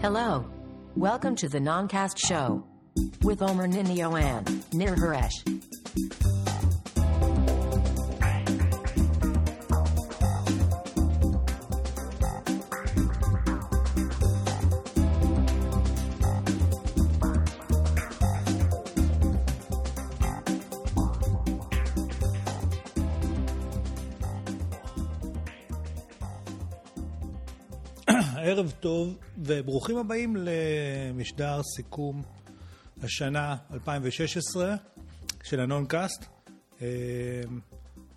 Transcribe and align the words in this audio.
Hello. 0.00 0.46
Welcome 0.96 1.36
to 1.36 1.48
the 1.50 1.58
Noncast 1.58 2.16
Show 2.26 2.64
with 3.22 3.42
Omer 3.42 3.68
Ninio 3.68 4.18
and 4.18 4.64
Nir 4.72 4.96
Haresh. 4.96 6.39
ערב 28.50 28.72
טוב 28.80 29.18
וברוכים 29.38 29.96
הבאים 29.96 30.36
למשדר 30.36 31.60
סיכום 31.76 32.22
השנה 33.02 33.56
2016 33.74 34.74
של 35.42 35.60
הנונקאסט. 35.60 36.24
אה, 36.82 36.86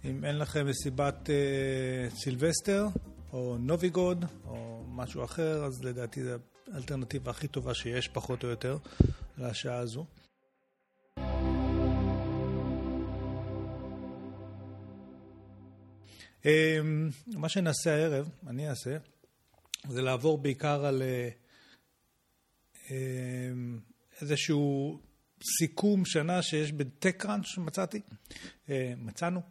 אם 0.05 0.25
אין 0.25 0.37
לכם 0.37 0.67
מסיבת 0.67 1.29
אה, 1.29 2.09
סילבסטר 2.09 2.87
או 3.33 3.57
נובי 3.59 3.97
גוד 3.97 4.25
או 4.47 4.83
משהו 4.87 5.23
אחר, 5.23 5.65
אז 5.65 5.83
לדעתי 5.83 6.23
זו 6.23 6.29
האלטרנטיבה 6.73 7.31
הכי 7.31 7.47
טובה 7.47 7.73
שיש, 7.73 8.07
פחות 8.07 8.43
או 8.43 8.49
יותר, 8.49 8.77
לשעה 9.37 9.77
הזו. 9.77 10.05
אה, 16.45 16.79
מה 17.27 17.49
שנעשה 17.49 17.95
הערב, 17.95 18.29
אני 18.47 18.69
אעשה, 18.69 18.97
זה 19.87 20.01
לעבור 20.01 20.37
בעיקר 20.37 20.85
על 20.85 21.01
אה, 21.01 21.29
אה, 22.91 23.51
איזשהו 24.21 24.99
סיכום 25.57 26.05
שנה 26.05 26.41
שיש 26.41 26.71
בטקראנץ' 26.71 27.45
שמצאתי, 27.45 28.01
אה, 28.69 28.93
מצאנו, 28.97 29.41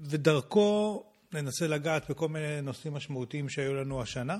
ודרכו 0.00 1.04
ננסה 1.32 1.66
לגעת 1.66 2.10
בכל 2.10 2.28
מיני 2.28 2.60
נושאים 2.62 2.94
משמעותיים 2.94 3.48
שהיו 3.48 3.74
לנו 3.74 4.02
השנה. 4.02 4.38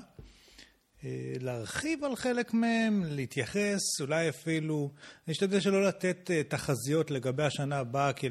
להרחיב 1.39 2.03
על 2.03 2.15
חלק 2.15 2.53
מהם, 2.53 3.03
להתייחס, 3.05 3.79
אולי 4.01 4.29
אפילו, 4.29 4.91
אני 5.27 5.33
אשתדל 5.33 5.59
שלא 5.59 5.83
לתת 5.83 6.31
תחזיות 6.47 7.11
לגבי 7.11 7.43
השנה 7.43 7.77
הבאה, 7.77 8.13
כי 8.13 8.29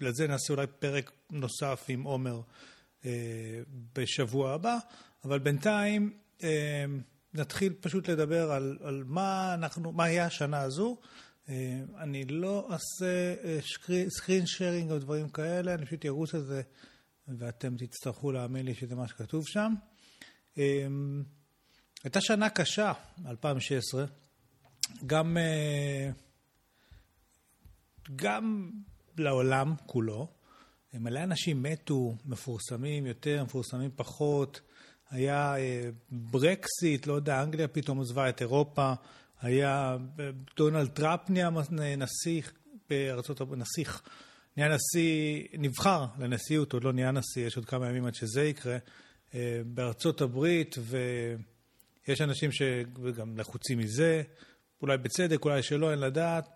לזה 0.00 0.26
נעשה 0.26 0.52
אולי 0.52 0.66
פרק 0.66 1.10
נוסף 1.30 1.84
עם 1.88 2.02
עומר 2.02 2.40
בשבוע 3.94 4.52
הבא, 4.52 4.78
אבל 5.24 5.38
בינתיים 5.38 6.12
אה, 6.42 6.84
נתחיל 7.34 7.74
פשוט 7.80 8.08
לדבר 8.08 8.52
על, 8.52 8.78
על 8.82 9.04
מה 9.06 9.54
אנחנו, 9.54 9.92
מה 9.92 10.04
היה 10.04 10.26
השנה 10.26 10.60
הזו. 10.60 10.96
אה, 11.48 11.80
אני 11.98 12.24
לא 12.24 12.68
אעשה 12.72 13.34
סקרין 14.08 14.46
שיירינג 14.46 14.90
או 14.90 14.98
דברים 14.98 15.28
כאלה, 15.28 15.74
אני 15.74 15.86
פשוט 15.86 16.06
ארוץ 16.06 16.34
על 16.34 16.42
זה 16.42 16.62
ואתם 17.28 17.76
תצטרכו 17.76 18.32
להאמין 18.32 18.66
לי 18.66 18.74
שזה 18.74 18.94
מה 18.94 19.08
שכתוב 19.08 19.46
שם. 19.46 19.74
אה, 20.58 20.86
הייתה 22.04 22.20
שנה 22.20 22.50
קשה, 22.50 22.92
2016, 23.26 24.04
גם, 25.06 25.36
גם 28.16 28.70
לעולם 29.16 29.74
כולו. 29.86 30.28
מלא 30.94 31.22
אנשים 31.22 31.62
מתו, 31.62 32.16
מפורסמים 32.24 33.06
יותר, 33.06 33.44
מפורסמים 33.44 33.90
פחות. 33.96 34.60
היה 35.10 35.56
אה, 35.58 35.90
ברקסיט, 36.10 37.06
לא 37.06 37.12
יודע, 37.12 37.42
אנגליה 37.42 37.68
פתאום 37.68 37.98
עזבה 37.98 38.28
את 38.28 38.40
אירופה, 38.40 38.92
היה 39.40 39.96
אה, 40.20 40.30
דונלד 40.56 40.88
טראמפ 40.88 41.30
נהיה 41.30 41.50
נסיך 41.96 42.52
בארצות 42.90 43.40
הברית, 43.40 43.60
נסיך, 43.60 44.02
נהיה 44.56 44.74
נשיא, 44.74 45.44
נבחר 45.58 46.06
לנשיאות, 46.18 46.72
עוד 46.72 46.84
לא 46.84 46.92
נהיה 46.92 47.10
נשיא, 47.10 47.46
יש 47.46 47.56
עוד 47.56 47.66
כמה 47.66 47.88
ימים 47.88 48.06
עד 48.06 48.14
שזה 48.14 48.44
יקרה, 48.44 48.78
אה, 49.34 49.60
בארצות 49.66 50.20
הברית, 50.20 50.76
ויש 50.80 52.20
אנשים 52.20 52.52
שגם 52.52 53.38
לחוצים 53.38 53.78
מזה, 53.78 54.22
אולי 54.82 54.98
בצדק, 54.98 55.44
אולי 55.44 55.62
שלא, 55.62 55.90
אין 55.90 55.98
לדעת. 55.98 56.48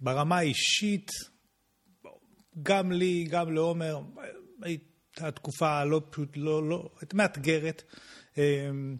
ברמה 0.00 0.38
האישית, 0.38 1.10
גם 2.62 2.92
לי, 2.92 3.24
גם 3.30 3.54
לעומר, 3.54 4.00
התקופה 5.22 5.68
הלא 5.68 6.02
פשוט, 6.10 6.36
לא, 6.36 6.68
לא, 6.68 6.90
מאתגרת. 7.14 7.82
אמ, 8.38 8.96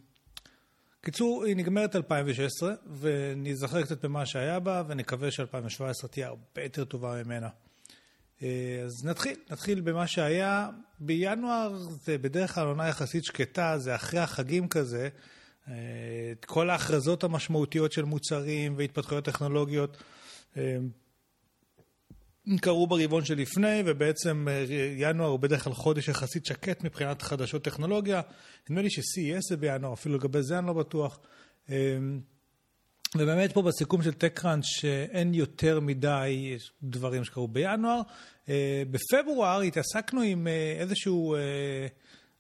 קיצור, 1.01 1.45
היא 1.45 1.56
נגמרת 1.56 1.97
2016, 1.97 2.75
ונזכר 3.01 3.83
קצת 3.83 4.05
במה 4.05 4.27
שהיה 4.27 4.61
בה, 4.61 4.83
ונקווה 4.89 5.31
ש-2017 5.31 6.09
תהיה 6.11 6.27
הרבה 6.27 6.62
יותר 6.62 6.84
טובה 6.84 7.23
ממנה. 7.25 7.49
אה, 8.43 8.83
אז 8.84 9.05
נתחיל, 9.05 9.37
נתחיל 9.51 9.81
במה 9.81 10.06
שהיה. 10.06 10.69
בינואר 11.01 11.77
זה 11.77 12.19
בדרך 12.19 12.55
כלל 12.55 12.67
עונה 12.67 12.89
יחסית 12.89 13.25
שקטה, 13.25 13.79
זה 13.79 13.95
אחרי 13.95 14.21
החגים 14.21 14.69
כזה. 14.69 15.09
אה, 15.69 15.75
כל 16.47 16.71
ההכרזות 16.71 17.25
המשמעותיות 17.25 17.93
של 17.93 18.05
מוצרים 18.05 18.75
והתפתחויות 18.77 19.25
טכנולוגיות. 19.25 20.03
קרו 22.57 22.87
ברבעון 22.87 23.25
שלפני, 23.25 23.83
ובעצם 23.87 24.47
אה, 24.51 24.65
ינואר 24.97 25.29
הוא 25.29 25.39
בדרך 25.39 25.65
כלל 25.65 25.73
חודש 25.73 26.09
יחסית 26.09 26.47
שקט 26.47 26.85
מבחינת 26.85 27.23
חדשות 27.23 27.65
טכנולוגיה. 27.65 28.21
נדמה 28.71 28.83
לי 28.83 28.91
ש-CES 28.91 29.41
זה 29.49 29.57
בינואר, 29.57 29.93
אפילו 29.93 30.17
לגבי 30.17 30.43
זה 30.43 30.59
אני 30.59 30.67
לא 30.67 30.73
בטוח. 30.73 31.21
אמ, 31.69 32.21
ובאמת 33.17 33.53
פה 33.53 33.63
בסיכום 33.63 34.03
של 34.03 34.11
TechCrunch 34.11 34.63
שאין 34.63 35.35
יותר 35.35 35.81
מדי 35.81 36.57
דברים 36.83 37.25
שקרו 37.25 37.49
בינואר. 37.49 38.01
אה, 38.49 38.83
בפברואר 38.91 39.61
התעסקנו 39.61 40.21
עם 40.21 40.47
אה, 40.47 40.77
איזשהו, 40.79 41.37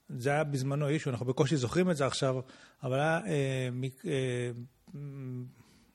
זה 0.08 0.30
היה 0.30 0.44
בזמנו 0.44 0.88
אישו, 0.88 1.10
אנחנו 1.10 1.26
בקושי 1.26 1.56
זוכרים 1.56 1.90
את 1.90 1.96
זה 1.96 2.06
עכשיו, 2.06 2.36
אבל 2.82 3.00
היה 3.00 3.20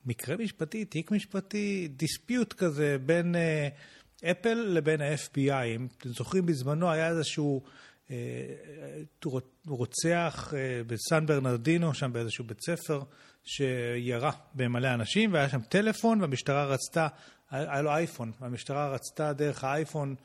מקרה 0.06 0.38
משפטי, 0.38 0.86
תיק 0.86 1.12
משפטי, 1.12 1.88
דיספיוט 1.96 2.54
כזה 2.54 2.98
בין 3.06 3.36
אפל 4.24 4.54
לבין 4.54 5.02
ה-FBI. 5.02 5.66
אם 5.76 5.88
אתם 5.98 6.10
זוכרים, 6.10 6.46
בזמנו 6.46 6.92
היה 6.92 7.10
איזשהו 7.10 7.62
אה, 8.12 8.16
רוצח 9.68 10.54
אה, 10.58 10.82
בסן 10.88 11.26
ברנרדינו, 11.26 11.94
שם 11.94 12.14
באיזשהו 12.14 12.44
בית 12.44 12.62
ספר, 12.62 13.02
שירה 13.44 14.32
במלא 14.54 14.94
אנשים, 14.94 15.34
והיה 15.34 15.50
שם 15.50 15.62
טלפון, 15.62 16.22
והמשטרה 16.22 16.66
רצתה, 16.66 17.08
היה 17.52 17.82
לו 17.82 17.90
אייפון, 17.90 18.32
והמשטרה 18.40 18.90
רצתה 18.90 19.34
דרך 19.34 19.64
האייפון 19.64 20.16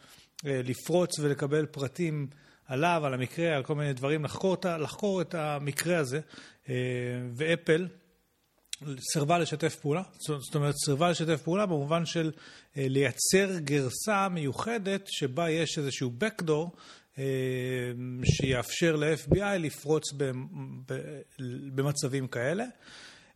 אה, 0.47 0.61
לפרוץ 0.65 1.19
ולקבל 1.19 1.67
פרטים 1.67 2.27
עליו, 2.67 3.03
על 3.05 3.15
המקרה, 3.15 3.57
על 3.57 3.63
כל 3.63 3.75
מיני 3.75 3.93
דברים, 3.93 4.25
לחקור, 4.25 4.57
לחקור 4.81 5.21
את 5.21 5.35
המקרה 5.35 5.99
הזה, 5.99 6.21
אה, 6.69 6.75
ואפל, 7.33 7.87
סירבה 9.13 9.39
לשתף 9.39 9.77
פעולה, 9.77 10.03
זאת 10.21 10.55
אומרת 10.55 10.75
סירבה 10.85 11.11
לשתף 11.11 11.43
פעולה 11.43 11.67
במובן 11.67 12.07
של 12.07 12.31
אה, 12.77 12.87
לייצר 12.89 13.59
גרסה 13.59 14.29
מיוחדת 14.29 15.05
שבה 15.07 15.51
יש 15.51 15.79
איזשהו 15.79 16.13
backdoor 16.21 16.77
אה, 17.19 17.25
שיאפשר 18.25 18.97
ל-FBI 18.97 19.59
לפרוץ 19.59 20.05
במצבים 21.75 22.27
כאלה. 22.27 22.65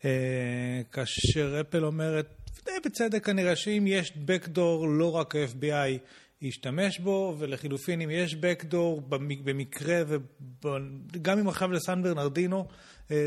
אה, 0.05 0.81
כאשר 0.93 1.61
אפל 1.61 1.85
אומרת, 1.85 2.27
די 2.65 2.71
בצדק 2.85 3.25
כנראה, 3.25 3.57
שאם 3.57 3.85
יש 3.87 4.13
backdoor 4.13 4.87
לא 4.87 5.17
רק 5.17 5.37
ה-FBI 5.37 5.99
ישתמש 6.43 6.99
בו, 6.99 7.37
ולחילופין 7.39 8.01
אם 8.01 8.11
יש 8.11 8.35
backdoor 8.35 9.01
במקרה, 9.45 10.03
וגם 11.13 11.39
אם 11.39 11.49
עכשיו 11.49 11.73
לסן 11.73 12.03
ברנרדינו, 12.03 12.69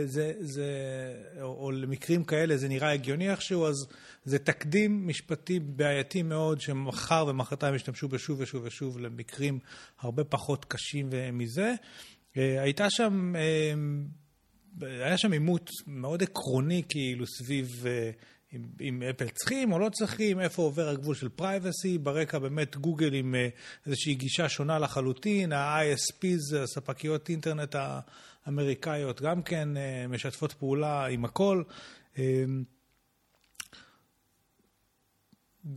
זה, 0.06 0.34
זה, 0.40 0.68
או, 1.42 1.64
או 1.64 1.72
למקרים 1.72 2.24
כאלה 2.24 2.58
זה 2.58 2.68
נראה 2.68 2.92
הגיוני 2.92 3.32
איכשהו, 3.32 3.66
אז 3.66 3.88
זה 4.26 4.40
תקדים 4.40 5.08
משפטי 5.08 5.60
בעייתי 5.60 6.24
מאוד, 6.24 6.62
שמחר 6.62 7.26
ומחרתיים 7.28 7.76
ישתמשו 7.76 8.08
בשוב 8.08 8.40
ושוב 8.40 8.64
ושוב 8.66 9.00
למקרים 9.00 9.60
הרבה 10.00 10.24
פחות 10.24 10.66
קשים 10.66 11.10
מזה. 11.34 11.74
אה, 12.38 12.62
הייתה 12.62 12.90
שם, 12.90 13.34
אה, 13.36 13.74
היה 15.06 15.18
שם 15.18 15.32
עימות 15.32 15.70
מאוד 15.88 16.24
עקרוני 16.24 16.84
כאילו 16.90 17.28
סביב 17.28 17.86
אם, 18.82 19.04
אפל 19.10 19.30
צריכים 19.30 19.72
או 19.72 19.80
לא 19.80 19.90
צריכים, 19.90 20.40
איפה 20.40 20.62
עובר 20.62 20.90
הגבול 20.90 21.16
של 21.16 21.30
privacy, 21.30 21.98
ברקע 21.98 22.40
באמת 22.40 22.78
גוגל 22.78 23.14
עם 23.14 23.36
איזושהי 23.86 24.16
גישה 24.16 24.50
שונה 24.50 24.80
לחלוטין, 24.80 25.54
ה-ISPs, 25.54 26.58
הספקיות 26.58 27.30
אינטרנט 27.30 27.76
אמריקאיות 28.48 29.22
גם 29.22 29.44
כן 29.44 29.78
אה, 29.78 30.08
משתפות 30.10 30.54
פעולה 30.54 31.06
עם 31.06 31.26
הכל. 31.26 31.64
אה, 32.18 32.44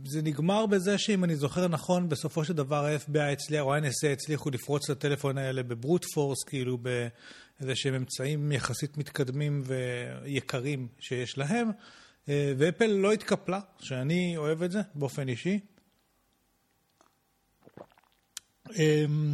זה 0.05 0.21
נגמר 0.21 0.65
בזה 0.65 0.97
שאם 0.97 1.23
אני 1.23 1.35
זוכר 1.35 1.67
נכון, 1.67 2.09
בסופו 2.09 2.45
של 2.45 2.53
דבר 2.53 2.85
ה-FBI 2.85 3.19
הצליח, 3.19 3.61
או 3.61 3.73
ה-NSA 3.73 4.07
הצליחו 4.13 4.49
לפרוץ 4.49 4.89
לטלפון 4.89 5.37
האלה 5.37 5.63
ב 5.63 5.70
brute 5.70 6.05
force, 6.05 6.43
כאילו 6.43 6.77
באיזה 6.77 7.75
שהם 7.75 7.93
אמצעים 7.95 8.51
יחסית 8.51 8.97
מתקדמים 8.97 9.63
ויקרים 9.65 10.87
שיש 10.99 11.37
להם, 11.37 11.67
אה, 11.67 11.73
ואפל 12.57 12.85
לא 12.85 13.11
התקפלה, 13.11 13.59
שאני 13.79 14.37
אוהב 14.37 14.63
את 14.63 14.71
זה 14.71 14.79
באופן 14.95 15.27
אישי. 15.27 15.59
אמ, 18.77 19.33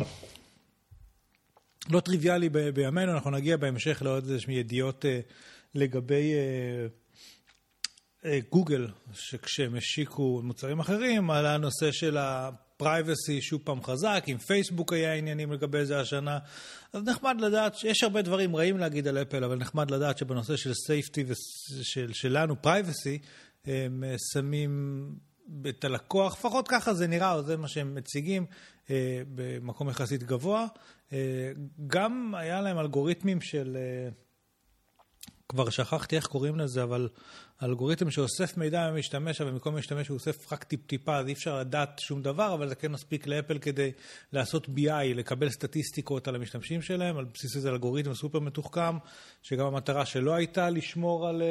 לא 1.90 2.00
טריוויאלי 2.00 2.50
בימינו, 2.50 3.12
אנחנו 3.12 3.32
נגיע 3.32 3.58
בהמשך 3.58 4.02
לעוד 4.02 4.30
איזה 4.30 4.38
ידיעות 4.50 5.06
אה, 5.06 5.20
לגבי 5.76 6.34
אה, 6.34 6.88
אה, 8.26 8.40
גוגל, 8.52 8.88
שכשהם 9.14 9.76
השיקו 9.76 10.42
מוצרים 10.44 10.80
אחרים, 10.80 11.32
על 11.32 11.46
הנושא 11.46 11.92
של 11.92 12.18
ה 12.76 12.84
privacy 12.84 13.42
שהוא 13.42 13.60
פעם 13.64 13.84
חזק, 13.84 14.24
עם 14.28 14.38
פייסבוק 14.38 14.94
היה 14.94 15.14
עניינים 15.14 15.52
לגבי 15.52 15.86
זה 15.86 16.00
השנה. 16.00 16.40
אז 16.94 17.04
נחמד 17.04 17.42
לדעת, 17.42 17.84
יש 17.84 18.04
הרבה 18.04 18.22
דברים 18.22 18.56
רעים 18.56 18.78
להגיד 18.78 19.08
על 19.08 19.18
אפל, 19.18 19.44
אבל 19.44 19.56
נחמד 19.56 19.92
לדעת 19.92 20.18
שבנושא 20.18 20.56
של 20.56 20.74
safety 20.74 21.24
ושל, 21.28 22.14
שלנו, 22.14 22.62
privacy, 22.62 23.20
הם 23.66 24.04
שמים 24.34 25.06
את 25.70 25.86
הלקוח, 25.86 26.34
לפחות 26.34 26.68
ככה 26.68 26.94
זה 26.94 27.08
נראה, 27.08 27.34
או 27.34 27.44
זה 27.44 27.58
מה 27.58 27.68
שהם 27.68 27.96
מציגים, 27.96 28.46
אה, 28.90 29.22
במקום 29.36 29.90
יחסית 29.90 30.24
גבוה. 30.24 30.68
אה, 31.14 31.52
גם 31.88 32.34
היה 32.38 32.62
להם 32.62 32.80
אלגוריתמים 32.80 33.42
של, 33.42 33.78
אה, 33.80 34.10
כבר 35.50 35.70
שכחתי 35.70 36.16
איך 36.16 36.28
קוראים 36.28 36.60
לזה, 36.60 36.84
אבל 36.84 37.10
אלגוריתם 37.64 38.12
שאוסף 38.12 38.58
מידע 38.58 38.92
ממשתמש, 38.92 39.42
אבל 39.42 39.52
במקום 39.52 39.76
משתמש 39.76 40.08
הוא 40.08 40.16
אוסף 40.16 40.54
רק 40.54 40.64
טיפ-טיפה, 40.64 41.18
אז 41.18 41.28
אי 41.28 41.34
אפשר 41.34 41.60
לדעת 41.60 42.00
שום 42.00 42.22
דבר, 42.22 42.54
אבל 42.54 42.70
זה 42.70 42.76
כן 42.76 42.92
מספיק 42.92 43.28
לאפל 43.28 43.58
כדי 43.58 43.92
לעשות 44.34 44.66
BI, 44.66 45.14
לקבל 45.16 45.50
סטטיסטיקות 45.50 46.28
על 46.28 46.36
המשתמשים 46.36 46.82
שלהם, 46.82 47.18
על 47.18 47.26
בסיס 47.34 47.56
איזה 47.56 47.70
אלגוריתם 47.70 48.14
סופר 48.14 48.40
מתוחכם, 48.40 48.98
שגם 49.42 49.66
המטרה 49.66 50.06
שלו 50.06 50.36
הייתה 50.36 50.70
לשמור 50.70 51.28
על 51.28 51.42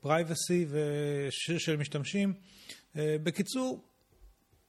פרייבסי 0.00 0.66
uh, 0.70 1.58
של 1.58 1.76
משתמשים. 1.76 2.32
Uh, 2.94 2.98
בקיצור, 3.22 3.88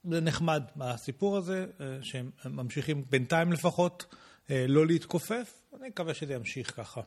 זה 0.04 0.20
נחמד, 0.20 0.62
הסיפור 0.80 1.36
הזה, 1.36 1.66
אה, 1.80 1.98
שהם 2.02 2.30
ממשיכים 2.44 3.04
בינתיים 3.10 3.52
לפחות 3.52 4.14
אה, 4.50 4.64
לא 4.68 4.86
להתכופף, 4.86 5.62
אני 5.80 5.88
מקווה 5.88 6.14
שזה 6.14 6.34
ימשיך 6.34 6.76
ככה. 6.76 7.00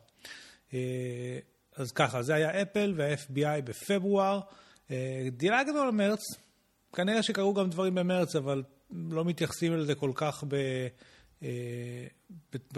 אה, 0.74 0.80
אז 1.75 1.92
ככה, 1.92 2.24
זה 2.24 2.34
היה 2.34 2.62
אפל 2.62 2.94
וה-FBI 2.98 3.62
בפברואר. 3.64 4.40
דילגנו 5.31 5.86
למרץ, 5.86 6.20
כנראה 6.96 7.24
שקרו 7.24 7.54
גם 7.54 7.70
דברים 7.70 7.96
במרץ, 7.96 8.36
אבל 8.36 8.64
לא 8.92 9.25
מתייחסים 9.25 9.74
לזה 9.78 9.96
כל 9.96 10.12
כך 10.16 10.44
ב... 10.48 10.56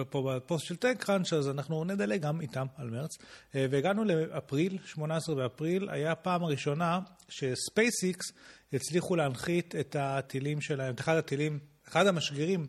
פה 0.09 0.33
בפוסט 0.35 0.65
של 0.65 0.75
טק-קראנץ', 0.75 1.33
אז 1.33 1.49
אנחנו 1.49 1.83
נדלג 1.83 2.21
גם 2.21 2.41
איתם 2.41 2.65
על 2.75 2.89
מרץ. 2.89 3.11
והגענו 3.53 4.03
לאפריל, 4.03 4.77
18 4.85 5.35
באפריל, 5.35 5.89
היה 5.89 6.11
הפעם 6.11 6.43
הראשונה 6.43 6.99
שספייסיקס 7.29 8.25
הצליחו 8.73 9.15
להנחית 9.15 9.75
את 9.75 9.95
הטילים 9.99 10.61
שלהם, 10.61 10.93
את 10.93 10.99
אחד 10.99 11.15
הטילים, 11.15 11.59
אחד 11.87 12.07
המשגרים 12.07 12.67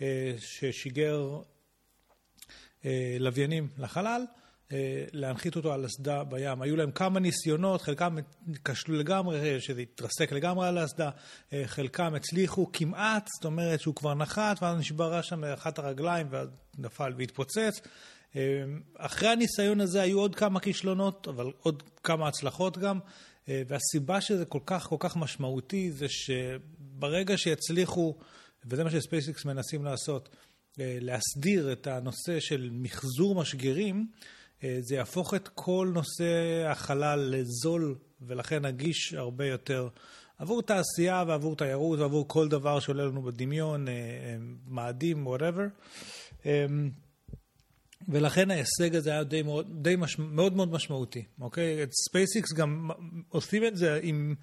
אה, 0.00 0.34
ששיגר 0.38 1.40
אה, 2.84 3.16
לוויינים 3.20 3.68
לחלל, 3.78 4.22
אה, 4.28 4.45
להנחית 5.12 5.56
אותו 5.56 5.72
על 5.72 5.86
אסדה 5.86 6.24
בים. 6.24 6.62
היו 6.62 6.76
להם 6.76 6.90
כמה 6.90 7.20
ניסיונות, 7.20 7.82
חלקם 7.82 8.16
כשלו 8.64 8.96
לגמרי, 8.96 9.60
שזה 9.60 9.80
התרסק 9.80 10.32
לגמרי 10.32 10.68
על 10.68 10.78
האסדה, 10.78 11.10
חלקם 11.66 12.14
הצליחו 12.14 12.72
כמעט, 12.72 13.28
זאת 13.36 13.44
אומרת 13.44 13.80
שהוא 13.80 13.94
כבר 13.94 14.14
נחת, 14.14 14.62
ואז 14.62 14.78
נשברה 14.78 15.22
שם 15.22 15.44
אחת 15.44 15.78
הרגליים 15.78 16.26
ואז 16.30 16.48
נפל 16.78 17.12
והתפוצץ. 17.18 17.80
אחרי 18.96 19.28
הניסיון 19.28 19.80
הזה 19.80 20.02
היו 20.02 20.18
עוד 20.18 20.34
כמה 20.34 20.60
כישלונות, 20.60 21.28
אבל 21.28 21.52
עוד 21.62 21.82
כמה 22.02 22.28
הצלחות 22.28 22.78
גם. 22.78 22.98
אה, 23.48 23.62
והסיבה 23.68 24.20
שזה 24.20 24.44
כל 24.44 24.60
כך 24.66 24.86
כל 24.86 24.96
כך 24.98 25.16
משמעותי 25.16 25.92
זה 25.92 26.06
שברגע 26.08 27.38
שיצליחו, 27.38 28.16
וזה 28.64 28.84
מה 28.84 28.90
שספייסיקס 28.90 29.44
מנסים 29.44 29.84
לעשות, 29.84 30.28
אה, 30.80 30.98
להסדיר 31.00 31.72
את 31.72 31.86
הנושא 31.86 32.40
של 32.40 32.70
מחזור 32.72 33.34
משגרים, 33.34 34.06
אה, 34.12 34.35
זה 34.80 34.94
יהפוך 34.94 35.34
את 35.34 35.48
כל 35.48 35.90
נושא 35.94 36.64
החלל 36.70 37.18
לזול 37.18 37.94
ולכן 38.22 38.66
נגיש 38.66 39.14
הרבה 39.14 39.46
יותר 39.46 39.88
עבור 40.38 40.62
תעשייה 40.62 41.24
ועבור 41.26 41.56
תיירות 41.56 41.98
ועבור 41.98 42.28
כל 42.28 42.48
דבר 42.48 42.80
שעולה 42.80 43.04
לנו 43.04 43.22
בדמיון, 43.22 43.86
מאדים, 44.68 45.26
whatever. 45.26 45.68
ולכן 48.08 48.50
ההישג 48.50 48.96
הזה 48.96 49.10
היה 49.10 49.24
די, 49.24 49.42
מאוד, 49.42 49.82
די 49.82 49.96
מש, 49.96 50.18
מאוד 50.18 50.56
מאוד 50.56 50.72
משמעותי, 50.72 51.24
אוקיי? 51.40 51.82
את 51.82 51.90
ספייסיקס 51.92 52.52
גם 52.52 52.90
עושים 53.28 53.64
את 53.64 53.76
זה 53.76 54.00
עם, 54.02 54.34
אה, 54.34 54.42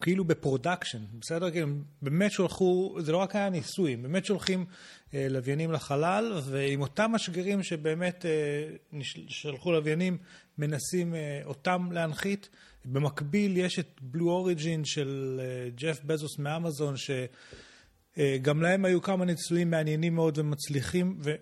כאילו 0.00 0.24
ב 0.24 0.30
production, 0.30 0.98
בסדר? 1.18 1.48
הם 1.54 1.82
באמת 2.02 2.32
שלחו, 2.32 2.96
זה 3.00 3.12
לא 3.12 3.16
רק 3.16 3.36
היה 3.36 3.50
ניסוי, 3.50 3.92
הם 3.92 4.02
באמת 4.02 4.24
שולחים 4.24 4.64
אה, 5.14 5.26
לוויינים 5.30 5.72
לחלל, 5.72 6.32
ועם 6.44 6.80
אותם 6.80 7.10
משגרים 7.14 7.62
שבאמת 7.62 8.26
אה, 8.26 9.00
שלחו 9.28 9.72
לוויינים, 9.72 10.18
מנסים 10.58 11.14
אה, 11.14 11.40
אותם 11.44 11.92
להנחית. 11.92 12.48
במקביל 12.84 13.56
יש 13.56 13.78
את 13.78 14.00
בלו 14.02 14.30
אוריג'ין 14.30 14.84
של 14.84 15.40
אה, 15.42 15.70
ג'ף 15.74 16.04
בזוס 16.04 16.38
מאמזון, 16.38 16.94
שגם 16.96 18.64
אה, 18.64 18.70
להם 18.70 18.84
היו 18.84 19.02
כמה 19.02 19.24
ניסויים 19.24 19.70
מעניינים 19.70 20.14
מאוד 20.14 20.38
ומצליחים. 20.38 21.18
ו... 21.22 21.34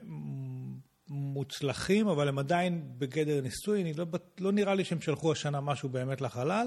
מוצלחים, 1.13 2.09
אבל 2.09 2.29
הם 2.29 2.39
עדיין 2.39 2.83
בגדר 2.99 3.41
ניסוי, 3.41 3.93
לא, 3.95 4.07
לא 4.41 4.53
נראה 4.53 4.75
לי 4.75 4.85
שהם 4.85 5.01
שלחו 5.01 5.33
השנה 5.33 5.61
משהו 5.61 5.89
באמת 5.89 6.21
לחלל. 6.21 6.67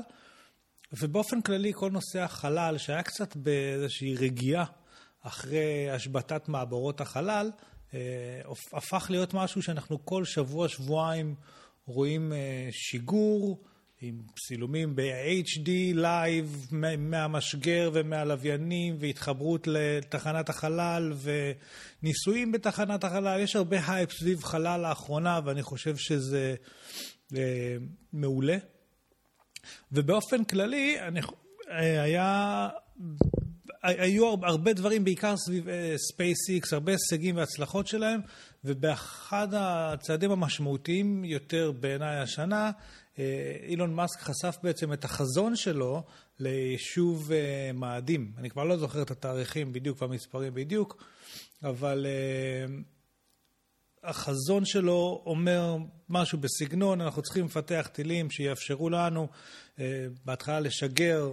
ובאופן 1.02 1.42
כללי, 1.42 1.72
כל 1.74 1.92
נושא 1.92 2.22
החלל, 2.22 2.78
שהיה 2.78 3.04
קצת 3.04 3.36
באיזושהי 3.36 4.16
רגיעה 4.16 4.66
אחרי 5.22 5.90
השבתת 5.90 6.50
מעבורות 6.50 7.02
החלל, 7.02 7.52
אה, 7.94 8.00
הפך 8.74 9.08
להיות 9.10 9.34
משהו 9.34 9.62
שאנחנו 9.62 10.06
כל 10.06 10.26
שבוע, 10.26 10.70
שבועיים 10.70 11.36
רואים 11.86 12.34
אה, 12.34 12.68
שיגור, 12.72 13.64
עם 14.02 14.22
צילומים 14.48 14.96
ב-HD 14.96 15.70
live 15.94 16.68
מהמשגר 16.98 17.90
ומהלוויינים 17.94 18.96
והתחברות 19.00 19.68
לתחנת 19.68 20.50
החלל 20.50 21.14
וניסויים 22.04 22.52
בתחנת 22.52 23.04
החלל. 23.04 23.40
יש 23.40 23.56
הרבה 23.56 23.78
הייפ 23.88 24.12
סביב 24.12 24.44
חלל 24.44 24.82
לאחרונה 24.90 25.40
ואני 25.46 25.64
חושב 25.64 25.98
שזה 25.98 26.56
אה, 27.36 27.76
מעולה. 28.14 28.58
ובאופן 29.92 30.44
כללי, 30.44 31.00
אני, 31.00 31.20
אה, 31.70 32.02
היה, 32.02 32.70
היו 33.84 34.36
הרבה 34.44 34.74
דברים, 34.74 35.04
בעיקר 35.04 35.38
סביב 35.38 35.70
אה, 35.70 35.96
הרבה 36.72 36.92
הישגים 36.92 37.38
והצלחות 37.38 37.88
שלהם, 37.88 38.22
ובאחד 38.64 39.48
הצעדים 39.52 40.32
המשמעותיים 40.32 41.26
יותר 41.26 41.72
בעיניי 41.72 42.18
השנה, 42.18 42.72
אה, 43.20 43.56
אילון 43.68 43.94
מאסק 43.94 44.20
חשף 44.20 44.58
בעצם 44.64 44.94
את 44.94 45.06
החזון 45.06 45.56
שלו 45.56 46.04
ליישוב 46.40 47.32
מאדים. 47.74 48.32
אני 48.38 48.50
כבר 48.50 48.64
לא 48.64 48.78
זוכר 48.78 49.02
את 49.02 49.12
התאריכים 49.12 49.74
בדיוק 49.74 50.02
והמספרים 50.02 50.54
בדיוק, 50.54 51.04
אבל 51.64 52.06
החזון 54.04 54.66
שלו 54.66 55.24
אומר 55.26 55.78
משהו 56.10 56.38
בסגנון, 56.38 57.02
אנחנו 57.02 57.22
צריכים 57.22 57.46
לפתח 57.46 57.90
טילים 57.94 58.32
שיאפשרו 58.32 58.90
לנו 58.90 59.28
בהתחלה 60.26 60.60
לשגר 60.60 61.32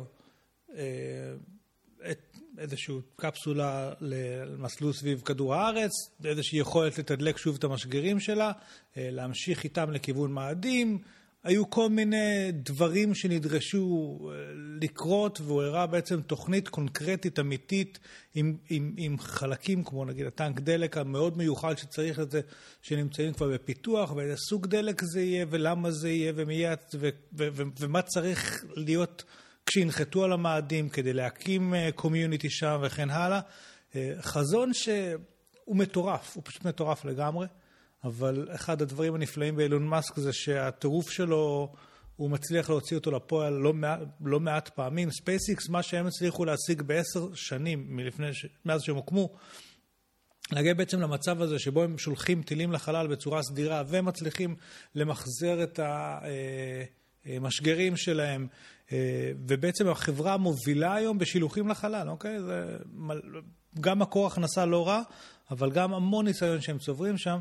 את 2.11 2.37
איזושהי 2.59 2.95
קפסולה 3.17 3.93
למסלול 4.01 4.93
סביב 4.93 5.21
כדור 5.21 5.55
הארץ, 5.55 5.91
איזושהי 6.25 6.59
יכולת 6.59 6.99
לתדלק 6.99 7.39
שוב 7.39 7.57
את 7.57 7.65
המשגרים 7.65 8.21
שלה, 8.21 8.53
להמשיך 8.97 9.65
איתם 9.65 9.91
לכיוון 9.91 10.33
מאדים. 10.33 10.99
היו 11.45 11.71
כל 11.71 11.89
מיני 11.89 12.53
דברים 12.53 13.15
שנדרשו 13.15 14.19
אה, 14.23 14.37
לקרות, 14.81 15.41
והוא 15.41 15.63
הראה 15.63 15.87
בעצם 15.87 16.23
תוכנית 16.23 16.69
קונקרטית, 16.69 17.39
אמיתית, 17.39 17.99
עם, 18.35 18.57
עם, 18.71 18.95
עם 18.97 19.19
חלקים 19.19 19.85
כמו 19.85 20.05
נגיד 20.05 20.27
הטנק 20.27 20.61
דלק 20.61 20.97
המאוד 20.97 21.39
מיוחד 21.39 21.79
שצריך 21.79 22.21
את 22.21 22.31
זה, 22.31 22.41
שנמצאים 22.83 23.33
כבר 23.33 23.49
בפיתוח, 23.49 24.13
ואיזה 24.13 24.37
סוג 24.37 24.67
דלק 24.67 25.03
זה 25.05 25.21
יהיה, 25.21 25.47
ולמה 25.51 25.91
זה 25.91 26.11
יהיה, 26.11 26.33
ומי, 26.37 26.65
ו, 26.95 27.09
ו, 27.39 27.49
ו, 27.53 27.63
ומה 27.79 28.03
צריך 28.03 28.65
להיות 28.77 29.25
כשינחתו 29.67 30.25
על 30.25 30.33
המאדים 30.33 30.89
כדי 30.89 31.13
להקים 31.13 31.75
קומיוניטי 31.95 32.47
אה, 32.47 32.53
שם 32.53 32.81
וכן 32.83 33.11
הלאה. 33.11 33.41
אה, 33.97 34.13
חזון 34.21 34.75
שהוא 34.75 35.77
מטורף, 35.77 36.37
הוא 36.37 36.43
פשוט 36.47 36.65
מטורף 36.65 37.05
לגמרי. 37.05 37.47
אבל 38.05 38.49
אחד 38.55 38.83
הדברים 38.83 39.15
הנפלאים 39.15 39.57
באילון 39.57 39.87
מאסק 39.87 40.17
זה 40.17 40.33
שהטירוף 40.33 41.11
שלו 41.11 41.73
הוא 42.17 42.31
מצליח 42.31 42.71
להוציא 42.71 42.97
אותו 42.97 43.11
לפועל 43.11 43.53
לא 43.53 43.73
מעט, 43.73 44.01
לא 44.25 44.41
מעט 44.41 44.69
פעמים. 44.69 45.11
ספייסיקס, 45.11 45.69
מה 45.69 45.83
שהם 45.83 46.07
הצליחו 46.07 46.45
להשיג 46.45 46.83
בעשר 46.83 47.35
שנים 47.35 47.85
מלפני, 47.89 48.27
מאז 48.65 48.83
שהם 48.83 48.97
הוקמו, 48.97 49.29
להגיע 50.53 50.75
בעצם 50.75 51.01
למצב 51.01 51.43
הזה 51.43 51.59
שבו 51.59 51.83
הם 51.83 51.99
שולחים 51.99 52.43
טילים 52.43 52.73
לחלל 52.73 53.07
בצורה 53.07 53.43
סדירה 53.43 53.83
ומצליחים 53.89 54.57
למחזר 54.95 55.63
את 55.63 55.81
המשגרים 57.27 57.97
שלהם, 57.97 58.47
ובעצם 59.47 59.89
החברה 59.89 60.37
מובילה 60.37 60.95
היום 60.95 61.19
בשילוחים 61.19 61.69
לחלל, 61.69 62.09
אוקיי? 62.09 62.41
זה 62.41 62.77
גם 63.81 63.99
מקור 63.99 64.27
הכנסה 64.27 64.65
לא 64.67 64.89
רע, 64.89 65.03
אבל 65.51 65.71
גם 65.71 65.95
המון 65.95 66.27
ניסיון 66.27 66.61
שהם 66.61 66.79
צוברים 66.79 67.19
שם. 67.19 67.39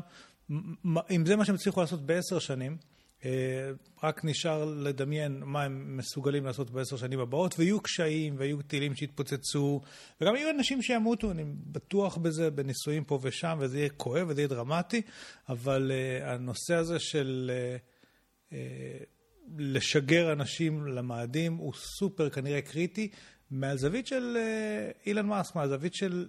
אם 1.10 1.26
זה 1.26 1.36
מה 1.36 1.44
שהם 1.44 1.54
הצליחו 1.54 1.80
לעשות 1.80 2.06
בעשר 2.06 2.38
שנים, 2.38 2.76
אה, 3.24 3.70
רק 4.02 4.24
נשאר 4.24 4.64
לדמיין 4.64 5.42
מה 5.44 5.62
הם 5.62 5.96
מסוגלים 5.96 6.44
לעשות 6.44 6.70
בעשר 6.70 6.96
שנים 6.96 7.20
הבאות, 7.20 7.54
ויהיו 7.58 7.80
קשיים, 7.80 8.34
ויהיו 8.38 8.62
טילים 8.62 8.94
שיתפוצצו, 8.94 9.80
וגם 10.20 10.36
יהיו 10.36 10.50
אנשים 10.50 10.82
שימותו, 10.82 11.30
אני 11.30 11.44
בטוח 11.46 12.16
בזה, 12.16 12.50
בניסויים 12.50 13.04
פה 13.04 13.18
ושם, 13.22 13.58
וזה 13.60 13.78
יהיה 13.78 13.90
כואב 13.90 14.28
וזה 14.28 14.40
יהיה 14.40 14.48
דרמטי, 14.48 15.02
אבל 15.48 15.90
uh, 15.90 16.24
הנושא 16.24 16.74
הזה 16.74 16.98
של 16.98 17.50
uh, 18.50 18.54
לשגר 19.58 20.32
אנשים 20.32 20.86
למאדים 20.86 21.54
הוא 21.54 21.72
סופר 21.74 22.30
כנראה 22.30 22.62
קריטי, 22.62 23.10
מהזווית 23.50 24.06
של 24.06 24.36
אילן 25.06 25.26
מאסק, 25.26 25.56
מהזווית 25.56 25.94
של 25.94 26.28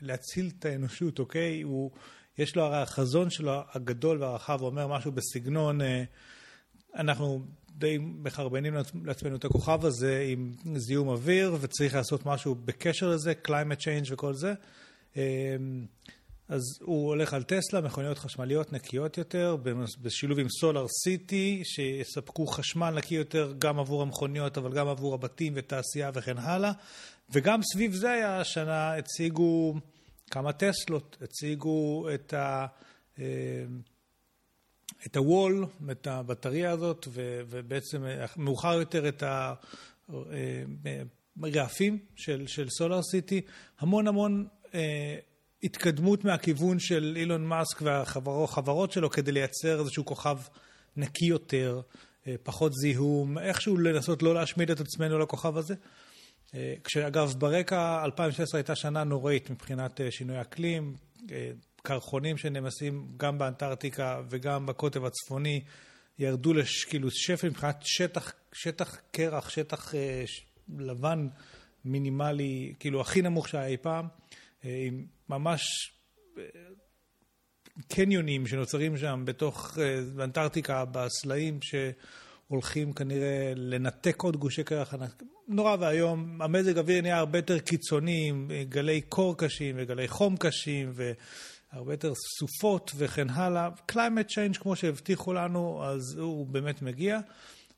להציל 0.00 0.50
את 0.58 0.64
האנושות, 0.64 1.18
אוקיי? 1.18 1.62
הוא... 1.62 1.90
יש 2.38 2.56
לו 2.56 2.62
הרי 2.62 2.76
החזון 2.76 3.30
שלו 3.30 3.60
הגדול 3.72 4.22
והרחב, 4.22 4.60
הוא 4.60 4.66
אומר 4.66 4.86
משהו 4.86 5.12
בסגנון, 5.12 5.80
אה, 5.80 6.04
אנחנו 6.96 7.44
די 7.70 7.98
מחרבנים 7.98 8.74
לעצמנו 9.04 9.36
את 9.36 9.44
הכוכב 9.44 9.84
הזה 9.84 10.26
עם 10.28 10.52
זיהום 10.76 11.08
אוויר, 11.08 11.56
וצריך 11.60 11.94
לעשות 11.94 12.26
משהו 12.26 12.54
בקשר 12.54 13.10
לזה, 13.10 13.32
climate 13.46 13.80
change 13.80 14.12
וכל 14.12 14.34
זה. 14.34 14.54
אה, 15.16 15.56
אז 16.48 16.62
הוא 16.80 17.08
הולך 17.08 17.34
על 17.34 17.42
טסלה, 17.42 17.80
מכוניות 17.80 18.18
חשמליות 18.18 18.72
נקיות 18.72 19.18
יותר, 19.18 19.56
בשילוב 20.02 20.38
עם 20.38 20.46
סולאר 20.48 20.86
סיטי, 21.04 21.62
שיספקו 21.64 22.46
חשמל 22.46 22.90
נקי 22.90 23.14
יותר 23.14 23.54
גם 23.58 23.78
עבור 23.78 24.02
המכוניות, 24.02 24.58
אבל 24.58 24.72
גם 24.72 24.88
עבור 24.88 25.14
הבתים 25.14 25.52
ותעשייה 25.56 26.10
וכן 26.14 26.38
הלאה. 26.38 26.72
וגם 27.30 27.60
סביב 27.62 27.94
זה 27.94 28.10
היה 28.10 28.40
השנה 28.40 28.94
הציגו 28.94 29.74
כמה 30.30 30.52
טסלות, 30.52 31.16
הציגו 31.22 32.06
את 32.14 32.34
ה... 32.34 32.66
אה, 33.18 33.64
את 35.06 35.16
הוול, 35.16 35.66
את 35.90 36.06
הבטריה 36.06 36.70
הזאת, 36.70 37.08
ובעצם 37.48 38.04
מאוחר 38.36 38.72
יותר 38.72 39.08
את 39.08 39.22
הרעפים 41.42 41.94
אה, 41.94 41.98
של, 42.16 42.46
של 42.46 42.70
סולאר 42.70 43.02
סיטי. 43.02 43.40
המון 43.78 44.08
המון 44.08 44.46
אה, 44.74 45.16
התקדמות 45.62 46.24
מהכיוון 46.24 46.78
של 46.78 47.14
אילון 47.16 47.46
מאסק 47.46 47.82
והחברות 47.82 48.92
שלו 48.92 49.10
כדי 49.10 49.32
לייצר 49.32 49.80
איזשהו 49.80 50.04
כוכב 50.04 50.38
נקי 50.96 51.26
יותר, 51.26 51.80
אה, 52.26 52.34
פחות 52.42 52.72
זיהום, 52.72 53.38
איכשהו 53.38 53.76
לנסות 53.76 54.22
לא 54.22 54.34
להשמיד 54.34 54.70
את 54.70 54.80
עצמנו 54.80 55.18
לכוכב 55.18 55.56
הזה. 55.56 55.74
אה, 56.54 56.74
כשאגב 56.84 57.34
ברקע 57.38 58.04
2016 58.04 58.58
הייתה 58.58 58.76
שנה 58.76 59.04
נוראית 59.04 59.50
מבחינת 59.50 60.00
אה, 60.00 60.10
שינוי 60.10 60.40
אקלים, 60.40 60.94
אה, 61.30 61.50
קרחונים 61.82 62.36
שנמסים 62.36 63.06
גם 63.16 63.38
באנטארקטיקה 63.38 64.22
וגם 64.30 64.66
בקוטב 64.66 65.04
הצפוני 65.04 65.64
ירדו 66.18 66.54
לכאילו 66.54 67.08
שפל 67.10 67.48
מבחינת 67.48 67.76
שטח, 67.80 68.32
שטח 68.52 68.96
קרח, 69.10 69.48
שטח 69.48 69.94
לבן 70.78 71.28
מינימלי, 71.84 72.74
כאילו 72.80 73.00
הכי 73.00 73.22
נמוך 73.22 73.48
שהיה 73.48 73.66
אי 73.66 73.76
פעם, 73.76 74.08
עם 74.62 75.06
ממש 75.28 75.62
קניונים 77.88 78.46
שנוצרים 78.46 78.96
שם 78.96 79.22
בתוך 79.24 79.78
אנטארקטיקה 80.20 80.84
בסלעים 80.84 81.58
שהולכים 82.48 82.92
כנראה 82.92 83.52
לנתק 83.56 84.22
עוד 84.22 84.36
גושי 84.36 84.64
קרח 84.64 84.94
נורא 85.48 85.76
ואיום, 85.80 86.42
המזג 86.42 86.76
האוויר 86.76 87.02
נהיה 87.02 87.18
הרבה 87.18 87.38
יותר 87.38 87.58
קיצוני, 87.58 88.28
עם 88.28 88.50
גלי 88.68 89.00
קור 89.00 89.36
קשים 89.38 89.74
וגלי 89.78 90.08
חום 90.08 90.36
קשים 90.36 90.92
והרבה 90.94 91.92
יותר 91.92 92.12
סופות 92.38 92.90
וכן 92.96 93.30
הלאה. 93.30 93.68
climate 93.92 94.30
change, 94.30 94.58
כמו 94.60 94.76
שהבטיחו 94.76 95.32
לנו, 95.32 95.84
אז 95.84 96.18
הוא 96.18 96.46
באמת 96.46 96.82
מגיע. 96.82 97.20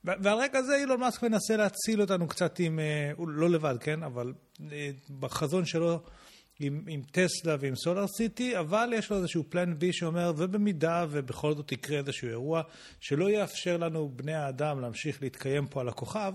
ועל 0.04 0.38
רקע 0.38 0.62
זה 0.62 0.76
אילון 0.76 1.00
מאסק 1.00 1.22
מנסה 1.22 1.56
להציל 1.56 2.00
אותנו 2.00 2.28
קצת 2.28 2.58
עם, 2.58 2.78
אה, 2.78 3.12
לא 3.26 3.50
לבד, 3.50 3.76
כן, 3.80 4.02
אבל 4.02 4.32
אה, 4.72 4.90
בחזון 5.20 5.64
שלו 5.64 6.00
עם, 6.60 6.84
עם 6.88 7.02
טסלה 7.10 7.56
ועם 7.60 7.76
סולאר 7.76 8.06
סיטי, 8.06 8.58
אבל 8.58 8.90
יש 8.94 9.10
לו 9.10 9.16
איזשהו 9.16 9.44
פלן 9.48 9.78
בי 9.78 9.92
שאומר, 9.92 10.32
ובמידה 10.36 11.06
ובכל 11.10 11.54
זאת 11.54 11.72
יקרה 11.72 11.98
איזשהו 11.98 12.28
אירוע 12.28 12.62
שלא 13.00 13.30
יאפשר 13.30 13.76
לנו, 13.76 14.08
בני 14.16 14.34
האדם, 14.34 14.80
להמשיך 14.80 15.22
להתקיים 15.22 15.66
פה 15.66 15.80
על 15.80 15.88
הכוכב, 15.88 16.32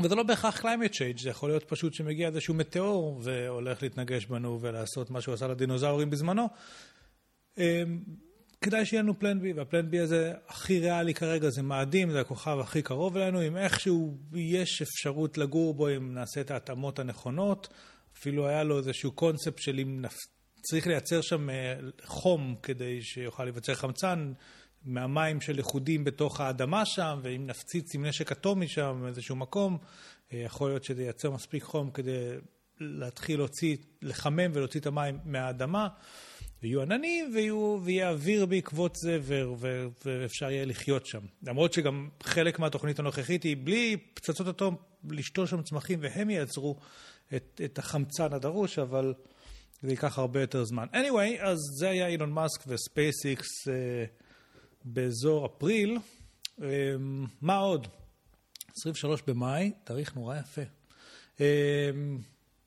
וזה 0.00 0.14
לא 0.14 0.22
בהכרח 0.22 0.60
climate 0.60 0.92
change, 0.92 1.22
זה 1.22 1.30
יכול 1.30 1.50
להיות 1.50 1.64
פשוט 1.64 1.94
שמגיע 1.94 2.28
איזשהו 2.28 2.54
מטאור 2.54 3.20
והולך 3.22 3.82
להתנגש 3.82 4.26
בנו 4.26 4.58
ולעשות 4.60 5.10
מה 5.10 5.20
שהוא 5.20 5.34
עשה 5.34 5.48
לדינוזאורים 5.48 6.10
בזמנו. 6.10 6.48
אמ, 7.58 7.98
כדאי 8.60 8.86
שיהיה 8.86 9.02
לנו 9.02 9.18
פלן 9.18 9.40
בי, 9.40 9.52
והפלן 9.52 9.90
בי 9.90 10.00
הזה 10.00 10.32
הכי 10.48 10.80
ריאלי 10.80 11.14
כרגע 11.14 11.50
זה 11.50 11.62
מאדים, 11.62 12.10
זה 12.10 12.20
הכוכב 12.20 12.58
הכי 12.60 12.82
קרוב 12.82 13.16
אלינו, 13.16 13.46
אם 13.46 13.56
איכשהו 13.56 14.18
יש 14.34 14.82
אפשרות 14.82 15.38
לגור 15.38 15.74
בו, 15.74 15.88
אם 15.88 16.14
נעשה 16.14 16.40
את 16.40 16.50
ההתאמות 16.50 16.98
הנכונות, 16.98 17.68
אפילו 18.18 18.48
היה 18.48 18.64
לו 18.64 18.78
איזשהו 18.78 19.12
קונספט 19.12 19.58
של 19.58 19.78
אם 19.78 20.00
נפ... 20.00 20.16
צריך 20.62 20.86
לייצר 20.86 21.20
שם 21.20 21.50
אה, 21.50 21.74
חום 22.04 22.56
כדי 22.62 23.02
שיוכל 23.02 23.44
להיווצר 23.44 23.74
חמצן, 23.74 24.32
מהמים 24.84 25.40
של 25.40 25.56
לכודים 25.56 26.04
בתוך 26.04 26.40
האדמה 26.40 26.86
שם, 26.86 27.20
ואם 27.22 27.46
נפציץ 27.46 27.94
עם 27.94 28.04
נשק 28.06 28.32
אטומי 28.32 28.68
שם 28.68 29.00
באיזשהו 29.02 29.36
מקום, 29.36 29.78
אה, 30.32 30.38
יכול 30.38 30.70
להיות 30.70 30.84
שזה 30.84 31.02
ייצר 31.02 31.30
מספיק 31.30 31.62
חום 31.62 31.90
כדי 31.90 32.30
להתחיל 32.80 33.38
להוציא, 33.38 33.76
לחמם 34.02 34.50
ולהוציא 34.52 34.80
את 34.80 34.86
המים 34.86 35.18
מהאדמה, 35.24 35.88
ויהיו 36.62 36.82
עננים 36.82 37.30
ויהיו, 37.34 37.78
ויהיה 37.84 38.10
אוויר 38.10 38.46
בעקבות 38.46 38.96
זה, 38.96 39.18
ו, 39.22 39.42
ו, 39.58 39.86
ואפשר 40.04 40.50
יהיה 40.50 40.64
לחיות 40.64 41.06
שם. 41.06 41.20
למרות 41.42 41.72
שגם 41.72 42.08
חלק 42.22 42.58
מהתוכנית 42.58 42.98
הנוכחית 42.98 43.42
היא 43.42 43.56
בלי 43.64 43.96
פצצות 44.14 44.48
אטום, 44.48 44.76
לשתול 45.10 45.46
שם 45.46 45.62
צמחים 45.62 45.98
והם 46.02 46.30
ייצרו 46.30 46.76
את, 47.36 47.60
את 47.64 47.78
החמצן 47.78 48.32
הדרוש, 48.32 48.78
אבל 48.78 49.14
זה 49.82 49.90
ייקח 49.90 50.18
הרבה 50.18 50.40
יותר 50.40 50.64
זמן. 50.64 50.86
anyway, 50.92 51.42
אז 51.42 51.58
זה 51.78 51.90
היה 51.90 52.06
אילון 52.06 52.32
מאסק 52.32 52.64
וספייסיקס. 52.66 53.68
אה, 53.68 53.70
באזור 54.84 55.46
אפריל. 55.46 55.98
אמ, 56.58 57.26
מה 57.40 57.56
עוד? 57.56 57.86
23 58.76 59.22
במאי, 59.26 59.72
תאריך 59.84 60.16
נורא 60.16 60.36
יפה. 60.36 60.62
אמ, 61.40 62.18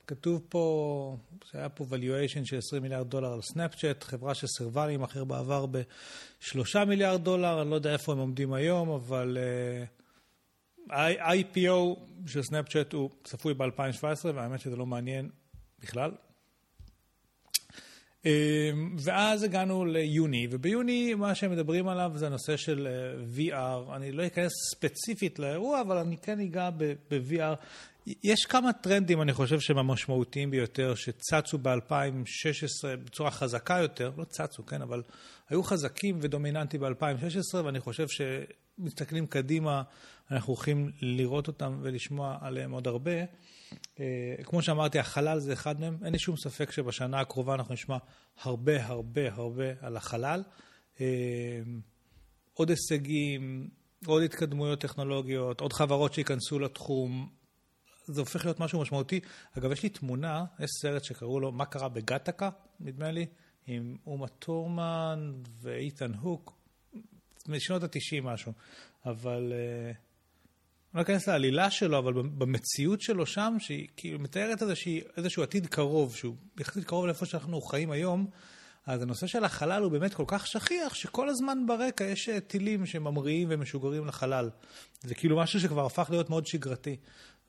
כתוב 0.07 0.41
פה 0.49 1.17
שהיה 1.51 1.69
פה 1.69 1.85
valuation 1.89 2.45
של 2.45 2.57
20 2.57 2.83
מיליארד 2.83 3.09
דולר 3.09 3.33
על 3.33 3.41
סנאפצ'אט, 3.41 4.03
חברה 4.03 4.35
שסירבה 4.35 4.85
להימכר 4.85 5.23
בעבר 5.23 5.65
ב-3 5.65 6.85
מיליארד 6.87 7.23
דולר, 7.23 7.61
אני 7.61 7.69
לא 7.69 7.75
יודע 7.75 7.93
איפה 7.93 8.11
הם 8.11 8.17
עומדים 8.17 8.53
היום, 8.53 8.89
אבל 8.89 9.37
אה, 9.37 10.02
אה, 10.91 11.33
IPO 11.33 11.99
של 12.27 12.41
סנאפצ'אט 12.41 12.93
הוא 12.93 13.09
צפוי 13.23 13.53
ב-2017, 13.53 14.25
והאמת 14.35 14.59
שזה 14.59 14.75
לא 14.75 14.85
מעניין 14.85 15.29
בכלל, 15.79 16.11
אמ, 18.25 18.95
ואז 18.99 19.43
הגענו 19.43 19.85
ליוני, 19.85 20.47
וביוני 20.51 21.13
מה 21.13 21.35
שהם 21.35 21.51
מדברים 21.51 21.87
עליו 21.87 22.11
זה 22.15 22.27
הנושא 22.27 22.57
של 22.57 22.87
אה, 22.87 23.23
VR. 23.37 23.95
אני 23.95 24.11
לא 24.11 24.25
אכנס 24.25 24.51
ספציפית 24.71 25.39
לאירוע, 25.39 25.81
אבל 25.81 25.97
אני 25.97 26.17
כן 26.17 26.39
אגע 26.39 26.69
ב-VR. 26.77 27.55
יש 28.23 28.45
כמה 28.45 28.73
טרנדים, 28.73 29.21
אני 29.21 29.33
חושב, 29.33 29.59
שהם 29.59 29.77
המשמעותיים 29.77 30.51
ביותר, 30.51 30.95
שצצו 30.95 31.57
ב-2016 31.57 32.87
בצורה 33.05 33.31
חזקה 33.31 33.77
יותר, 33.81 34.11
לא 34.17 34.23
צצו, 34.23 34.65
כן, 34.65 34.81
אבל 34.81 35.01
היו 35.49 35.63
חזקים 35.63 36.19
ודומיננטיים 36.21 36.83
ב-2016, 36.83 37.57
ואני 37.65 37.79
חושב 37.79 38.07
שמסתכלים 38.07 39.27
קדימה, 39.27 39.83
אנחנו 40.31 40.53
הולכים 40.53 40.91
לראות 41.01 41.47
אותם 41.47 41.79
ולשמוע 41.81 42.37
עליהם 42.41 42.71
עוד 42.71 42.87
הרבה. 42.87 43.11
אה, 43.99 44.35
כמו 44.43 44.61
שאמרתי, 44.61 44.99
החלל 44.99 45.39
זה 45.39 45.53
אחד 45.53 45.79
מהם. 45.79 45.97
אין 46.03 46.13
לי 46.13 46.19
שום 46.19 46.37
ספק 46.37 46.71
שבשנה 46.71 47.19
הקרובה 47.19 47.53
אנחנו 47.53 47.73
נשמע 47.73 47.97
הרבה 48.41 48.85
הרבה 48.85 49.33
הרבה 49.33 49.65
על 49.81 49.97
החלל. 49.97 50.43
אה, 51.01 51.05
עוד 52.53 52.69
הישגים, 52.69 53.69
עוד 54.05 54.23
התקדמויות 54.23 54.81
טכנולוגיות, 54.81 55.61
עוד 55.61 55.73
חברות 55.73 56.13
שייכנסו 56.13 56.59
לתחום. 56.59 57.29
זה 58.05 58.21
הופך 58.21 58.45
להיות 58.45 58.59
משהו 58.59 58.81
משמעותי. 58.81 59.19
אגב, 59.57 59.71
יש 59.71 59.83
לי 59.83 59.89
תמונה, 59.89 60.45
יש 60.59 60.69
סרט 60.81 61.03
שקראו 61.03 61.39
לו 61.39 61.51
מה 61.51 61.65
קרה 61.65 61.89
בגטקה, 61.89 62.49
נדמה 62.79 63.11
לי, 63.11 63.25
עם 63.67 63.97
אומה 64.07 64.27
טורמן 64.27 65.33
ואיתן 65.61 66.13
הוק. 66.13 66.57
משנות 67.47 67.83
ה-90 67.83 68.21
משהו. 68.23 68.53
אבל... 69.05 69.53
Uh, 69.53 70.12
לא 70.95 71.01
אכנס 71.01 71.27
לעלילה 71.27 71.71
שלו, 71.71 71.97
אבל 71.97 72.13
במציאות 72.13 73.01
שלו 73.01 73.25
שם, 73.25 73.55
שהיא 73.59 73.87
כאילו 73.97 74.19
מתארת 74.19 74.63
איזשהו 75.17 75.43
עתיד 75.43 75.67
קרוב, 75.67 76.15
שהוא 76.15 76.35
יחסית 76.59 76.83
קרוב 76.83 77.05
לאיפה 77.05 77.25
שאנחנו 77.25 77.61
חיים 77.61 77.91
היום, 77.91 78.27
אז 78.85 79.01
הנושא 79.01 79.27
של 79.27 79.43
החלל 79.43 79.83
הוא 79.83 79.91
באמת 79.91 80.13
כל 80.13 80.23
כך 80.27 80.47
שכיח, 80.47 80.93
שכל 80.93 81.29
הזמן 81.29 81.65
ברקע 81.67 82.03
יש 82.03 82.29
אה, 82.29 82.39
טילים 82.39 82.85
שממריאים 82.85 83.47
ומשוגרים 83.51 84.07
לחלל. 84.07 84.49
זה 85.01 85.15
כאילו 85.15 85.37
משהו 85.37 85.59
שכבר 85.59 85.85
הפך 85.85 86.07
להיות 86.09 86.29
מאוד 86.29 86.47
שגרתי. 86.47 86.95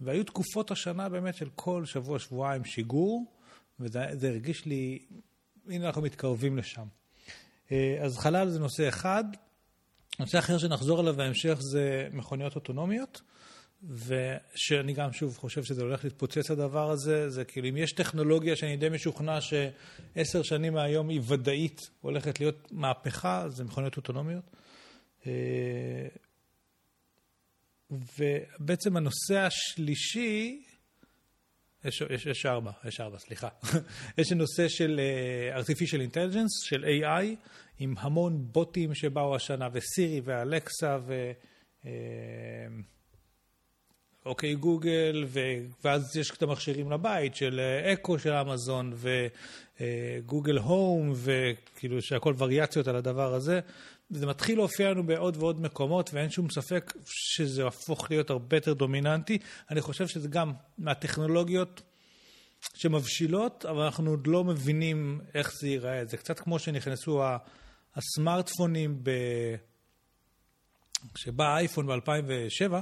והיו 0.00 0.24
תקופות 0.24 0.70
השנה 0.70 1.08
באמת 1.08 1.34
של 1.34 1.48
כל 1.54 1.84
שבוע, 1.84 2.18
שבועיים 2.18 2.64
שיגור, 2.64 3.24
וזה 3.80 4.28
הרגיש 4.28 4.66
לי, 4.66 4.98
הנה 5.68 5.86
אנחנו 5.86 6.02
מתקרבים 6.02 6.56
לשם. 6.56 6.86
אה, 7.72 7.98
אז 8.02 8.18
חלל 8.18 8.48
זה 8.48 8.58
נושא 8.58 8.88
אחד. 8.88 9.24
נושא 10.20 10.38
אחר 10.38 10.58
שנחזור 10.58 11.00
אליו 11.00 11.14
בהמשך 11.14 11.58
זה 11.60 12.08
מכוניות 12.12 12.54
אוטונומיות. 12.54 13.22
ושאני 13.88 14.92
גם 14.92 15.12
שוב 15.12 15.36
חושב 15.36 15.64
שזה 15.64 15.82
הולך 15.82 16.04
להתפוצץ 16.04 16.50
הדבר 16.50 16.90
הזה, 16.90 17.30
זה 17.30 17.44
כאילו 17.44 17.68
אם 17.68 17.76
יש 17.76 17.92
טכנולוגיה 17.92 18.56
שאני 18.56 18.76
די 18.76 18.88
משוכנע 18.88 19.38
שעשר 19.40 20.42
שנים 20.42 20.72
מהיום 20.72 21.08
היא 21.08 21.20
ודאית 21.24 21.80
הולכת 22.00 22.40
להיות 22.40 22.72
מהפכה, 22.72 23.44
זה 23.48 23.64
מכוניות 23.64 23.96
אוטונומיות. 23.96 24.44
ובעצם 27.90 28.96
הנושא 28.96 29.38
השלישי, 29.38 30.62
יש, 31.84 32.02
יש, 32.10 32.26
יש 32.26 32.46
ארבע, 32.46 32.70
יש 32.84 33.00
ארבע, 33.00 33.18
סליחה. 33.18 33.48
יש 34.18 34.32
הנושא 34.32 34.68
של 34.68 35.00
uh, 35.00 35.58
artificial 35.60 36.14
intelligence, 36.14 36.68
של 36.68 36.84
AI, 36.84 37.24
עם 37.78 37.94
המון 37.98 38.46
בוטים 38.52 38.94
שבאו 38.94 39.36
השנה, 39.36 39.68
וסירי 39.72 40.20
ואלקסה, 40.24 40.98
ו... 41.06 41.32
Uh, 41.82 41.86
אוקיי 44.26 44.54
גוגל, 44.54 45.24
ו... 45.26 45.40
ואז 45.84 46.16
יש 46.16 46.30
את 46.30 46.42
המכשירים 46.42 46.90
לבית 46.90 47.36
של 47.36 47.60
אקו 47.92 48.18
של 48.18 48.32
אמזון 48.32 48.92
וגוגל 49.80 50.58
הום, 50.58 51.12
וכאילו 51.14 52.02
שהכל 52.02 52.34
וריאציות 52.38 52.88
על 52.88 52.96
הדבר 52.96 53.34
הזה. 53.34 53.60
זה 54.10 54.26
מתחיל 54.26 54.58
להופיע 54.58 54.90
לנו 54.90 55.06
בעוד 55.06 55.36
ועוד 55.36 55.60
מקומות, 55.60 56.10
ואין 56.12 56.30
שום 56.30 56.50
ספק 56.50 56.94
שזה 57.04 57.62
יהפוך 57.62 58.10
להיות 58.10 58.30
הרבה 58.30 58.56
יותר 58.56 58.72
דומיננטי. 58.72 59.38
אני 59.70 59.80
חושב 59.80 60.06
שזה 60.06 60.28
גם 60.28 60.52
מהטכנולוגיות 60.78 61.82
שמבשילות, 62.74 63.66
אבל 63.66 63.82
אנחנו 63.82 64.10
עוד 64.10 64.26
לא 64.26 64.44
מבינים 64.44 65.20
איך 65.34 65.52
זה 65.60 65.68
ייראה. 65.68 66.04
זה 66.04 66.16
קצת 66.16 66.40
כמו 66.40 66.58
שנכנסו 66.58 67.22
הסמארטפונים, 67.96 69.00
ב... 69.02 69.10
כשבא 71.14 71.44
האייפון 71.44 71.86
ב-2007, 71.86 72.72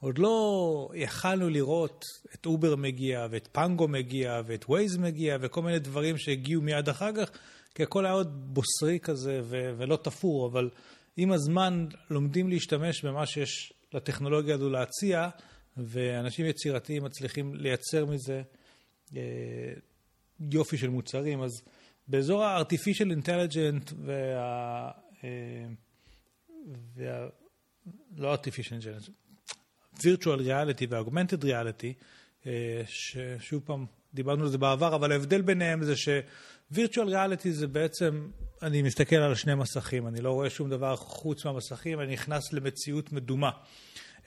עוד 0.00 0.18
לא 0.18 0.90
יכלנו 0.94 1.48
לראות 1.48 2.04
את 2.34 2.46
אובר 2.46 2.76
מגיע, 2.76 3.26
ואת 3.30 3.48
פנגו 3.52 3.88
מגיע, 3.88 4.40
ואת 4.46 4.64
ווייז 4.70 4.96
מגיע, 4.96 5.36
וכל 5.40 5.62
מיני 5.62 5.78
דברים 5.78 6.18
שהגיעו 6.18 6.62
מיד 6.62 6.88
אחר 6.88 7.12
כך, 7.12 7.30
כי 7.74 7.82
הכל 7.82 8.04
היה 8.04 8.14
עוד 8.14 8.54
בוסרי 8.54 8.98
כזה 9.00 9.40
ו- 9.44 9.74
ולא 9.78 9.96
תפור, 9.96 10.46
אבל 10.46 10.70
עם 11.16 11.32
הזמן 11.32 11.86
לומדים 12.10 12.48
להשתמש 12.48 13.04
במה 13.04 13.26
שיש 13.26 13.72
לטכנולוגיה 13.92 14.54
הזו 14.54 14.70
להציע, 14.70 15.28
ואנשים 15.76 16.46
יצירתיים 16.46 17.04
מצליחים 17.04 17.54
לייצר 17.54 18.06
מזה 18.06 18.42
אה, 19.16 19.22
יופי 20.52 20.78
של 20.78 20.88
מוצרים. 20.88 21.42
אז 21.42 21.62
באזור 22.08 22.44
ה-artificial 22.44 23.24
intelligent 23.24 23.94
וה... 24.04 24.90
אה, 25.24 25.66
וה... 26.94 27.28
לא 28.16 28.34
artificial 28.34 28.82
intelligent, 28.82 29.10
virtual 30.00 30.40
reality 30.40 30.86
ו-augmented 30.90 31.44
reality, 31.44 31.92
אה, 32.46 32.82
ששוב 32.86 33.62
פעם, 33.64 33.86
דיברנו 34.14 34.42
על 34.44 34.50
זה 34.50 34.58
בעבר, 34.58 34.94
אבל 34.94 35.12
ההבדל 35.12 35.42
ביניהם 35.42 35.84
זה 35.84 35.96
ש-virtual 35.96 37.08
reality 37.08 37.48
זה 37.50 37.66
בעצם, 37.66 38.28
אני 38.62 38.82
מסתכל 38.82 39.16
על 39.16 39.34
שני 39.34 39.54
מסכים, 39.54 40.06
אני 40.06 40.20
לא 40.20 40.30
רואה 40.30 40.50
שום 40.50 40.70
דבר 40.70 40.96
חוץ 40.96 41.44
מהמסכים, 41.44 42.00
אני 42.00 42.12
נכנס 42.12 42.52
למציאות 42.52 43.12
מדומה. 43.12 43.50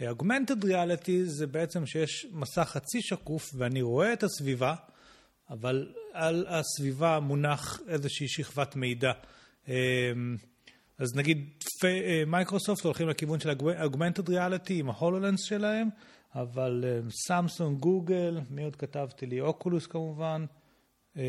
אה, 0.02 0.12
augmented 0.12 0.64
reality 0.64 1.24
זה 1.24 1.48
בעצם 1.48 1.86
שיש 1.86 2.28
מסך 2.32 2.70
חצי 2.72 3.02
שקוף 3.02 3.52
ואני 3.58 3.82
רואה 3.82 4.14
את 4.14 4.24
הסביבה, 4.24 4.76
אבל 5.50 5.88
על 6.14 6.46
הסביבה 6.50 7.20
מונח 7.20 7.80
איזושהי 7.88 8.28
שכבת 8.28 8.76
מידע. 8.76 9.12
אה, 11.02 11.06
אז 11.06 11.16
נגיד 11.16 11.50
אה, 11.84 12.24
מייקרוסופט 12.28 12.86
הולכים 12.86 13.10
לכיוון 13.10 13.40
של 13.40 13.50
augmented 13.76 14.30
reality 14.30 14.80
עם 14.80 14.90
ההולולנס 14.90 15.42
שלהם, 15.42 15.88
אבל 16.36 17.02
סמסונג, 17.10 17.80
גוגל, 17.80 18.40
מי 18.50 18.64
עוד 18.64 18.76
כתבתי 18.76 19.26
לי? 19.26 19.42
אוקולוס 19.42 19.88
כמובן, 19.88 20.46
אה, 21.18 21.24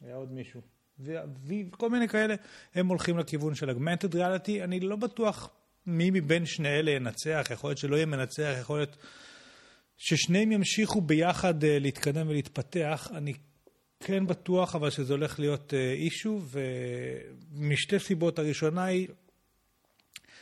היה 0.00 0.16
עוד 0.16 0.32
מישהו, 0.32 0.60
וכל 1.00 1.90
מיני 1.90 2.08
כאלה, 2.08 2.34
הם 2.74 2.86
הולכים 2.86 3.18
לכיוון 3.18 3.54
של 3.54 3.70
אגמנטד 3.70 4.14
ריאליטי. 4.14 4.64
אני 4.64 4.80
לא 4.80 4.96
בטוח 4.96 5.50
מי 5.86 6.10
מבין 6.10 6.46
שני 6.46 6.68
אלה 6.68 6.90
ינצח, 6.90 7.46
יכול 7.50 7.70
להיות 7.70 7.78
שלא 7.78 7.96
יהיה 7.96 8.06
מנצח, 8.06 8.54
יכול 8.60 8.78
להיות 8.78 8.96
ששניהם 9.96 10.52
ימשיכו 10.52 11.00
ביחד 11.00 11.64
אה, 11.64 11.78
להתקדם 11.78 12.28
ולהתפתח. 12.28 13.10
אני 13.14 13.32
כן 14.00 14.26
בטוח, 14.26 14.74
אבל 14.74 14.90
שזה 14.90 15.12
הולך 15.12 15.40
להיות 15.40 15.74
אישו, 15.74 16.38
uh, 16.38 16.56
ומשתי 17.52 17.98
סיבות. 17.98 18.38
הראשונה 18.38 18.84
היא 18.84 19.08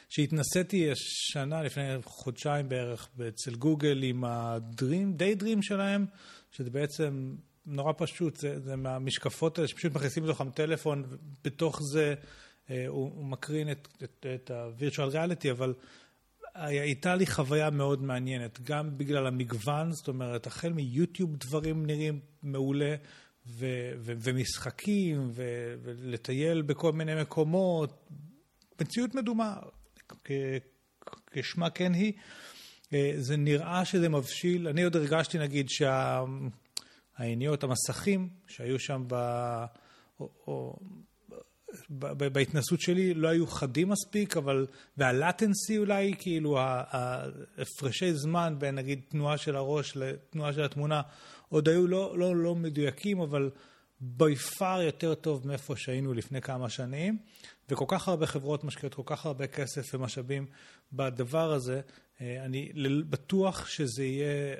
שהתנסיתי 0.08 0.90
השנה, 0.90 1.62
לפני 1.62 1.82
חודשיים 2.04 2.68
בערך, 2.68 3.08
אצל 3.28 3.54
גוגל 3.54 4.02
עם 4.02 4.24
הדרים, 4.24 5.12
די 5.12 5.34
דרים 5.34 5.62
שלהם, 5.62 6.06
שזה 6.50 6.70
בעצם 6.70 7.34
נורא 7.66 7.92
פשוט, 7.96 8.36
זה, 8.36 8.60
זה 8.60 8.76
מהמשקפות 8.76 9.58
האלה 9.58 9.68
שפשוט 9.68 9.94
מכניסים 9.94 10.24
לתוכם 10.24 10.50
טלפון, 10.50 11.04
ובתוך 11.08 11.80
זה 11.82 12.14
uh, 12.14 12.70
הוא, 12.88 13.10
הוא 13.14 13.24
מקרין 13.24 13.70
את, 13.70 13.88
את, 14.04 14.26
את 14.34 14.50
ה-virtual 14.50 15.14
reality, 15.14 15.50
אבל 15.50 15.74
הייתה 16.54 17.14
לי 17.14 17.26
חוויה 17.26 17.70
מאוד 17.70 18.02
מעניינת, 18.02 18.60
גם 18.60 18.98
בגלל 18.98 19.26
המגוון, 19.26 19.92
זאת 19.92 20.08
אומרת, 20.08 20.46
החל 20.46 20.72
מיוטיוב 20.72 21.36
דברים 21.36 21.86
נראים 21.86 22.20
מעולה. 22.42 22.94
ו- 23.46 23.92
ו- 23.98 24.12
ומשחקים, 24.18 25.30
ו- 25.34 25.74
ולטייל 25.82 26.62
בכל 26.62 26.92
מיני 26.92 27.14
מקומות, 27.22 28.08
מציאות 28.80 29.14
מדומה, 29.14 29.56
כשמה 31.30 31.70
כן 31.70 31.94
היא. 31.94 32.12
אה, 32.92 33.12
זה 33.16 33.36
נראה 33.36 33.84
שזה 33.84 34.08
מבשיל, 34.08 34.68
אני 34.68 34.82
עוד 34.82 34.96
הרגשתי 34.96 35.38
נגיד 35.38 35.66
שהעיניות, 37.18 37.64
המסכים 37.64 38.28
שהיו 38.46 38.78
שם 38.78 39.04
ב... 39.06 39.14
או, 40.20 40.28
או, 40.46 40.78
בהתנסות 42.16 42.80
שלי 42.80 43.14
לא 43.14 43.28
היו 43.28 43.46
חדים 43.46 43.88
מספיק, 43.88 44.36
אבל, 44.36 44.66
והלטנסי 44.96 45.78
אולי, 45.78 46.14
כאילו 46.18 46.58
ההפרשי 46.60 48.14
זמן 48.14 48.54
בין 48.58 48.74
נגיד 48.74 49.00
תנועה 49.08 49.38
של 49.38 49.56
הראש 49.56 49.96
לתנועה 49.96 50.52
של 50.52 50.64
התמונה, 50.64 51.02
עוד 51.54 51.68
היו 51.68 51.86
לא, 51.86 52.18
לא, 52.18 52.36
לא 52.36 52.54
מדויקים, 52.54 53.20
אבל 53.20 53.50
בי 54.00 54.36
פאר 54.36 54.82
יותר 54.82 55.14
טוב 55.14 55.46
מאיפה 55.46 55.76
שהיינו 55.76 56.14
לפני 56.14 56.40
כמה 56.40 56.68
שנים, 56.68 57.18
וכל 57.68 57.84
כך 57.88 58.08
הרבה 58.08 58.26
חברות 58.26 58.64
משקיעות 58.64 58.94
כל 58.94 59.02
כך 59.06 59.26
הרבה 59.26 59.46
כסף 59.46 59.94
ומשאבים 59.94 60.46
בדבר 60.92 61.52
הזה, 61.52 61.80
אה, 62.20 62.44
אני 62.44 62.72
בטוח 63.10 63.66
שזה 63.68 64.04
יהיה, 64.04 64.56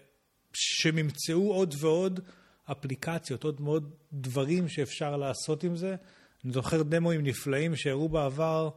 שהם 0.52 0.98
ימצאו 0.98 1.52
עוד 1.52 1.74
ועוד 1.78 2.20
אפליקציות, 2.64 3.44
עוד 3.44 3.60
מאוד 3.60 3.94
דברים 4.12 4.68
שאפשר 4.68 5.16
לעשות 5.16 5.64
עם 5.64 5.76
זה. 5.76 5.96
אני 6.44 6.52
זוכר 6.52 6.82
דמוים 6.82 7.22
נפלאים 7.22 7.76
שהראו 7.76 8.08
בעבר 8.08 8.70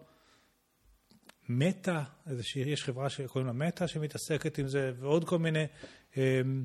מטא, 1.49 2.01
יש 2.55 2.83
חברה 2.83 3.09
שקוראים 3.09 3.47
לה 3.47 3.53
מטא 3.53 3.87
שמתעסקת 3.87 4.57
עם 4.57 4.67
זה, 4.67 4.91
ועוד 4.99 5.25
כל 5.25 5.39
מיני, 5.39 5.65
אמ, 6.17 6.63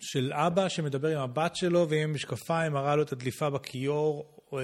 של 0.00 0.32
אבא 0.32 0.68
שמדבר 0.68 1.08
עם 1.08 1.18
הבת 1.18 1.56
שלו 1.56 1.88
ועם 1.88 2.14
משקפיים, 2.14 2.72
מראה 2.72 2.96
לו 2.96 3.02
את 3.02 3.12
הדליפה 3.12 3.50
בכיור, 3.50 4.40
אה, 4.52 4.58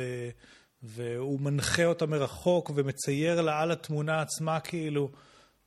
והוא 0.82 1.40
מנחה 1.40 1.84
אותה 1.84 2.06
מרחוק 2.06 2.70
ומצייר 2.74 3.40
לה 3.40 3.60
על 3.60 3.70
התמונה 3.70 4.20
עצמה 4.20 4.60
כאילו 4.60 5.10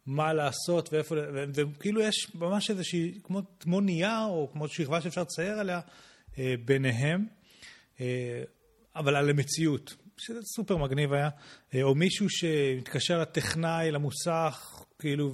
מה 0.06 0.34
לעשות 0.34 0.94
ואיפה, 0.94 1.16
וכאילו 1.54 2.02
יש 2.02 2.36
ממש 2.36 2.70
איזושהי, 2.70 3.20
כמו, 3.24 3.42
כמו 3.60 3.82
נייר 3.82 4.26
או 4.30 4.50
כמו 4.54 4.68
שכבה 4.68 5.02
שאפשר 5.02 5.22
לצייר 5.22 5.60
עליה 5.60 5.80
אה, 6.40 6.56
ביניהם. 6.66 7.26
אה, 8.02 8.44
אבל 8.96 9.16
על 9.16 9.30
המציאות, 9.30 9.96
שזה 10.18 10.40
סופר 10.56 10.78
מגניב 10.78 11.14
היה, 11.14 11.30
או 11.84 11.96
מישהו 11.96 12.30
שמתקשר 12.30 13.22
לטכנאי, 13.22 13.92
למוסך, 13.92 14.84
כאילו, 15.00 15.34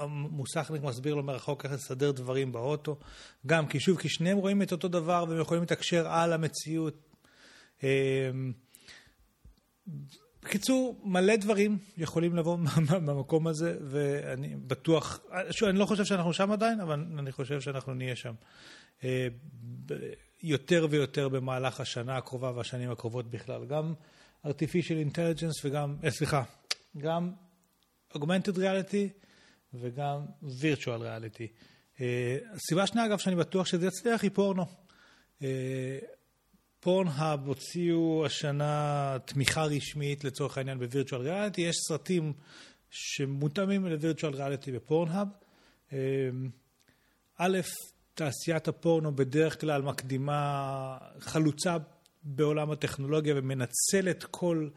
והמוסכניק 0.00 0.82
מסביר 0.82 1.14
לו 1.14 1.22
מרחוק 1.22 1.64
איך 1.64 1.72
לסדר 1.72 2.10
דברים 2.10 2.52
באוטו, 2.52 2.96
גם 3.46 3.66
כי 3.66 3.80
שוב, 3.80 3.98
כי 3.98 4.08
שניהם 4.08 4.38
רואים 4.38 4.62
את 4.62 4.72
אותו 4.72 4.88
דבר 4.88 5.24
והם 5.28 5.40
יכולים 5.40 5.62
לתקשר 5.62 6.08
על 6.08 6.32
המציאות. 6.32 6.94
אה, 7.84 8.30
בקיצור, 10.42 11.00
מלא 11.04 11.36
דברים 11.36 11.78
יכולים 11.96 12.36
לבוא 12.36 12.56
מהמקום 13.00 13.46
הזה, 13.46 13.76
ואני 13.80 14.56
בטוח, 14.56 15.20
שוב, 15.50 15.68
אני 15.68 15.78
לא 15.78 15.86
חושב 15.86 16.04
שאנחנו 16.04 16.32
שם 16.32 16.52
עדיין, 16.52 16.80
אבל 16.80 17.04
אני 17.18 17.32
חושב 17.32 17.60
שאנחנו 17.60 17.94
נהיה 17.94 18.16
שם. 18.16 18.34
אה, 19.04 19.28
יותר 20.42 20.86
ויותר 20.90 21.28
במהלך 21.28 21.80
השנה 21.80 22.16
הקרובה 22.16 22.52
והשנים 22.56 22.90
הקרובות 22.90 23.30
בכלל. 23.30 23.64
גם 23.64 23.94
artificial 24.46 25.14
intelligence 25.14 25.60
וגם, 25.64 25.96
אה, 26.04 26.10
סליחה, 26.10 26.42
גם 26.98 27.32
augmented 28.14 28.56
reality 28.56 29.29
וגם 29.74 30.20
reality. 30.98 31.46
אה, 32.00 32.38
הסיבה 32.52 32.82
השנייה, 32.82 33.06
אגב, 33.06 33.18
שאני 33.18 33.36
בטוח 33.36 33.66
שזה 33.66 33.86
יצליח, 33.86 34.22
היא 34.22 34.30
פורנו. 34.34 34.66
פורנהאב 36.80 37.46
הוציאו 37.46 38.26
השנה 38.26 39.16
תמיכה 39.24 39.64
רשמית 39.64 40.24
לצורך 40.24 40.58
העניין 40.58 40.78
בווירטואל 40.78 41.22
ריאליטי, 41.22 41.60
יש 41.60 41.76
סרטים 41.88 42.32
שמותאמים 42.90 43.86
לווירטואל 43.86 44.34
ריאליטי 44.34 44.72
בפורנהאב. 44.72 45.28
אמ, 45.92 45.98
א', 47.36 47.58
תעשיית 48.14 48.68
הפורנו 48.68 49.16
בדרך 49.16 49.60
כלל 49.60 49.82
מקדימה, 49.82 50.98
חלוצה 51.20 51.76
בעולם 52.22 52.70
הטכנולוגיה 52.70 53.34
ומנצלת 53.36 54.24
כל, 54.24 54.68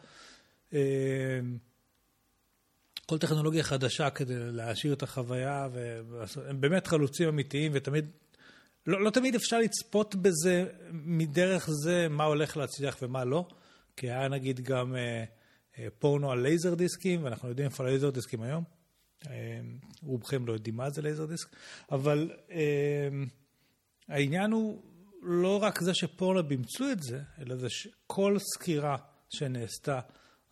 כל 3.06 3.18
טכנולוגיה 3.18 3.64
חדשה 3.64 4.10
כדי 4.10 4.34
להעשיר 4.38 4.94
את 4.94 5.04
החוויה, 5.04 5.68
והם 5.74 6.62
באמת 6.62 6.88
חלוצים 6.88 7.28
אמיתיים 7.28 7.72
ותמיד 7.76 8.06
לא, 8.88 9.04
לא 9.04 9.10
תמיד 9.10 9.36
אפשר 9.36 9.60
לצפות 9.60 10.16
בזה, 10.16 10.66
מדרך 10.92 11.70
זה, 11.84 12.08
מה 12.10 12.24
הולך 12.24 12.58
להצליח 12.58 12.98
ומה 13.02 13.24
לא. 13.26 13.48
כי 13.98 14.12
היה 14.12 14.28
נגיד 14.28 14.60
גם 14.60 14.96
אה, 14.96 15.24
אה, 15.80 15.88
פורנו 16.00 16.32
על 16.32 16.42
לייזר 16.42 16.74
דיסקים, 16.74 17.24
ואנחנו 17.24 17.50
יודעים 17.50 17.68
איפה 17.68 17.84
לייזר 17.84 18.10
דיסקים 18.10 18.42
היום. 18.42 18.64
אה, 19.30 19.60
רובכם 20.04 20.46
לא 20.46 20.54
יודעים 20.54 20.76
מה 20.76 20.90
זה 20.90 21.02
לייזר 21.02 21.26
דיסק, 21.26 21.56
אבל 21.92 22.32
אה, 22.52 23.10
העניין 24.08 24.52
הוא 24.52 24.84
לא 25.22 25.64
רק 25.64 25.80
זה 25.80 25.94
שפורנו 25.94 26.50
אימצו 26.52 26.92
את 26.92 27.04
זה, 27.04 27.22
אלא 27.40 27.56
זה 27.56 27.68
שכל 27.70 28.38
סקירה 28.40 28.98
שנעשתה 29.30 30.00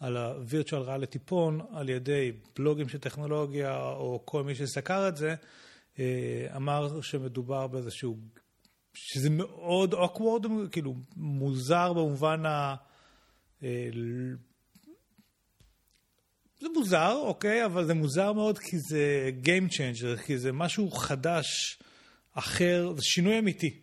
על 0.01 0.17
ה- 0.17 0.33
virtual 0.33 0.87
reality 0.87 1.19
porn 1.25 1.59
על 1.71 1.89
ידי 1.89 2.31
בלוגים 2.55 2.89
של 2.89 2.99
טכנולוגיה, 2.99 3.81
או 3.81 4.21
כל 4.25 4.43
מי 4.43 4.55
שסקר 4.55 5.07
את 5.07 5.17
זה, 5.17 5.35
אה, 5.99 6.47
אמר 6.55 7.01
שמדובר 7.01 7.67
באיזשהו, 7.67 8.17
שזה 8.93 9.29
מאוד 9.29 9.93
awkward, 9.93 10.47
כאילו 10.71 10.95
מוזר 11.15 11.93
במובן 11.93 12.45
ה... 12.45 12.75
אה, 13.63 13.89
זה 16.59 16.67
מוזר, 16.75 17.13
אוקיי, 17.21 17.65
אבל 17.65 17.85
זה 17.85 17.93
מוזר 17.93 18.33
מאוד 18.33 18.59
כי 18.59 18.79
זה 18.79 19.29
Game 19.43 19.73
Changer, 19.73 20.21
כי 20.25 20.37
זה 20.37 20.51
משהו 20.51 20.91
חדש, 20.91 21.79
אחר, 22.33 22.93
זה 22.95 23.01
שינוי 23.03 23.39
אמיתי. 23.39 23.79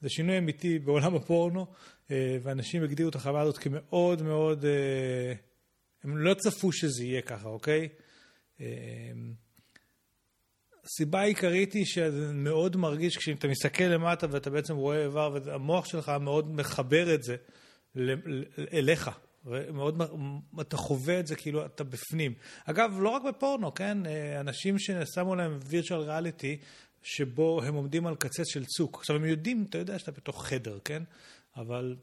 זה 0.00 0.08
שינוי 0.08 0.38
אמיתי 0.38 0.78
בעולם 0.78 1.14
הפורנו, 1.14 1.66
אה, 2.10 2.38
ואנשים 2.42 2.82
הגדירו 2.82 3.10
את 3.10 3.14
החוויה 3.14 3.42
הזאת 3.42 3.58
כמאוד 3.58 4.22
מאוד, 4.22 4.64
הם 6.04 6.16
לא 6.16 6.34
צפו 6.34 6.72
שזה 6.72 7.04
יהיה 7.04 7.22
ככה, 7.22 7.48
אוקיי? 7.48 7.88
הסיבה 10.84 11.20
העיקרית 11.20 11.72
היא 11.72 11.84
שזה 11.84 12.32
מאוד 12.32 12.76
מרגיש, 12.76 13.16
כשאתה 13.16 13.48
מסתכל 13.48 13.84
למטה 13.84 14.26
ואתה 14.30 14.50
בעצם 14.50 14.76
רואה 14.76 15.04
איבר, 15.04 15.38
והמוח 15.44 15.84
שלך 15.84 16.08
מאוד 16.08 16.50
מחבר 16.50 17.14
את 17.14 17.22
זה 17.22 17.36
אליך. 18.72 19.10
ומאוד, 19.44 20.02
אתה 20.60 20.76
חווה 20.76 21.20
את 21.20 21.26
זה 21.26 21.36
כאילו 21.36 21.66
אתה 21.66 21.84
בפנים. 21.84 22.34
אגב, 22.64 22.98
לא 23.00 23.08
רק 23.08 23.22
בפורנו, 23.28 23.74
כן? 23.74 23.98
אנשים 24.40 24.78
ששמו 24.78 25.34
להם 25.34 25.58
virtual 25.70 26.08
reality, 26.08 26.64
שבו 27.02 27.62
הם 27.62 27.74
עומדים 27.74 28.06
על 28.06 28.16
קצה 28.16 28.42
של 28.44 28.64
צוק. 28.64 28.96
עכשיו, 28.98 29.16
הם 29.16 29.24
יודעים, 29.24 29.66
אתה 29.68 29.78
יודע 29.78 29.98
שאתה 29.98 30.12
בתוך 30.12 30.46
חדר, 30.46 30.78
כן? 30.84 31.02
אבל 31.56 31.96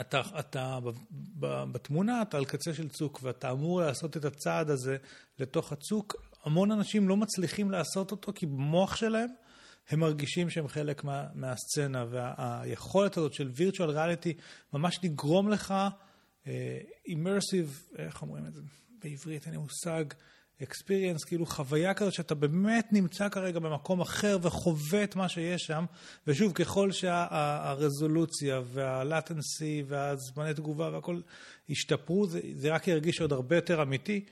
אתה, 0.00 0.22
אתה 0.38 0.78
בתמונה, 1.72 2.22
אתה 2.22 2.36
על 2.36 2.44
קצה 2.44 2.74
של 2.74 2.88
צוק, 2.88 3.20
ואתה 3.22 3.50
אמור 3.50 3.80
לעשות 3.80 4.16
את 4.16 4.24
הצעד 4.24 4.70
הזה 4.70 4.96
לתוך 5.38 5.72
הצוק. 5.72 6.16
המון 6.44 6.70
אנשים 6.70 7.08
לא 7.08 7.16
מצליחים 7.16 7.70
לעשות 7.70 8.10
אותו 8.10 8.32
כי 8.34 8.46
במוח 8.46 8.96
שלהם 8.96 9.28
הם 9.88 10.00
מרגישים 10.00 10.50
שהם 10.50 10.68
חלק 10.68 11.04
מה, 11.04 11.26
מהסצנה, 11.34 12.04
והיכולת 12.10 13.16
הזאת 13.16 13.34
של 13.34 13.50
virtual 13.56 13.94
reality 13.96 14.40
ממש 14.72 14.98
לגרום 15.02 15.48
לך 15.48 15.74
uh, 16.44 16.46
immersive, 17.08 17.98
איך 17.98 18.22
אומרים 18.22 18.46
את 18.46 18.54
זה? 18.54 18.60
בעברית, 19.02 19.46
אין 19.46 19.54
לי 19.54 19.60
מושג, 19.60 20.04
experience, 20.60 21.26
כאילו 21.26 21.46
חוויה 21.46 21.94
כזאת 21.94 22.12
שאתה 22.12 22.34
באמת 22.34 22.86
נמצא 22.92 23.28
כרגע 23.28 23.58
במקום 23.58 24.00
אחר 24.00 24.38
וחווה 24.42 25.04
את 25.04 25.16
מה 25.16 25.28
שיש 25.28 25.62
שם, 25.62 25.84
ושוב, 26.26 26.52
ככל 26.52 26.92
שהרזולוציה 26.92 28.60
שה, 28.60 28.66
והלטנסי 28.72 29.82
והזמני 29.88 30.54
תגובה 30.54 30.90
והכל 30.92 31.20
ישתפרו, 31.68 32.26
זה, 32.26 32.40
זה 32.54 32.74
רק 32.74 32.88
ירגיש 32.88 33.20
עוד 33.20 33.32
הרבה 33.32 33.56
יותר 33.56 33.82
אמיתי. 33.82 34.24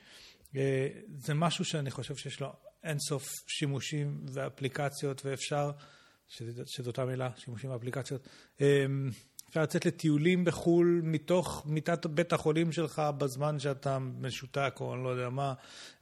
אה, 0.57 0.89
זה 1.19 1.35
משהו 1.35 1.65
שאני 1.65 1.91
חושב 1.91 2.17
שיש 2.17 2.41
לו 2.41 2.53
אינסוף 2.85 3.29
שימושים 3.47 4.21
ואפליקציות, 4.33 5.23
ואפשר, 5.27 5.71
שזו 6.67 6.91
אותה 6.91 7.05
מילה, 7.05 7.31
שימושים 7.37 7.71
ואפליקציות, 7.71 8.29
אה, 8.61 8.87
אפשר 9.51 9.63
לצאת 9.63 9.87
לטיולים 9.87 10.45
בחו"ל 10.45 11.01
מתוך 11.05 11.63
מיטת 11.67 12.07
בית 12.07 12.33
החולים 12.33 12.73
שלך 12.73 13.03
בזמן 13.19 13.59
שאתה 13.59 13.99
משותק 13.99 14.75
או 14.81 14.95
אני 14.95 15.05
לא 15.05 15.09
יודע 15.09 15.29
מה. 15.29 15.55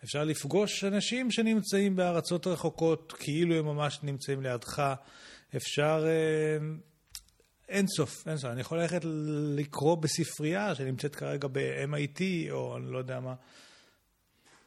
אפשר 0.04 0.24
לפגוש 0.24 0.84
אנשים 0.84 1.30
שנמצאים 1.30 1.96
בארצות 1.96 2.46
רחוקות 2.46 3.12
כאילו 3.18 3.54
הם 3.54 3.64
ממש 3.64 3.98
נמצאים 4.02 4.42
לידך. 4.42 4.94
אפשר... 5.56 6.04
אה, 6.06 6.66
אין 7.68 7.86
סוף, 7.96 8.28
אין 8.28 8.36
סוף. 8.36 8.50
אני 8.50 8.60
יכול 8.60 8.78
ללכת 8.78 9.00
לקרוא 9.56 9.94
בספרייה 9.94 10.74
שנמצאת 10.74 11.16
כרגע 11.16 11.48
ב-MIT 11.52 12.20
או 12.50 12.76
אני 12.76 12.92
לא 12.92 12.98
יודע 12.98 13.20
מה. 13.20 13.34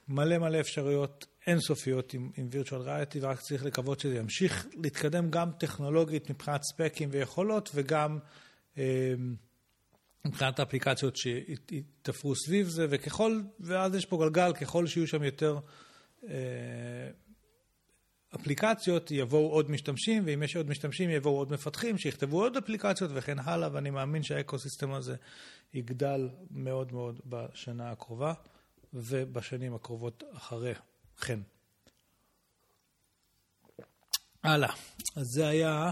מלא 0.07 0.37
מלא 0.37 0.59
אפשרויות 0.59 1.25
אינסופיות 1.47 2.13
עם, 2.13 2.29
עם 2.37 2.47
virtual 2.51 2.87
reality, 2.87 3.17
ורק 3.21 3.39
צריך 3.39 3.65
לקוות 3.65 3.99
שזה 3.99 4.15
ימשיך 4.15 4.67
להתקדם 4.83 5.29
גם 5.29 5.51
טכנולוגית 5.59 6.29
מבחינת 6.29 6.61
ספקים 6.63 7.09
ויכולות, 7.11 7.71
וגם 7.75 8.19
מבחינת 10.25 10.59
האפליקציות 10.59 11.15
שיתפרו 11.15 12.35
סביב 12.35 12.67
זה, 12.67 12.85
וככל, 12.89 13.41
ואז 13.59 13.95
יש 13.95 14.05
פה 14.05 14.17
גלגל, 14.17 14.53
ככל 14.53 14.87
שיהיו 14.87 15.07
שם 15.07 15.23
יותר 15.23 15.59
אה, 16.29 16.33
אפליקציות, 18.35 19.11
יבואו 19.11 19.49
עוד 19.49 19.71
משתמשים, 19.71 20.23
ואם 20.25 20.43
יש 20.43 20.55
עוד 20.55 20.69
משתמשים, 20.69 21.09
יבואו 21.09 21.37
עוד 21.37 21.51
מפתחים, 21.51 21.97
שיכתבו 21.97 22.41
עוד 22.41 22.57
אפליקציות 22.57 23.11
וכן 23.13 23.39
הלאה, 23.39 23.69
ואני 23.71 23.89
מאמין 23.89 24.23
שהאקוסיסטם 24.23 24.93
הזה 24.93 25.15
יגדל 25.73 26.29
מאוד 26.51 26.93
מאוד 26.93 27.19
בשנה 27.25 27.91
הקרובה. 27.91 28.33
ובשנים 28.93 29.75
הקרובות 29.75 30.23
אחרי 30.33 30.73
כן. 31.21 31.39
הלאה, 34.43 34.73
אז 35.15 35.27
זה 35.27 35.47
היה 35.47 35.91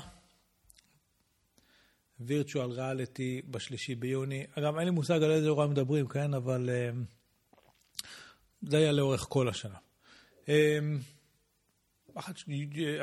וירטואל 2.20 2.72
ריאליטי 2.72 3.42
בשלישי 3.50 3.96
ביוני. 3.96 4.46
אגב, 4.58 4.78
אין 4.78 4.86
לי 4.86 4.92
מושג 4.92 5.24
על 5.24 5.32
איזה 5.32 5.46
אירוע 5.46 5.68
מדברים, 5.68 6.08
כן? 6.08 6.34
אבל 6.34 6.70
uh, 6.70 7.62
זה 8.62 8.78
היה 8.78 8.92
לאורך 8.92 9.26
כל 9.30 9.50
השנה. 9.50 9.78
Um, 10.46 10.50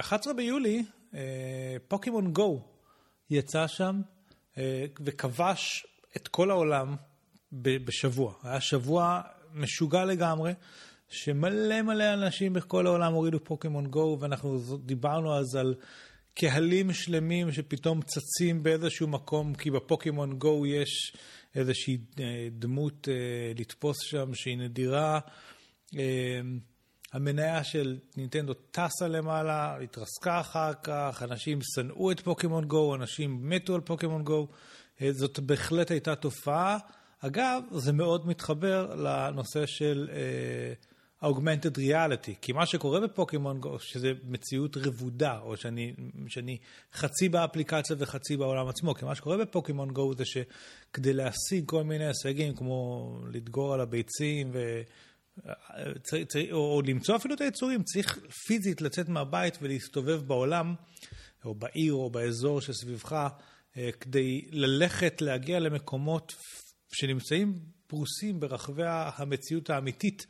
11 0.00 0.33
ביולי, 0.33 0.85
פוקימון 1.88 2.26
uh, 2.26 2.31
גו 2.31 2.62
יצא 3.31 3.66
שם 3.66 4.00
וכבש 5.00 5.87
את 6.16 6.29
כל 6.29 6.50
העולם 6.50 6.96
בשבוע. 7.52 8.35
היה 8.42 8.61
שבוע 8.61 9.20
משוגע 9.55 10.05
לגמרי, 10.05 10.52
שמלא 11.09 11.83
מלא 11.83 12.14
אנשים 12.14 12.52
בכל 12.52 12.87
העולם 12.87 13.12
הורידו 13.12 13.44
פוקימון 13.44 13.87
גו, 13.87 14.18
ואנחנו 14.20 14.79
דיברנו 14.79 15.38
אז 15.38 15.57
על 15.57 15.74
קהלים 16.38 16.92
שלמים 16.92 17.53
שפתאום 17.53 18.03
צצים 18.03 18.62
באיזשהו 18.62 19.09
מקום, 19.09 19.55
כי 19.55 19.70
בפוקימון 19.70 20.38
גו 20.38 20.66
יש 20.66 21.16
איזושהי 21.55 21.99
אה, 22.20 22.49
דמות 22.53 23.09
אה, 23.09 23.14
לתפוס 23.59 23.96
שם 24.01 24.35
שהיא 24.35 24.59
נדירה. 24.59 25.18
אה, 25.99 26.40
המניה 27.12 27.64
של 27.64 27.99
נינטנדו 28.16 28.55
טסה 28.55 29.09
למעלה, 29.09 29.79
התרסקה 29.83 30.40
אחר 30.40 30.72
כך, 30.83 31.22
אנשים 31.22 31.59
שנאו 31.62 32.11
את 32.11 32.20
פוקימון 32.20 32.64
גו, 32.64 32.94
אנשים 32.94 33.49
מתו 33.49 33.75
על 33.75 33.81
פוקימון 33.81 34.25
גו. 34.25 34.49
זאת 35.11 35.38
בהחלט 35.38 35.90
הייתה 35.90 36.14
תופעה. 36.14 36.79
אגב, 37.20 37.62
זה 37.72 37.92
מאוד 37.92 38.27
מתחבר 38.27 38.94
לנושא 38.94 39.66
של 39.66 40.09
אה, 40.12 40.72
augmented 41.22 41.79
reality, 41.79 42.35
כי 42.40 42.52
מה 42.52 42.66
שקורה 42.66 43.00
בפוקימון 43.00 43.61
גו, 43.61 43.79
שזה 43.79 44.12
מציאות 44.24 44.76
רבודה, 44.76 45.38
או 45.38 45.57
שאני, 45.57 45.94
שאני 46.29 46.59
חצי 46.92 47.29
באפליקציה 47.29 47.96
וחצי 47.98 48.37
בעולם 48.37 48.68
עצמו, 48.68 48.94
כי 48.94 49.05
מה 49.05 49.14
שקורה 49.14 49.37
בפוקימון 49.37 49.90
גו 49.90 50.14
זה 50.14 50.24
שכדי 50.24 51.12
להשיג 51.12 51.64
כל 51.66 51.85
מיני 51.85 52.07
הישגים, 52.07 52.55
כמו 52.55 53.11
לדגור 53.33 53.74
על 53.74 53.81
הביצים, 53.81 54.50
ו... 54.52 54.83
צר, 56.02 56.24
צר, 56.24 56.52
או, 56.52 56.74
או 56.74 56.83
למצוא 56.83 57.16
אפילו 57.16 57.35
את 57.35 57.40
היצורים, 57.40 57.83
צריך 57.83 58.18
פיזית 58.46 58.81
לצאת 58.81 59.09
מהבית 59.09 59.59
ולהסתובב 59.62 60.22
בעולם, 60.26 60.74
או 61.44 61.55
בעיר 61.55 61.92
או 61.92 62.11
באזור 62.11 62.61
שסביבך, 62.61 63.29
אה, 63.76 63.90
כדי 64.00 64.46
ללכת, 64.50 65.22
להגיע 65.22 65.61
למקומות 65.61 66.35
שנמצאים 66.92 67.59
פרוסים 67.87 68.40
ברחבי 68.40 68.83
המציאות 68.87 69.70
האמיתית. 69.70 70.26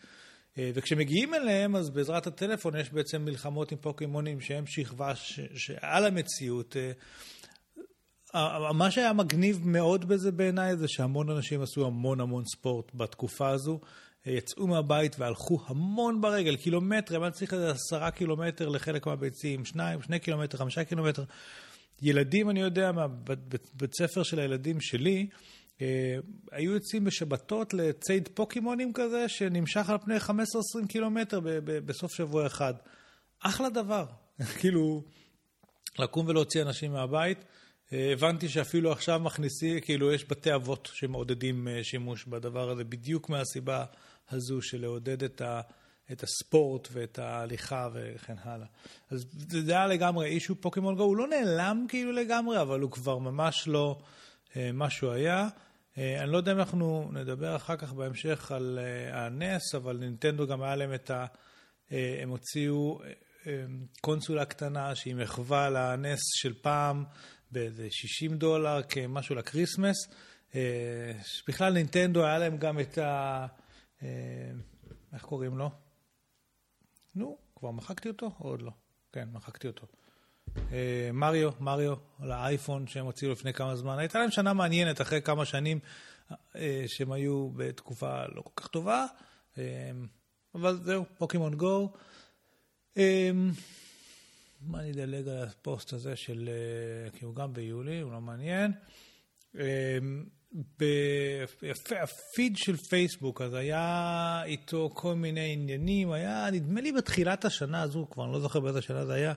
אה, 0.58 0.70
וכשמגיעים 0.74 1.34
אליהם, 1.34 1.76
אז 1.76 1.90
בעזרת 1.90 2.26
הטלפון 2.26 2.76
יש 2.76 2.92
בעצם 2.92 3.24
מלחמות 3.24 3.72
עם 3.72 3.78
פוקימונים 3.78 4.40
שהם 4.40 4.66
שכבה 4.66 5.12
שעל 5.54 6.06
המציאות. 6.06 6.76
אה, 6.76 8.72
מה 8.72 8.90
שהיה 8.90 9.12
מגניב 9.12 9.60
מאוד 9.64 10.08
בזה 10.08 10.32
בעיניי 10.32 10.76
זה 10.76 10.88
שהמון 10.88 11.30
אנשים 11.30 11.62
עשו 11.62 11.86
המון 11.86 12.20
המון 12.20 12.44
ספורט 12.44 12.94
בתקופה 12.94 13.48
הזו. 13.48 13.80
אה, 14.26 14.32
יצאו 14.32 14.66
מהבית 14.66 15.16
והלכו 15.18 15.58
המון 15.66 16.20
ברגל, 16.20 16.56
קילומטרים, 16.56 17.24
אני 17.24 17.32
צריך 17.32 17.54
איזה 17.54 17.70
עשרה 17.70 18.10
קילומטר 18.10 18.68
לחלק 18.68 19.06
מהביצים, 19.06 19.64
שניים, 19.64 20.02
שני 20.02 20.18
קילומטר, 20.18 20.58
חמישה 20.58 20.84
קילומטר. 20.84 21.24
ילדים, 22.02 22.50
אני 22.50 22.60
יודע, 22.60 22.92
מהבית 22.92 23.94
ספר 23.98 24.22
של 24.22 24.38
הילדים 24.38 24.80
שלי, 24.80 25.26
היו 26.52 26.72
יוצאים 26.72 27.04
בשבתות 27.04 27.74
לציד 27.74 28.28
פוקימונים 28.34 28.92
כזה, 28.92 29.28
שנמשך 29.28 29.90
על 29.90 29.98
פני 29.98 30.16
15-20 30.16 30.86
קילומטר 30.88 31.40
בסוף 31.64 32.14
שבוע 32.14 32.46
אחד. 32.46 32.74
אחלה 33.40 33.70
דבר. 33.70 34.06
כאילו, 34.60 35.02
לקום 35.98 36.26
ולהוציא 36.26 36.62
אנשים 36.62 36.92
מהבית. 36.92 37.44
אה, 37.92 38.12
הבנתי 38.12 38.48
שאפילו 38.48 38.92
עכשיו 38.92 39.20
מכניסי, 39.20 39.80
כאילו 39.82 40.12
יש 40.12 40.24
בתי 40.28 40.54
אבות 40.54 40.88
שמעודדים 40.92 41.68
אה, 41.68 41.84
שימוש 41.84 42.24
בדבר 42.24 42.70
הזה, 42.70 42.84
בדיוק 42.84 43.28
מהסיבה 43.28 43.84
הזו 44.30 44.62
של 44.62 44.80
לעודד 44.80 45.22
את, 45.22 45.40
ה, 45.40 45.60
את 46.12 46.22
הספורט 46.22 46.88
ואת 46.92 47.18
ההליכה 47.18 47.88
וכן 47.92 48.34
הלאה. 48.44 48.66
אז 49.10 49.26
זה 49.48 49.72
היה 49.72 49.86
לגמרי 49.86 50.26
אישו 50.26 50.60
פוקימון 50.60 50.96
גו, 50.96 51.02
הוא 51.02 51.16
לא 51.16 51.28
נעלם 51.28 51.86
כאילו 51.88 52.12
לגמרי, 52.12 52.60
אבל 52.60 52.80
הוא 52.80 52.90
כבר 52.90 53.18
ממש 53.18 53.68
לא 53.68 53.98
מה 54.72 54.90
שהוא 54.90 55.10
היה. 55.10 55.48
אה, 55.98 56.22
אני 56.22 56.32
לא 56.32 56.36
יודע 56.36 56.52
אם 56.52 56.58
אנחנו 56.58 57.10
נדבר 57.12 57.56
אחר 57.56 57.76
כך 57.76 57.92
בהמשך 57.92 58.52
על 58.52 58.78
אה, 58.82 59.26
הנס, 59.26 59.74
אבל 59.74 59.96
נינטנדו 59.96 60.46
גם 60.46 60.62
היה 60.62 60.76
להם 60.76 60.94
את 60.94 61.10
ה... 61.10 61.26
אה, 61.92 62.18
הם 62.22 62.28
הוציאו 62.28 63.00
קונסולה 64.00 64.44
קטנה 64.44 64.94
שהיא 64.94 65.14
מחווה 65.14 65.70
לנס 65.70 66.20
של 66.34 66.54
פעם 66.54 67.04
באיזה 67.50 67.86
60 67.90 68.38
דולר 68.38 68.82
כמשהו 68.82 69.34
לקריסמס. 69.34 69.96
בכלל 71.48 71.72
נינטנדו 71.72 72.24
היה 72.24 72.38
להם 72.38 72.56
גם 72.56 72.80
את 72.80 72.98
ה... 72.98 73.46
איך 75.12 75.22
קוראים 75.22 75.58
לו? 75.58 75.70
נו, 77.14 77.38
כבר 77.56 77.70
מחקתי 77.70 78.08
אותו 78.08 78.26
או 78.40 78.48
עוד 78.48 78.62
לא? 78.62 78.72
כן, 79.12 79.28
מחקתי 79.32 79.66
אותו. 79.66 79.86
אה, 80.72 81.10
מריו, 81.12 81.50
מריו, 81.60 81.94
על 82.20 82.32
האייפון 82.32 82.86
שהם 82.86 83.04
הוציאו 83.04 83.32
לפני 83.32 83.52
כמה 83.52 83.76
זמן. 83.76 83.98
הייתה 83.98 84.18
להם 84.18 84.30
שנה 84.30 84.52
מעניינת 84.52 85.00
אחרי 85.00 85.22
כמה 85.22 85.44
שנים 85.44 85.78
אה, 86.56 86.84
שהם 86.86 87.12
היו 87.12 87.50
בתקופה 87.56 88.26
לא 88.34 88.42
כל 88.42 88.50
כך 88.56 88.66
טובה, 88.66 89.06
אה, 89.58 89.90
אבל 90.54 90.78
זהו, 90.82 91.04
פוקימון 91.18 91.54
גו. 91.54 91.92
מה 94.60 94.80
אני 94.80 94.90
אדלג 94.90 95.28
על 95.28 95.44
הפוסט 95.48 95.92
הזה 95.92 96.16
של, 96.16 96.50
כי 97.12 97.24
הוא 97.24 97.34
גם 97.34 97.52
ביולי, 97.52 98.00
הוא 98.00 98.12
לא 98.12 98.20
מעניין. 98.20 98.72
הפיד 102.02 102.56
של 102.56 102.76
פייסבוק, 102.76 103.42
אז 103.42 103.54
היה 103.54 104.42
איתו 104.44 104.90
כל 104.94 105.14
מיני 105.14 105.52
עניינים, 105.52 106.12
היה, 106.12 106.48
נדמה 106.52 106.80
לי 106.80 106.92
בתחילת 106.92 107.44
השנה 107.44 107.82
הזו, 107.82 108.06
כבר 108.10 108.24
אני 108.24 108.32
לא 108.32 108.40
זוכר 108.40 108.60
באיזה 108.60 108.82
שנה 108.82 109.06
זה 109.06 109.14
היה, 109.14 109.32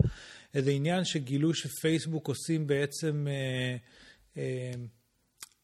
איזה 0.54 0.72
עניין 0.72 1.06
שגילו 1.06 1.54
שפייסבוק 1.54 2.28
עושים 2.28 2.68
בעצם 2.68 3.28
אה, 3.28 3.76
אה, 4.38 4.72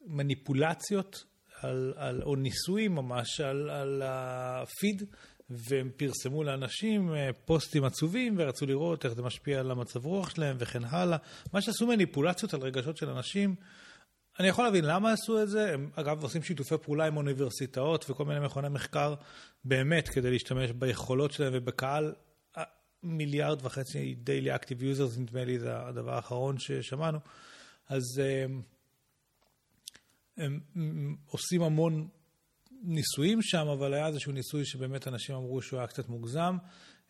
מניפולציות, 0.08 1.24
על, 1.62 1.94
על, 1.96 2.24
או 2.24 2.36
ניסויים 2.36 2.96
ממש, 2.96 3.42
על, 3.42 3.70
על 3.70 4.02
הפיד, 4.06 5.04
והם 5.50 5.90
פרסמו 5.98 6.44
לאנשים 6.44 7.16
אה, 7.16 7.30
פוסטים 7.46 7.84
עצובים, 7.84 8.36
ורצו 8.38 8.66
לראות 8.66 9.06
איך 9.06 9.14
זה 9.14 9.22
משפיע 9.22 9.60
על 9.60 9.72
המצב 9.72 10.06
רוח 10.06 10.30
שלהם 10.30 10.56
וכן 10.60 10.84
הלאה. 10.84 11.18
מה 11.54 11.62
שעשו 11.62 11.88
מניפולציות 11.88 12.54
על 12.54 12.62
רגשות 12.62 12.98
של 12.98 13.10
אנשים, 13.10 13.56
אני 14.40 14.48
יכול 14.48 14.66
להבין 14.66 14.86
למה 14.86 15.12
עשו 15.12 15.44
את 15.44 15.50
זה. 15.50 15.74
הם 15.74 15.90
אגב 15.96 16.24
עושים 16.24 16.44
שיתופי 16.44 16.76
פעולה 16.82 17.06
עם 17.06 17.18
אוניברסיטאות 17.18 18.10
וכל 18.10 18.26
מיני 18.26 18.40
מכוני 18.40 18.70
מחקר 18.70 19.16
באמת 19.64 20.10
כדי 20.10 20.32
להשתמש 20.32 20.72
ביכולות 20.72 21.32
שלהם 21.32 21.54
ובקהל 21.56 22.14
מיליארד 23.04 23.66
וחצי 23.66 24.16
daily 24.16 24.56
active 24.56 24.84
users, 24.84 25.18
נדמה 25.18 25.44
לי 25.44 25.60
זה 25.60 25.78
הדבר 25.78 26.14
האחרון 26.14 26.60
ששמענו. 26.60 27.20
אז 27.90 28.04
הם, 28.18 28.62
הם, 30.38 30.60
הם 30.76 31.16
עושים 31.26 31.64
המון 31.64 32.08
ניסויים 32.84 33.42
שם, 33.42 33.68
אבל 33.68 33.94
היה 33.94 34.08
איזשהו 34.08 34.32
ניסוי 34.32 34.66
שבאמת 34.66 35.08
אנשים 35.08 35.36
אמרו 35.36 35.62
שהוא 35.62 35.80
היה 35.80 35.88
קצת 35.88 36.10
מוגזם. 36.10 36.58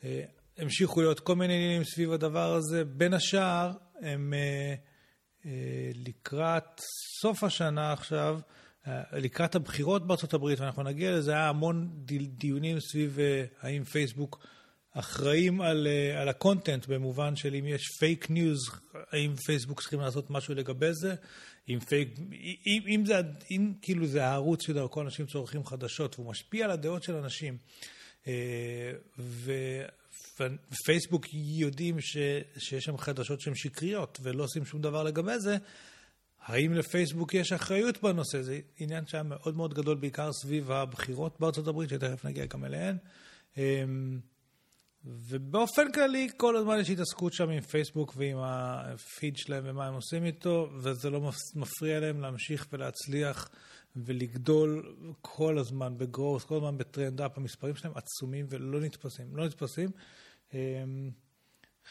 אה, 0.04 0.24
המשיכו 0.58 1.02
להיות 1.02 1.20
כל 1.20 1.36
מיני 1.36 1.54
עניינים 1.54 1.84
סביב 1.84 2.12
הדבר 2.12 2.54
הזה. 2.54 2.86
בין 2.86 3.14
השאר, 3.14 3.72
הם... 4.02 4.34
אה, 4.34 4.76
לקראת 5.96 6.82
סוף 7.22 7.44
השנה 7.44 7.94
עכשיו, 7.94 8.40
אה, 8.88 9.04
לקראת 9.12 9.56
הבחירות 9.56 10.08
בארצות 10.08 10.34
הברית, 10.34 10.60
ואנחנו 10.60 10.84
נגיע 10.84 11.12
לזה, 11.12 11.32
היה 11.32 11.50
המון 11.50 11.90
דיונים 12.38 12.80
סביב 12.80 13.20
אה, 13.20 13.46
האם 13.62 13.84
פייסבוק 13.84 14.48
אחראים 14.92 15.62
על, 15.62 15.88
על 16.18 16.30
ה 16.30 16.36
content, 16.36 16.86
במובן 16.86 17.36
של 17.36 17.56
אם 17.56 17.68
יש 17.68 17.82
fake 18.00 18.30
news, 18.30 18.70
האם 19.12 19.36
פייסבוק 19.36 19.82
צריכים 19.82 20.00
לעשות 20.00 20.30
משהו 20.30 20.56
לגבי 20.56 20.94
זה, 20.94 21.16
אם 21.70 21.80
פייק, 21.80 22.10
אם, 22.66 22.82
אם 22.88 23.06
זה, 23.06 23.22
אם 23.52 23.74
כאילו 23.82 24.08
זה 24.08 24.26
הערוץ 24.26 24.66
שדרכו 24.66 25.02
אנשים 25.02 25.26
צורכים 25.26 25.66
חדשות, 25.66 26.20
והוא 26.20 26.32
משפיע 26.32 26.66
על 26.66 26.72
הדעות 26.72 27.04
של 27.04 27.16
אנשים, 27.16 27.58
ו... 29.20 29.52
ופייסבוק 30.40 31.26
יודעים 31.34 32.02
ש, 32.02 32.18
שיש 32.58 32.84
שם 32.84 32.98
חדשות 32.98 33.42
שהן 33.42 33.56
שקריות 33.56 34.20
ולא 34.22 34.44
עושים 34.44 34.66
שום 34.66 34.82
דבר 34.82 35.04
לגבי 35.04 35.40
זה, 35.40 35.58
האם 36.46 36.74
לפייסבוק 36.74 37.34
יש 37.34 37.54
אחריות 37.54 38.02
בנושא? 38.02 38.42
זה 38.42 38.60
עניין 38.78 39.06
שהיה 39.08 39.24
מאוד 39.24 39.56
מאוד 39.56 39.74
גדול, 39.74 39.98
בעיקר 39.98 40.34
סביב 40.34 40.72
הבחירות 40.72 41.40
בארצות 41.40 41.68
הברית, 41.68 41.90
שתכף 41.90 42.26
נגיע 42.26 42.46
גם 42.46 42.66
אליהן. 42.66 42.98
אמ, 43.58 44.20
ובאופן 45.06 45.92
כללי, 45.92 46.30
כל 46.38 46.56
הזמן 46.56 46.80
יש 46.80 46.90
התעסקות 46.90 47.34
שם 47.34 47.50
עם 47.50 47.62
פייסבוק 47.62 48.14
ועם 48.18 48.38
הפיד 48.40 49.38
שלהם 49.38 49.64
ומה 49.68 49.88
הם 49.88 49.94
עושים 49.94 50.26
איתו, 50.26 50.70
וזה 50.78 51.10
לא 51.10 51.32
מפריע 51.56 52.00
להם 52.00 52.22
להמשיך 52.22 52.68
ולהצליח 52.74 53.50
ולגדול 53.96 54.96
כל 55.22 55.58
הזמן 55.58 55.98
ב 55.98 56.03
growth, 56.04 56.44
כל 56.44 56.56
הזמן 56.56 56.78
ב 56.78 56.84
trend 56.84 57.18
up. 57.18 57.38
המספרים 57.38 57.76
שלהם 57.76 57.94
עצומים 57.96 58.46
ולא 58.50 58.80
נתפסים. 58.80 59.36
לא 59.36 59.46
נתפסים. 59.46 59.90
אמ, 60.54 61.10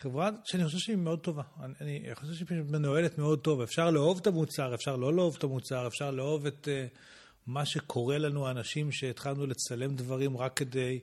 חברה 0.01 0.31
שאני 0.45 0.65
חושב 0.65 0.79
שהיא 0.79 0.97
מאוד 0.97 1.21
טובה. 1.21 1.43
אני, 1.81 2.03
אני 2.07 2.15
חושב 2.15 2.33
שהיא 2.33 2.59
מנוהלת 2.71 3.19
מאוד 3.19 3.41
טוב. 3.41 3.61
אפשר 3.61 3.91
לאהוב 3.91 4.19
את 4.21 4.27
המוצר, 4.27 4.75
אפשר 4.75 4.97
לא 4.97 5.15
לאהוב 5.15 5.35
את 5.39 5.45
המוצר, 5.45 5.87
אפשר 5.87 6.11
לאהוב 6.11 6.47
את 6.47 6.69
uh, 6.69 6.99
מה 7.47 7.67
שקורה 7.67 8.19
לנו, 8.19 8.47
האנשים 8.47 8.93
שהתחלנו 8.93 9.47
לצלם 9.47 9.95
דברים 9.95 10.37
רק 10.37 10.57
כדי... 10.57 11.01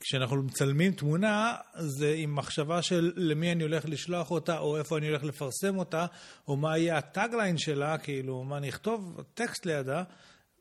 כשאנחנו 0.00 0.42
מצלמים 0.42 0.92
תמונה, 0.92 1.56
זה 1.74 2.14
עם 2.16 2.34
מחשבה 2.34 2.82
של 2.82 3.12
למי 3.16 3.52
אני 3.52 3.62
הולך 3.62 3.84
לשלוח 3.88 4.30
אותה, 4.30 4.58
או 4.58 4.76
איפה 4.76 4.98
אני 4.98 5.08
הולך 5.08 5.24
לפרסם 5.24 5.78
אותה, 5.78 6.06
או 6.48 6.56
מה 6.56 6.78
יהיה 6.78 6.98
ה 6.98 7.05
tagline 7.05 7.58
שלה, 7.58 7.98
כאילו, 7.98 8.44
מה 8.44 8.56
אני 8.56 8.68
אכתוב, 8.68 9.20
טקסט 9.34 9.66
ליד. 9.66 10.02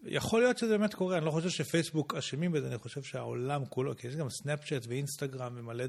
יכול 0.04 0.42
להיות 0.42 0.58
שזה 0.58 0.78
באמת 0.78 0.94
קורה, 0.94 1.18
אני 1.18 1.26
לא 1.26 1.32
חושב 1.32 1.50
שפייסבוק 1.50 2.16
אשמים 2.16 2.52
בזה, 2.52 2.68
אני 2.68 2.78
חושב 2.78 3.04
שהעולם 3.04 3.66
כולו, 3.66 3.98
כי 3.98 4.08
יש 4.08 4.16
גם 4.16 4.30
סנאפצ'אט 4.30 4.86
ואינסטגרם 4.88 5.54
ומלא 5.56 5.84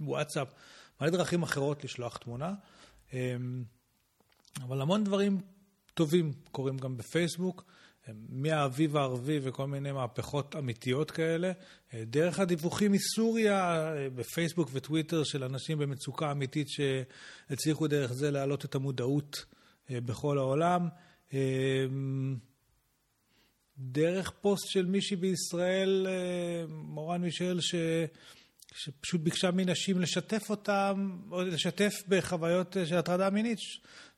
וואטסאפ, 0.00 0.48
מלא 1.00 1.10
דרכים 1.10 1.42
אחרות 1.42 1.84
לשלוח 1.84 2.16
תמונה. 2.16 2.54
אמ, 3.12 3.64
אבל 4.60 4.80
המון 4.80 5.04
דברים 5.04 5.40
טובים 5.94 6.32
קורים 6.50 6.76
גם 6.76 6.96
בפייסבוק, 6.96 7.64
מהאביב 8.28 8.96
הערבי 8.96 9.38
וכל 9.42 9.66
מיני 9.66 9.92
מהפכות 9.92 10.56
אמיתיות 10.56 11.10
כאלה, 11.10 11.52
דרך 11.94 12.38
הדיווחים 12.38 12.92
מסוריה 12.92 13.90
בפייסבוק 14.14 14.68
וטוויטר 14.72 15.24
של 15.24 15.44
אנשים 15.44 15.78
במצוקה 15.78 16.30
אמיתית 16.30 16.68
שהצליחו 16.68 17.86
דרך 17.86 18.12
זה 18.12 18.30
להעלות 18.30 18.64
את 18.64 18.74
המודעות 18.74 19.44
בכל 19.90 20.38
העולם. 20.38 20.88
דרך 23.78 24.30
פוסט 24.30 24.68
של 24.68 24.86
מישהי 24.86 25.16
בישראל, 25.16 26.06
אה, 26.10 26.64
מורן 26.68 27.20
מישל, 27.20 27.60
ש... 27.60 27.74
שפשוט 28.74 29.20
ביקשה 29.20 29.50
מנשים 29.50 30.00
לשתף 30.00 30.50
אותם, 30.50 31.18
או 31.30 31.42
לשתף 31.42 31.92
בחוויות 32.08 32.76
של 32.84 32.96
הטרדה 32.96 33.30
מינית. 33.30 33.58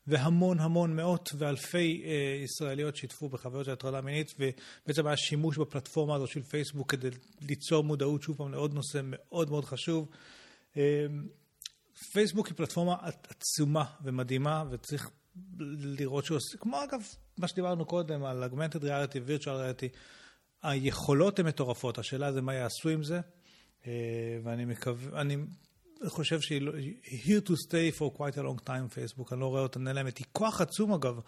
והמון 0.06 0.60
המון 0.60 0.96
מאות 0.96 1.30
ואלפי 1.38 2.02
אה, 2.04 2.42
ישראליות 2.44 2.96
שיתפו 2.96 3.28
בחוויות 3.28 3.64
של 3.64 3.72
הטרדה 3.72 4.00
מינית, 4.00 4.34
ובעצם 4.38 5.06
היה 5.06 5.16
שימוש 5.16 5.58
בפלטפורמה 5.58 6.14
הזו 6.14 6.26
של 6.26 6.42
פייסבוק 6.42 6.90
כדי 6.90 7.08
ליצור 7.40 7.84
מודעות, 7.84 8.22
שוב 8.22 8.36
פעם, 8.36 8.52
לעוד 8.52 8.74
נושא 8.74 9.00
מאוד 9.04 9.50
מאוד 9.50 9.64
חשוב. 9.64 10.08
אה, 10.76 11.06
פייסבוק 12.12 12.46
היא 12.46 12.54
פלטפורמה 12.56 12.96
עצומה 13.28 13.84
ומדהימה, 14.04 14.64
וצריך 14.70 15.10
לראות 15.58 16.24
שהוא 16.24 16.36
עושה, 16.36 16.58
כמו 16.58 16.84
אגב, 16.84 17.00
מה 17.38 17.48
שדיברנו 17.48 17.84
קודם 17.84 18.24
על 18.24 18.44
אגמנטד 18.44 18.84
ריאליטי, 18.84 19.20
וירטואל 19.20 19.56
ריאליטי, 19.56 19.88
היכולות 20.62 21.38
הן 21.38 21.46
מטורפות, 21.46 21.98
השאלה 21.98 22.32
זה 22.32 22.40
מה 22.40 22.54
יעשו 22.54 22.88
עם 22.88 23.02
זה, 23.02 23.20
אה, 23.86 23.92
ואני 24.42 24.64
מקווה, 24.64 25.20
אני 25.20 25.36
חושב 26.06 26.40
שהיא 26.40 26.62
לא, 26.62 26.72
here 27.04 27.48
to 27.48 27.52
stay 27.52 27.98
for 27.98 28.18
quite 28.18 28.36
a 28.36 28.42
long 28.42 28.68
time 28.68 28.94
פייסבוק, 28.94 29.32
אני 29.32 29.40
לא 29.40 29.46
רואה 29.46 29.62
אותה 29.62 29.78
נעלמת. 29.78 30.18
היא 30.18 30.26
כוח 30.32 30.60
עצום 30.60 30.92
אגב. 30.92 31.20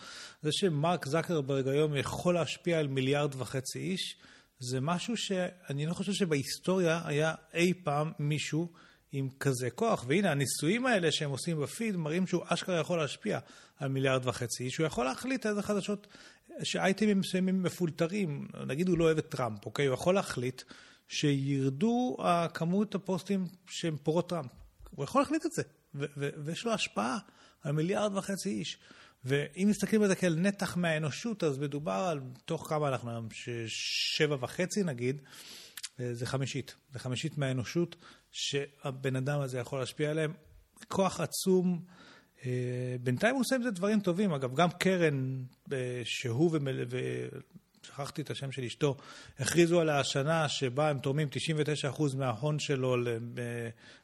זה 0.42 0.52
שמרק 0.52 1.08
זקרברג 1.08 1.68
היום 1.68 1.96
יכול 1.96 2.34
להשפיע 2.34 2.78
על 2.78 2.88
מיליארד 2.88 3.34
וחצי 3.34 3.78
איש, 3.78 4.16
זה 4.58 4.80
משהו 4.80 5.16
שאני 5.16 5.86
לא 5.86 5.94
חושב 5.94 6.12
שבהיסטוריה 6.12 7.00
היה 7.04 7.34
אי 7.54 7.74
פעם 7.84 8.12
מישהו 8.18 8.72
עם 9.12 9.28
כזה 9.40 9.70
כוח. 9.70 10.04
והנה, 10.08 10.30
הניסויים 10.30 10.86
האלה 10.86 11.12
שהם 11.12 11.30
עושים 11.30 11.60
בפיד 11.60 11.96
מראים 11.96 12.26
שהוא 12.26 12.42
אשכרה 12.46 12.80
יכול 12.80 12.98
להשפיע 12.98 13.38
על 13.76 13.88
מיליארד 13.88 14.26
וחצי 14.26 14.64
איש. 14.64 14.76
הוא 14.76 14.86
יכול 14.86 15.04
להחליט 15.04 15.46
איזה 15.46 15.62
חדשות, 15.62 16.06
שאייטמים 16.62 17.20
מסוימים 17.20 17.62
מפולטרים, 17.62 18.48
נגיד 18.66 18.88
הוא 18.88 18.98
לא 18.98 19.04
אוהב 19.04 19.18
את 19.18 19.28
טראמפ, 19.28 19.66
אוקיי? 19.66 19.86
הוא 19.86 19.94
יכול 19.94 20.14
להחליט 20.14 20.62
שירדו 21.08 22.16
כמות 22.54 22.94
הפוסטים 22.94 23.46
שהם 23.66 23.96
פורות 24.02 24.28
טראמפ. 24.28 24.50
הוא 24.90 25.04
יכול 25.04 25.20
להחליט 25.20 25.46
את 25.46 25.52
זה, 25.52 25.62
ויש 26.44 26.64
לו 26.64 26.72
השפעה 26.72 27.18
על 27.62 27.72
מיליארד 27.72 28.16
וחצי 28.16 28.48
איש. 28.48 28.78
ואם 29.24 29.68
מסתכלים 29.70 30.02
על 30.02 30.08
זה 30.08 30.14
כאל 30.14 30.34
נתח 30.34 30.76
מהאנושות, 30.76 31.44
אז 31.44 31.58
מדובר 31.58 31.92
על, 31.92 32.20
תוך 32.44 32.68
כמה 32.68 32.88
אנחנו 32.88 33.10
היום, 33.10 33.28
שבע 33.66 34.36
וחצי 34.40 34.82
נגיד, 34.82 35.22
זה 36.12 36.26
חמישית. 36.26 36.74
זה 36.92 36.98
חמישית 36.98 37.38
מהאנושות 37.38 37.96
שהבן 38.32 39.16
אדם 39.16 39.40
הזה 39.40 39.58
יכול 39.58 39.78
להשפיע 39.78 40.10
עליהם. 40.10 40.32
כוח 40.88 41.20
עצום. 41.20 41.80
אה, 42.46 42.96
בינתיים 43.02 43.34
הוא 43.34 43.40
עושה 43.40 43.56
עם 43.56 43.62
זה 43.62 43.70
דברים 43.70 44.00
טובים. 44.00 44.32
אגב, 44.32 44.54
גם 44.54 44.70
קרן, 44.70 45.42
אה, 45.72 46.00
שהוא 46.04 46.50
ומל... 46.52 46.84
שכחתי 47.88 48.22
את 48.22 48.30
השם 48.30 48.52
של 48.52 48.62
אשתו, 48.62 48.96
הכריזו 49.38 49.80
על 49.80 49.88
השנה 49.88 50.48
שבה 50.48 50.90
הם 50.90 50.98
תורמים 50.98 51.28
99% 51.96 52.16
מההון 52.16 52.58
שלו 52.58 52.96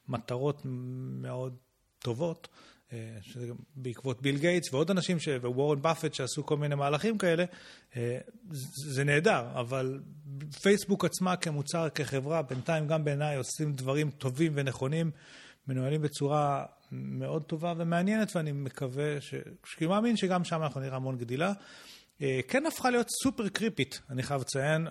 למטרות 0.08 0.60
מאוד 0.64 1.56
טובות, 1.98 2.48
אה, 2.94 3.18
שזה 3.22 3.52
בעקבות 3.76 4.22
ביל 4.22 4.38
גייטס 4.38 4.72
ועוד 4.72 4.90
אנשים, 4.90 5.20
ש... 5.20 5.28
ווורן 5.28 5.82
באפט 5.82 6.14
שעשו 6.14 6.46
כל 6.46 6.56
מיני 6.56 6.74
מהלכים 6.74 7.18
כאלה, 7.18 7.44
אה, 7.96 8.18
זה 8.92 9.04
נהדר, 9.04 9.44
אבל 9.54 10.00
פייסבוק 10.62 11.04
עצמה 11.04 11.36
כמוצר, 11.36 11.88
כחברה, 11.88 12.42
בינתיים 12.42 12.86
גם 12.86 13.04
בעיניי 13.04 13.36
עושים 13.36 13.72
דברים 13.72 14.10
טובים 14.10 14.52
ונכונים, 14.54 15.10
מנוהלים 15.68 16.02
בצורה 16.02 16.64
מאוד 16.92 17.42
טובה 17.42 17.74
ומעניינת, 17.76 18.36
ואני 18.36 18.52
מקווה, 18.52 19.20
ש... 19.20 19.34
אני 19.80 19.86
מאמין 19.86 20.16
שגם 20.16 20.44
שם 20.44 20.62
אנחנו 20.62 20.80
נראה 20.80 20.96
המון 20.96 21.18
גדילה. 21.18 21.52
אה, 22.22 22.40
כן 22.48 22.66
הפכה 22.66 22.90
להיות 22.90 23.08
סופר 23.22 23.48
קריפית, 23.48 24.00
אני 24.10 24.22
חייב 24.22 24.40
לציין, 24.40 24.86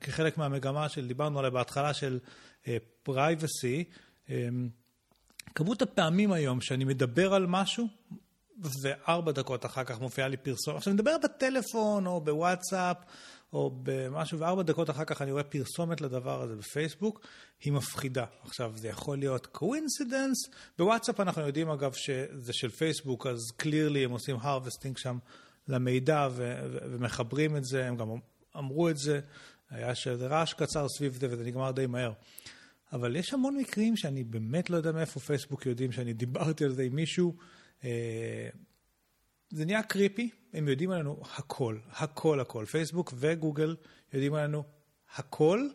כחלק 0.00 0.38
מהמגמה 0.38 0.88
של, 0.88 1.08
דיברנו 1.08 1.38
עליה 1.38 1.50
בהתחלה, 1.50 1.94
של 1.94 2.18
privacy. 3.02 3.84
כמות 5.54 5.82
הפעמים 5.82 6.32
היום 6.32 6.60
שאני 6.60 6.84
מדבר 6.84 7.34
על 7.34 7.46
משהו, 7.46 7.88
וארבע 8.82 9.32
דקות 9.32 9.66
אחר 9.66 9.84
כך 9.84 10.00
מופיעה 10.00 10.28
לי 10.28 10.36
פרסומת. 10.36 10.76
עכשיו, 10.76 10.92
אני 10.92 10.94
מדבר 10.94 11.16
בטלפון 11.24 12.06
או 12.06 12.20
בוואטסאפ 12.20 12.96
או 13.52 13.70
במשהו, 13.82 14.38
וארבע 14.38 14.62
דקות 14.62 14.90
אחר 14.90 15.04
כך 15.04 15.22
אני 15.22 15.32
רואה 15.32 15.42
פרסומת 15.42 16.00
לדבר 16.00 16.42
הזה 16.42 16.56
בפייסבוק, 16.56 17.20
היא 17.60 17.72
מפחידה. 17.72 18.24
עכשיו, 18.44 18.72
זה 18.76 18.88
יכול 18.88 19.18
להיות 19.18 19.46
coincidence. 19.46 20.36
בוואטסאפ 20.78 21.20
אנחנו 21.20 21.42
יודעים, 21.42 21.70
אגב, 21.70 21.92
שזה 21.92 22.52
של 22.52 22.70
פייסבוק, 22.70 23.26
אז 23.26 23.38
clearly 23.56 24.04
הם 24.04 24.10
עושים 24.10 24.36
harvesting 24.40 24.98
שם. 24.98 25.18
למידע 25.68 26.28
ו- 26.30 26.60
ו- 26.72 26.78
ומחברים 26.82 27.56
את 27.56 27.64
זה, 27.64 27.86
הם 27.86 27.96
גם 27.96 28.08
אמרו 28.56 28.88
את 28.88 28.96
זה, 28.96 29.20
היה 29.70 29.94
שזה 29.94 30.26
רעש 30.26 30.52
קצר 30.52 30.88
סביב 30.88 31.18
זה 31.20 31.26
וזה 31.30 31.44
נגמר 31.44 31.70
די 31.70 31.86
מהר. 31.86 32.12
אבל 32.92 33.16
יש 33.16 33.34
המון 33.34 33.56
מקרים 33.56 33.96
שאני 33.96 34.24
באמת 34.24 34.70
לא 34.70 34.76
יודע 34.76 34.92
מאיפה 34.92 35.20
פייסבוק 35.20 35.66
יודעים 35.66 35.92
שאני 35.92 36.12
דיברתי 36.12 36.64
על 36.64 36.72
זה 36.72 36.82
עם 36.82 36.94
מישהו. 36.94 37.36
אה, 37.84 38.48
זה 39.50 39.64
נהיה 39.64 39.82
creepy, 39.82 40.30
הם 40.52 40.68
יודעים 40.68 40.90
עלינו 40.90 41.22
הכל, 41.36 41.78
הכל 41.90 42.40
הכל. 42.40 42.64
פייסבוק 42.64 43.14
וגוגל 43.16 43.76
יודעים 44.12 44.34
עלינו 44.34 44.64
הכל. 45.16 45.68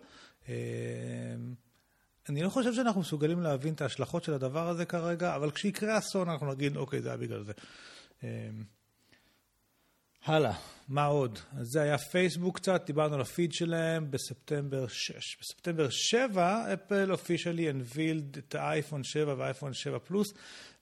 אה, 0.50 0.54
אני 2.30 2.44
לא 2.44 2.50
חושב 2.50 2.74
שאנחנו 2.74 3.02
מסוגלים 3.02 3.42
להבין 3.42 3.74
את 3.74 3.82
ההשלכות 3.82 4.24
של 4.24 4.34
הדבר 4.34 4.70
הזה 4.70 4.86
כרגע, 4.86 5.36
אבל 5.36 5.52
כשיקרה 5.52 5.98
אסון 5.98 6.30
אנחנו 6.30 6.54
נגיד, 6.54 6.78
אוקיי, 6.78 7.02
זה 7.02 7.10
היה 7.10 7.18
בגלל 7.18 7.44
זה. 7.44 7.54
אה, 10.30 10.36
הלאה, 10.36 10.54
מה 10.88 11.06
עוד? 11.06 11.40
אז 11.58 11.68
זה 11.68 11.82
היה 11.82 11.98
פייסבוק 11.98 12.56
קצת, 12.56 12.84
דיברנו 12.86 13.16
על 13.16 13.22
הפיד 13.22 13.54
שלהם 13.54 14.12
בספטמבר 14.12 14.88
6. 14.88 15.38
בספטמבר 15.42 15.90
7, 15.90 16.74
אפל 16.74 17.12
officially 17.12 17.70
unveiled 17.70 18.38
את 18.38 18.56
האייפון 18.56 19.04
7 19.04 19.36
והאייפון 19.38 19.74
7 19.74 20.00
פלוס. 20.00 20.34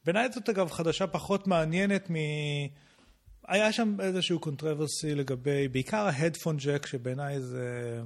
בעיניי 0.06 0.32
זאת 0.32 0.50
אגב 0.50 0.70
חדשה 0.70 1.08
פחות 1.08 1.48
מעניינת 1.48 2.12
מ... 2.12 2.16
היה 3.48 3.72
שם 3.72 3.96
איזשהו 4.00 4.40
controversy 4.40 5.16
לגבי, 5.16 5.68
בעיקר 5.68 6.06
ה 6.06 6.11
headphone 6.11 6.58
jack, 6.58 6.86
שבעיניי 6.86 7.42
זה... 7.42 8.02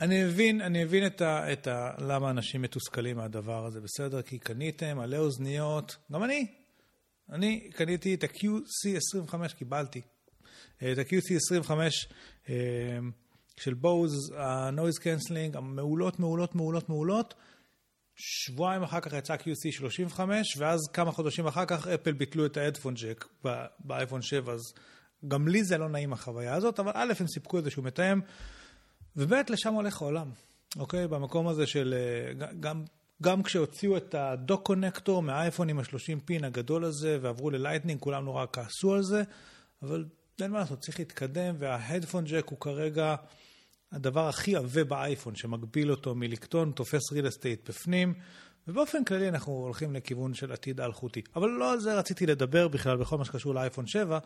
אני 0.00 0.24
מבין, 0.24 0.60
אני 0.60 0.84
מבין 0.84 1.06
את 1.06 1.20
ה, 1.20 1.52
את 1.52 1.66
ה... 1.66 1.90
למה 1.98 2.30
אנשים 2.30 2.62
מתוסכלים 2.62 3.16
מהדבר 3.16 3.66
הזה, 3.66 3.80
בסדר? 3.80 4.22
כי 4.22 4.38
קניתם 4.38 4.96
מלא 4.96 5.16
אוזניות, 5.16 5.96
גם 6.12 6.24
אני, 6.24 6.46
אני 7.32 7.70
קניתי 7.70 8.14
את 8.14 8.24
ה-QC25, 8.24 9.54
קיבלתי. 9.54 10.00
את 10.76 10.98
ה-QC25 10.98 11.70
אה, 12.48 12.98
של 13.56 13.74
בוז, 13.74 14.12
ה-Noise 14.36 15.00
Canceling, 15.00 15.58
המעולות, 15.58 16.18
מעולות, 16.20 16.54
מעולות, 16.54 16.88
מעולות. 16.88 17.34
שבועיים 18.16 18.82
אחר 18.82 19.00
כך 19.00 19.12
יצא 19.12 19.34
QC35, 19.34 20.20
ואז 20.58 20.80
כמה 20.92 21.12
חודשים 21.12 21.46
אחר 21.46 21.64
כך 21.64 21.86
אפל 21.86 22.12
ביטלו 22.12 22.46
את 22.46 22.56
ההדפון 22.56 22.94
ג'ק 22.94 23.28
באייפון 23.80 24.22
7, 24.22 24.52
אז 24.52 24.60
גם 25.28 25.48
לי 25.48 25.64
זה 25.64 25.78
לא 25.78 25.88
נעים 25.88 26.12
החוויה 26.12 26.54
הזאת, 26.54 26.80
אבל 26.80 26.92
א', 26.94 27.12
הם 27.20 27.26
סיפקו 27.26 27.58
איזשהו 27.58 27.82
מתאם, 27.82 28.20
וב', 29.16 29.32
לשם 29.48 29.74
הולך 29.74 30.02
העולם, 30.02 30.30
אוקיי? 30.76 31.08
במקום 31.08 31.48
הזה 31.48 31.66
של 31.66 31.94
אה, 31.96 32.50
גם 32.60 32.84
גם 33.22 33.42
כשהוציאו 33.42 33.96
את 33.96 34.14
ה 34.14 34.24
dock 34.24 34.66
connector 34.66 35.22
מהאייפון 35.22 35.68
עם 35.68 35.78
ה-30 35.78 36.20
pin 36.24 36.44
הגדול 36.44 36.84
הזה 36.84 37.18
ועברו 37.20 37.50
ללייטנינג, 37.50 38.00
כולם 38.00 38.24
נורא 38.24 38.46
כעסו 38.52 38.94
על 38.94 39.02
זה, 39.02 39.22
אבל 39.82 40.04
אין 40.40 40.50
מה 40.50 40.58
לעשות, 40.58 40.80
צריך 40.80 40.98
להתקדם, 40.98 41.54
וה 41.58 41.70
headphone 41.70 42.24
jack 42.24 42.48
הוא 42.48 42.60
כרגע 42.60 43.14
הדבר 43.92 44.28
הכי 44.28 44.56
עבה 44.56 44.84
באייפון, 44.84 45.34
שמגביל 45.34 45.90
אותו 45.90 46.14
מלקטון, 46.14 46.72
תופס 46.72 47.12
real 47.12 47.28
estate 47.28 47.68
בפנים, 47.68 48.14
ובאופן 48.68 49.04
כללי 49.04 49.28
אנחנו 49.28 49.52
הולכים 49.52 49.94
לכיוון 49.94 50.34
של 50.34 50.52
עתיד 50.52 50.80
אלחוטי. 50.80 51.22
אבל 51.36 51.48
לא 51.48 51.72
על 51.72 51.80
זה 51.80 51.94
רציתי 51.94 52.26
לדבר 52.26 52.68
בכלל, 52.68 52.96
בכל 52.96 53.18
מה 53.18 53.24
שקשור 53.24 53.54
לאייפון 53.54 53.86
7. 53.86 54.18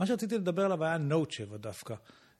מה 0.00 0.06
שרציתי 0.06 0.38
לדבר 0.38 0.64
עליו 0.64 0.84
היה 0.84 0.98
נוט 0.98 1.30
7 1.30 1.56
דווקא. 1.56 1.94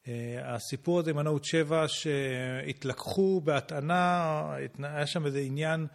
אה, 0.09 0.55
הסיפור 0.55 0.99
הזה 1.01 1.11
עם 1.11 1.19
הנוט 1.19 1.45
7 1.45 1.89
שהתלקחו 1.89 3.41
בהטענה, 3.45 4.57
היה 4.79 5.07
שם 5.07 5.27
איזה 5.27 5.41
עניין 5.41 5.87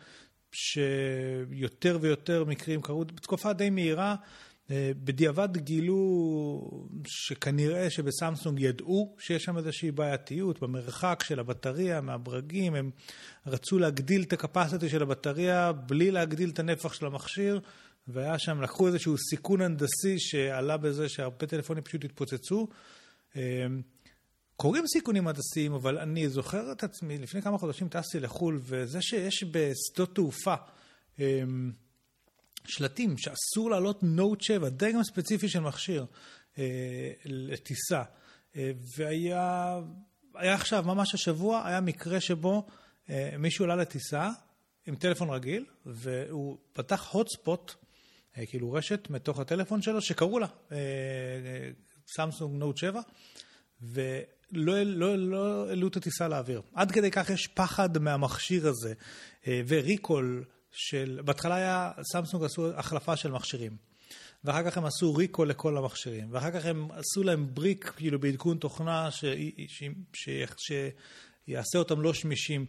שיותר 0.52 1.98
ויותר 2.02 2.44
מקרים 2.44 2.82
קרו 2.82 3.06
בתקופה 3.06 3.54
די 3.54 3.70
מהירה. 3.70 4.16
אה, 4.72 4.92
בדיעבד 5.04 5.58
גילו 5.58 6.90
שכנראה 7.08 7.90
שבסמסונג 7.90 8.60
ידעו 8.60 9.16
שיש 9.20 9.44
שם 9.44 9.58
איזושהי 9.58 9.92
בעייתיות 9.92 10.60
במרחק 10.60 11.24
של 11.28 11.40
הבטריה 11.40 12.02
מהברגים, 12.02 12.76
הם 12.76 12.92
רצו 13.46 13.80
להגדיל 13.80 14.24
את 14.24 14.34
הקפסיטי 14.34 14.90
של 14.90 15.02
הבטריה 15.02 15.72
בלי 15.72 16.12
להגדיל 16.12 16.50
את 16.50 16.60
הנפח 16.60 16.94
של 16.94 17.06
המכשיר, 17.06 17.60
והיה 18.08 18.40
שם, 18.40 18.62
לקחו 18.62 18.88
איזשהו 18.88 19.16
סיכון 19.30 19.62
הנדסי 19.62 20.20
שעלה 20.20 20.78
בזה 20.78 21.10
שהרבה 21.10 21.46
טלפונים 21.46 21.84
פשוט 21.84 22.06
התפוצצו. 22.06 22.68
קורים 24.58 24.88
סיכונים 24.88 25.28
הנדסיים, 25.28 25.74
אבל 25.74 25.98
אני 25.98 26.30
זוכר 26.30 26.72
את 26.72 26.84
עצמי, 26.84 27.18
לפני 27.18 27.42
כמה 27.42 27.58
חודשים 27.58 27.90
טסתי 27.90 28.20
לחו"ל, 28.20 28.60
וזה 28.64 29.02
שיש 29.02 29.44
בשדות 29.44 30.16
תעופה 30.16 30.56
אמ, 31.20 31.72
שלטים 32.66 33.18
שאסור 33.18 33.70
לעלות 33.70 34.04
נוט 34.04 34.42
7, 34.42 34.70
דגם 34.70 35.04
ספציפי 35.04 35.50
של 35.50 35.60
מכשיר 35.60 36.06
אה, 36.58 37.12
לטיסה, 37.26 38.04
והיה 38.98 39.80
היה 40.36 40.54
עכשיו, 40.54 40.84
ממש 40.84 41.14
השבוע, 41.14 41.68
היה 41.68 41.82
מקרה 41.82 42.22
שבו 42.22 42.68
מישהו 43.40 43.66
עלה 43.66 43.76
לטיסה 43.76 44.30
עם 44.88 44.96
טלפון 44.96 45.30
רגיל, 45.30 45.66
והוא 45.86 46.58
פתח 46.74 47.10
הוטספוט, 47.12 47.74
כאילו 48.46 48.74
רשת 48.74 49.10
מתוך 49.10 49.40
הטלפון 49.40 49.82
שלו, 49.82 50.02
שקראו 50.02 50.40
לה 50.40 50.48
סמסונג 52.08 52.60
נוט 52.60 52.78
7, 52.78 53.02
ולא 53.82 54.37
לא, 54.52 55.16
לא 55.16 55.70
העלו 55.70 55.88
את 55.88 55.98
הטיסה 55.98 56.28
לאוויר. 56.28 56.62
עד 56.74 56.92
כדי 56.92 57.12
כך 57.12 57.30
יש 57.30 57.48
פחד 57.48 57.98
מהמכשיר 57.98 58.68
הזה, 58.68 58.94
וריקול 59.48 60.44
של... 60.72 61.20
בהתחלה 61.26 61.56
היה, 61.56 61.92
סמסונג 62.12 62.44
עשו 62.44 62.74
החלפה 62.74 63.16
של 63.16 63.32
מכשירים. 63.32 63.78
ואחר 64.44 64.72
כך 64.72 64.78
הם 64.78 64.86
עשו 64.86 65.16
ריקו 65.16 65.46
לכל 65.46 65.78
המכשירים, 65.78 66.28
ואחר 66.32 66.52
כך 66.52 66.66
הם 66.66 66.88
עשו 66.92 67.24
להם 67.24 67.48
בריק, 67.54 67.94
כאילו 67.96 68.20
בעדכון 68.20 68.58
תוכנה. 68.58 69.12
ש... 69.12 69.26
ש... 69.68 69.84
ש... 70.14 70.72
שיעשה 71.46 71.80
אותם 71.80 72.02
לא 72.02 72.14
שמישים. 72.14 72.66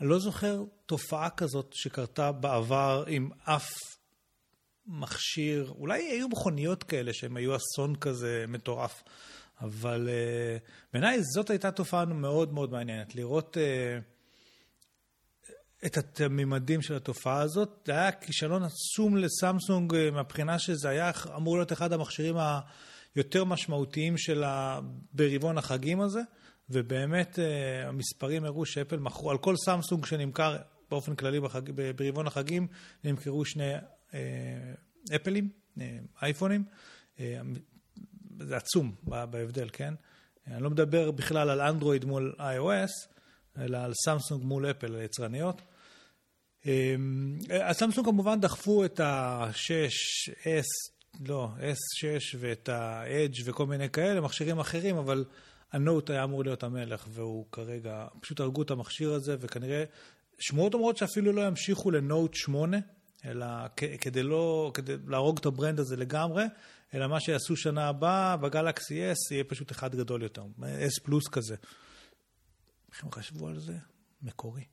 אני 0.00 0.08
לא 0.08 0.18
זוכר 0.18 0.62
תופעה 0.86 1.30
כזאת 1.30 1.72
שקרתה 1.72 2.32
בעבר 2.32 3.04
עם 3.06 3.30
אף 3.44 3.70
מכשיר, 4.86 5.72
אולי 5.78 6.02
היו 6.02 6.28
מכוניות 6.28 6.82
כאלה 6.82 7.12
שהם 7.12 7.36
היו 7.36 7.56
אסון 7.56 7.96
כזה 7.96 8.44
מטורף, 8.48 9.02
אבל 9.60 10.08
uh, 10.08 10.70
בעיניי 10.92 11.22
זאת 11.22 11.50
הייתה 11.50 11.70
תופעה 11.70 12.04
מאוד 12.04 12.52
מאוד 12.52 12.72
מעניינת, 12.72 13.14
לראות... 13.14 13.56
Uh, 13.56 14.18
את 15.86 16.20
הממדים 16.20 16.82
של 16.82 16.94
התופעה 16.96 17.40
הזאת. 17.40 17.68
זה 17.86 17.92
היה 17.92 18.12
כישלון 18.12 18.62
עצום 18.62 19.16
לסמסונג 19.16 19.94
אה, 19.94 20.10
מהבחינה 20.10 20.58
שזה 20.58 20.88
היה 20.88 21.10
אמור 21.36 21.56
להיות 21.56 21.72
אחד 21.72 21.92
המכשירים 21.92 22.36
היותר 23.16 23.44
משמעותיים 23.44 24.18
שלה 24.18 24.80
ברבעון 25.12 25.58
החגים 25.58 26.00
הזה, 26.00 26.20
ובאמת 26.70 27.38
אה, 27.38 27.88
המספרים 27.88 28.44
הראו 28.44 28.66
שאפל 28.66 28.96
מכרו, 28.96 29.30
על 29.30 29.38
כל 29.38 29.56
סמסונג 29.56 30.04
שנמכר 30.04 30.56
באופן 30.90 31.14
כללי 31.14 31.40
ברבעון 31.94 32.26
החגים, 32.26 32.66
נמכרו 33.04 33.44
שני 33.44 33.74
אה, 34.14 34.20
אפלים, 35.16 35.48
אייפונים. 36.22 36.64
זה 38.38 38.56
עצום 38.56 38.94
בהבדל, 39.02 39.68
כן? 39.72 39.94
אני 40.46 40.62
לא 40.62 40.70
מדבר 40.70 41.10
בכלל 41.10 41.50
על 41.50 41.60
אנדרואיד 41.60 42.04
מול 42.04 42.34
iOS, 42.38 43.08
אלא 43.58 43.78
על 43.78 43.92
סמסונג 44.04 44.44
מול 44.44 44.70
אפל, 44.70 44.94
היצרניות. 44.94 45.62
הסמסונג 47.50 48.06
אמ, 48.06 48.12
כמובן 48.12 48.40
דחפו 48.40 48.84
את 48.84 49.00
ה-6, 49.00 50.30
S, 50.30 50.92
לא, 51.28 51.48
S6 51.58 52.36
ואת 52.38 52.68
ה-Edge 52.68 53.42
וכל 53.44 53.66
מיני 53.66 53.90
כאלה, 53.90 54.20
מכשירים 54.20 54.58
אחרים, 54.58 54.96
אבל 54.96 55.24
הנוט 55.72 56.10
היה 56.10 56.24
אמור 56.24 56.44
להיות 56.44 56.62
המלך, 56.62 57.06
והוא 57.08 57.46
כרגע, 57.52 58.06
פשוט 58.20 58.40
הרגו 58.40 58.62
את 58.62 58.70
המכשיר 58.70 59.12
הזה, 59.12 59.36
וכנראה, 59.40 59.84
שמועות 60.38 60.74
אומרות 60.74 60.96
שאפילו 60.96 61.32
לא 61.32 61.46
ימשיכו 61.46 61.90
לנוט 61.90 62.34
8, 62.34 62.78
אלא 63.24 63.46
כדי 64.00 64.22
לא, 64.22 64.70
כדי 64.74 64.94
להרוג 65.06 65.38
את 65.38 65.46
ה 65.46 65.52
brand 65.52 65.80
הזה 65.80 65.96
לגמרי, 65.96 66.44
אלא 66.94 67.06
מה 67.06 67.20
שיעשו 67.20 67.56
שנה 67.56 67.88
הבאה 67.88 68.36
בגלקסי 68.36 69.12
S 69.12 69.34
יהיה 69.34 69.44
פשוט 69.44 69.72
אחד 69.72 69.96
גדול 69.96 70.22
יותר, 70.22 70.42
S 70.60 71.02
פלוס 71.02 71.28
כזה. 71.28 71.56
איך 72.92 73.04
הם 73.04 73.12
חשבו 73.12 73.48
על 73.48 73.58
זה? 73.58 73.76
מקורי. 74.22 74.64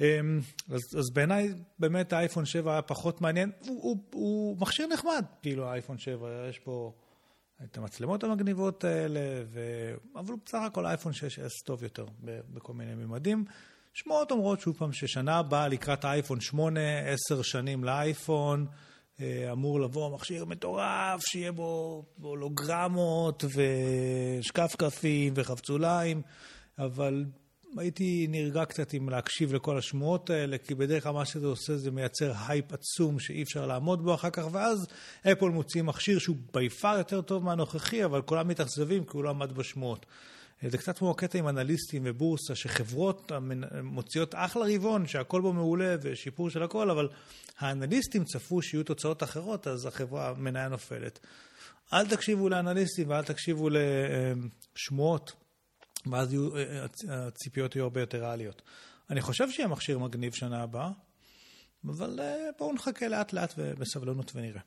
אמ, 0.00 0.40
אז, 0.68 0.80
אז 0.98 1.10
בעיניי 1.12 1.48
באמת 1.78 2.12
האייפון 2.12 2.44
7 2.44 2.72
היה 2.72 2.82
פחות 2.82 3.20
מעניין, 3.20 3.52
הוא, 3.66 3.82
הוא, 3.82 3.96
הוא 4.12 4.60
מכשיר 4.60 4.86
נחמד, 4.86 5.24
כאילו 5.42 5.68
האייפון 5.68 5.98
7, 5.98 6.48
יש 6.48 6.58
פה 6.58 6.92
את 7.64 7.78
המצלמות 7.78 8.24
המגניבות 8.24 8.84
האלה, 8.84 9.20
ו... 9.46 9.60
אבל 10.14 10.34
בסך 10.46 10.58
הכל 10.66 10.86
האייפון 10.86 11.12
6S 11.12 11.64
טוב 11.64 11.82
יותר 11.82 12.06
בכל 12.24 12.72
מיני 12.72 12.94
ממדים. 12.94 13.44
שמועות 13.94 14.30
אומרות 14.30 14.60
שוב 14.60 14.76
פעם 14.76 14.92
ששנה 14.92 15.38
הבאה 15.38 15.68
לקראת 15.68 16.04
האייפון 16.04 16.40
8, 16.40 16.80
10 16.98 17.42
שנים 17.42 17.84
לאייפון, 17.84 18.66
אמור 19.52 19.80
לבוא 19.80 20.14
מכשיר 20.14 20.44
מטורף, 20.44 21.20
שיהיה 21.20 21.52
בו 21.52 22.02
הולוגרמות 22.20 23.44
ושקפקפים 24.40 25.32
וחבצוליים, 25.36 26.22
אבל 26.78 27.24
הייתי 27.76 28.26
נרגע 28.30 28.64
קצת 28.64 28.92
עם 28.92 29.08
להקשיב 29.08 29.54
לכל 29.54 29.78
השמועות 29.78 30.30
האלה, 30.30 30.58
כי 30.58 30.74
בדרך 30.74 31.02
כלל 31.02 31.12
מה 31.12 31.24
שזה 31.24 31.46
עושה 31.46 31.76
זה 31.76 31.90
מייצר 31.90 32.32
הייפ 32.48 32.72
עצום 32.72 33.18
שאי 33.18 33.42
אפשר 33.42 33.66
לעמוד 33.66 34.02
בו 34.02 34.14
אחר 34.14 34.30
כך, 34.30 34.44
ואז 34.52 34.86
אפל 35.32 35.48
מוציא 35.48 35.82
מכשיר 35.82 36.18
שהוא 36.18 36.36
ב-X 36.54 36.68
יותר 36.98 37.22
טוב 37.22 37.44
מהנוכחי, 37.44 38.04
אבל 38.04 38.22
כולם 38.22 38.48
מתאכזבים 38.48 39.04
כי 39.04 39.10
הוא 39.12 39.24
לא 39.24 39.30
עמד 39.30 39.52
בשמועות. 39.52 40.06
זה 40.62 40.78
קצת 40.78 40.98
כמו 40.98 41.10
הקטע 41.10 41.38
עם 41.38 41.48
אנליסטים 41.48 42.02
ובורסה, 42.04 42.54
שחברות 42.54 43.32
מוציאות 43.82 44.34
אחלה 44.34 44.64
רבעון, 44.74 45.06
שהכל 45.06 45.40
בו 45.40 45.52
מעולה 45.52 45.96
ושיפור 46.02 46.50
של 46.50 46.62
הכל, 46.62 46.90
אבל 46.90 47.08
האנליסטים 47.58 48.24
צפו 48.24 48.62
שיהיו 48.62 48.84
תוצאות 48.84 49.22
אחרות, 49.22 49.66
אז 49.66 49.86
החברה, 49.86 50.28
המניה 50.28 50.68
נופלת. 50.68 51.18
אל 51.92 52.08
תקשיבו 52.08 52.48
לאנליסטים 52.48 53.08
ואל 53.10 53.24
תקשיבו 53.24 53.68
לשמועות. 54.76 55.32
ואז 56.10 56.32
יהיו, 56.32 56.56
אה, 56.56 56.86
אה, 57.08 57.26
הציפיות 57.26 57.76
יהיו 57.76 57.84
הרבה 57.84 58.00
יותר 58.00 58.18
ריאליות. 58.18 58.62
אני 59.10 59.20
חושב 59.20 59.50
שיהיה 59.50 59.68
מכשיר 59.68 59.98
מגניב 59.98 60.34
שנה 60.34 60.62
הבאה, 60.62 60.90
אבל 61.84 62.20
אה, 62.20 62.48
בואו 62.58 62.72
נחכה 62.72 63.08
לאט 63.08 63.32
לאט 63.32 63.54
ובסבלנות 63.58 64.32
ונראה. 64.34 64.60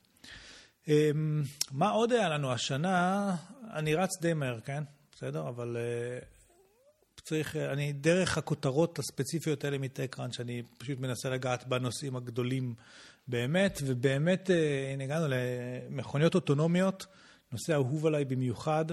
אמ, 0.88 1.44
מה 1.72 1.90
עוד 1.90 2.12
היה 2.12 2.30
לנו 2.30 2.52
השנה? 2.52 3.36
אני 3.74 3.96
רץ 3.96 4.22
די 4.22 4.34
מהר, 4.34 4.60
כן? 4.60 4.84
בסדר? 5.20 5.48
אבל 5.48 5.78
צריך, 7.24 7.56
אני 7.56 7.94
דרך 7.94 8.38
הכותרות 8.38 9.00
הספציפיות 9.00 9.64
האלה 9.64 9.78
מטקראנץ', 9.78 10.36
שאני 10.36 10.64
פשוט 10.78 11.00
מנסה 11.00 11.30
לגעת 11.30 11.68
בנושאים 11.68 12.16
הגדולים 12.16 12.76
באמת, 13.28 13.80
ובאמת, 13.86 14.50
הנה 14.94 15.04
הגענו 15.04 15.26
למכוניות 15.30 16.36
אוטונומיות, 16.36 17.06
נושא 17.52 17.74
אהוב 17.74 18.06
עליי 18.06 18.26
במיוחד. 18.26 18.86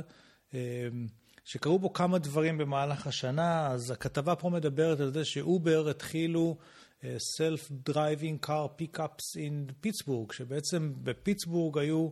שקרו 1.44 1.78
בו 1.78 1.92
כמה 1.92 2.18
דברים 2.18 2.58
במהלך 2.58 3.06
השנה, 3.06 3.66
אז 3.66 3.90
הכתבה 3.90 4.34
פה 4.34 4.50
מדברת 4.50 5.00
על 5.00 5.12
זה 5.12 5.24
שאובר 5.24 5.88
התחילו 5.88 6.56
Self-Driving 7.02 8.46
Car 8.46 8.80
Pickups 8.80 9.36
in 9.36 9.72
פיטסבורג, 9.80 10.32
שבעצם 10.32 10.92
בפיטסבורג 11.02 11.78
היו 11.78 12.08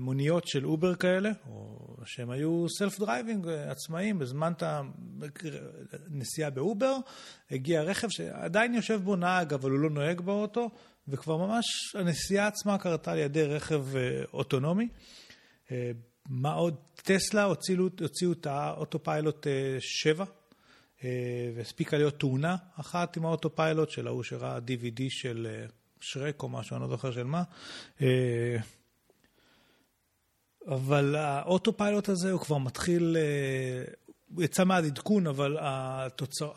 מוניות 0.00 0.48
של 0.48 0.66
אובר 0.66 0.94
כאלה, 0.94 1.30
או 1.48 1.96
שהם 2.04 2.30
היו 2.30 2.66
Self-Driving 2.66 3.44
uh, 3.44 3.70
עצמאיים, 3.70 4.18
בזמן 4.18 4.52
הנסיעה 6.10 6.50
באובר, 6.50 6.96
הגיע 7.50 7.82
רכב 7.82 8.08
שעדיין 8.10 8.74
יושב 8.74 9.00
בו 9.04 9.16
נהג, 9.16 9.54
אבל 9.54 9.70
הוא 9.70 9.78
לא 9.78 9.90
נוהג 9.90 10.20
באוטו, 10.20 10.70
וכבר 11.08 11.36
ממש 11.36 11.66
הנסיעה 11.94 12.46
עצמה 12.46 12.78
קרתה 12.78 13.12
על 13.12 13.18
ידי 13.18 13.42
רכב 13.42 13.84
uh, 13.92 14.28
אוטונומי. 14.32 14.88
Uh, 15.66 15.70
מה 16.28 16.52
עוד? 16.52 16.74
טסלה 16.94 17.44
הוציאו, 17.44 17.88
הוציאו 18.00 18.32
את 18.32 18.46
האוטו 18.46 19.02
פיילוט 19.02 19.46
7, 19.80 20.24
אה, 20.24 20.30
אה, 21.04 21.50
והספיקה 21.56 21.96
להיות 21.96 22.20
תאונה 22.20 22.56
אחת 22.80 23.16
עם 23.16 23.26
האוטו 23.26 23.56
פיילוט 23.56 23.90
של 23.90 24.06
ההוא 24.06 24.22
שראה 24.22 24.58
DVD 24.58 25.02
של 25.08 25.46
אה, 25.50 25.66
שרק 26.00 26.42
או 26.42 26.48
משהו, 26.48 26.76
אני 26.76 26.82
לא 26.82 26.88
זוכר 26.88 27.12
של 27.12 27.24
מה. 27.24 27.42
אבל 30.66 31.16
האוטו 31.16 31.76
פיילוט 31.76 32.08
הזה 32.08 32.32
הוא 32.32 32.40
כבר 32.40 32.58
מתחיל, 32.58 33.16
הוא 34.34 34.42
יצא 34.42 34.64
מעד 34.64 34.84
עדכון, 34.84 35.26
אבל 35.26 35.56
התוצר, 35.60 36.50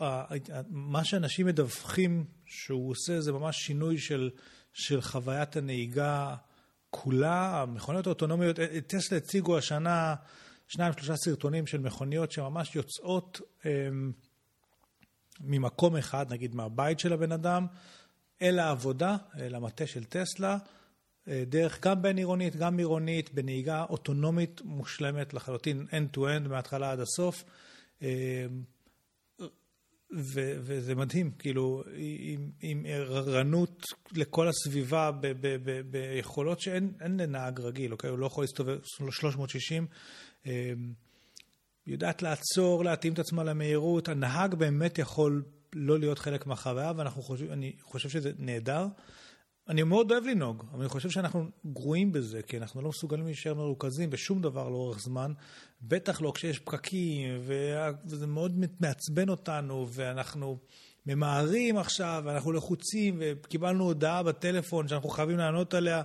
מה 0.68 1.04
שאנשים 1.04 1.46
מדווחים 1.46 2.24
שהוא 2.46 2.90
עושה 2.90 3.20
זה 3.20 3.32
ממש 3.32 3.56
שינוי 3.56 3.98
של, 3.98 4.30
של 4.72 5.00
חוויית 5.00 5.56
הנהיגה. 5.56 6.36
כולה, 6.90 7.62
המכוניות 7.62 8.06
האוטונומיות, 8.06 8.58
אה, 8.58 8.64
אה, 8.64 8.80
טסלה 8.80 9.18
הציגו 9.18 9.58
השנה 9.58 10.14
שניים, 10.68 10.92
שלושה 10.92 11.16
סרטונים 11.16 11.66
של 11.66 11.80
מכוניות 11.80 12.32
שממש 12.32 12.76
יוצאות 12.76 13.40
הם, 13.64 14.12
ממקום 15.40 15.96
אחד, 15.96 16.32
נגיד 16.32 16.54
מהבית 16.54 17.00
של 17.00 17.12
הבן 17.12 17.32
אדם, 17.32 17.66
אל 18.42 18.58
העבודה, 18.58 19.16
אל 19.38 19.54
המטה 19.54 19.86
של 19.86 20.04
טסלה, 20.04 20.52
אה, 20.52 20.58
דרך 21.28 21.80
גם 21.86 22.02
בין 22.02 22.16
עירונית, 22.16 22.56
גם 22.56 22.78
עירונית, 22.78 23.34
בנהיגה 23.34 23.84
אוטונומית 23.90 24.60
מושלמת 24.64 25.34
לחלוטין, 25.34 25.86
end-to-end, 25.90 26.48
מההתחלה 26.48 26.92
עד 26.92 27.00
הסוף. 27.00 27.44
ו- 30.12 30.56
וזה 30.60 30.94
מדהים, 30.94 31.30
כאילו, 31.38 31.82
עם, 32.18 32.50
עם 32.60 32.86
ערנות 32.88 33.84
לכל 34.12 34.48
הסביבה 34.48 35.10
ב- 35.10 35.26
ב- 35.26 35.56
ב- 35.64 35.80
ביכולות 35.90 36.60
שאין 36.60 36.92
לנהג 37.00 37.60
רגיל, 37.60 37.92
אוקיי? 37.92 38.10
הוא 38.10 38.18
לא 38.18 38.26
יכול 38.26 38.44
להסתובב 38.44 38.78
360. 38.84 39.86
אמ, 40.46 40.50
יודעת 41.86 42.22
לעצור, 42.22 42.84
להתאים 42.84 43.12
את 43.12 43.18
עצמה 43.18 43.44
למהירות. 43.44 44.08
הנהג 44.08 44.54
באמת 44.54 44.98
יכול 44.98 45.42
לא 45.72 45.98
להיות 45.98 46.18
חלק 46.18 46.46
מהחוויה, 46.46 46.92
ואני 46.96 47.72
חושב 47.80 48.08
שזה 48.08 48.32
נהדר. 48.38 48.86
אני 49.70 49.82
מאוד 49.82 50.12
אוהב 50.12 50.24
לנהוג, 50.24 50.64
אבל 50.72 50.80
אני 50.80 50.88
חושב 50.88 51.10
שאנחנו 51.10 51.44
גרועים 51.66 52.12
בזה, 52.12 52.42
כי 52.42 52.58
אנחנו 52.58 52.82
לא 52.82 52.88
מסוגלים 52.88 53.24
להישאר 53.24 53.54
מרוכזים 53.54 54.10
בשום 54.10 54.42
דבר 54.42 54.68
לאורך 54.68 54.98
זמן, 55.00 55.32
בטח 55.82 56.20
לא 56.20 56.32
כשיש 56.34 56.58
פקקים, 56.58 57.40
וזה 57.44 58.26
מאוד 58.26 58.64
מעצבן 58.80 59.28
אותנו, 59.28 59.86
ואנחנו 59.90 60.58
ממהרים 61.06 61.78
עכשיו, 61.78 62.22
ואנחנו 62.26 62.52
לחוצים, 62.52 63.16
וקיבלנו 63.20 63.84
הודעה 63.84 64.22
בטלפון 64.22 64.88
שאנחנו 64.88 65.08
חייבים 65.08 65.38
לענות 65.38 65.74
עליה. 65.74 66.02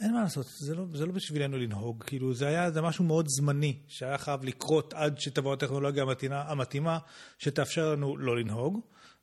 אין 0.00 0.12
מה 0.12 0.22
לעשות, 0.22 0.46
זה 0.46 0.74
לא, 0.74 0.84
זה 0.94 1.06
לא 1.06 1.12
בשבילנו 1.12 1.58
לנהוג, 1.58 2.04
כאילו 2.04 2.34
זה 2.34 2.46
היה 2.48 2.70
זה 2.70 2.82
משהו 2.82 3.04
מאוד 3.04 3.26
זמני, 3.28 3.76
שהיה 3.88 4.18
חייב 4.18 4.44
לקרות 4.44 4.94
עד 4.94 5.20
שתבוא 5.20 5.52
הטכנולוגיה 5.52 6.02
המתאימה, 6.02 6.42
המתאימה 6.42 6.98
שתאפשר 7.38 7.92
לנו 7.92 8.16
לא 8.16 8.36
לנהוג. 8.36 8.80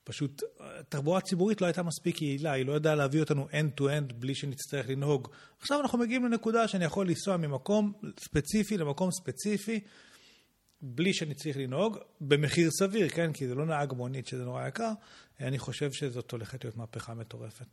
פשוט, 0.07 0.43
תחבורה 0.89 1.21
ציבורית 1.21 1.61
לא 1.61 1.65
הייתה 1.65 1.83
מספיק 1.83 2.21
יעילה, 2.21 2.51
היא 2.51 2.65
לא 2.65 2.73
ידעה 2.73 2.95
להביא 2.95 3.19
אותנו 3.19 3.47
end-to-end 3.51 4.13
בלי 4.13 4.35
שנצטרך 4.35 4.89
לנהוג. 4.89 5.27
עכשיו 5.59 5.81
אנחנו 5.81 5.97
מגיעים 5.97 6.25
לנקודה 6.25 6.67
שאני 6.67 6.85
יכול 6.85 7.07
לנסוע 7.07 7.37
ממקום 7.37 7.93
ספציפי 8.19 8.77
למקום 8.77 9.11
ספציפי, 9.11 9.79
בלי 10.81 11.13
שאני 11.13 11.33
צריך 11.33 11.57
לנהוג, 11.57 11.97
במחיר 12.21 12.69
סביר, 12.71 13.09
כן? 13.09 13.33
כי 13.33 13.47
זה 13.47 13.55
לא 13.55 13.65
נהג 13.65 13.93
מונית 13.93 14.27
שזה 14.27 14.43
נורא 14.43 14.67
יקר. 14.67 14.91
אני 15.39 15.59
חושב 15.59 15.91
שזאת 15.91 16.31
הולכת 16.31 16.63
להיות 16.63 16.77
מהפכה 16.77 17.13
מטורפת. 17.13 17.65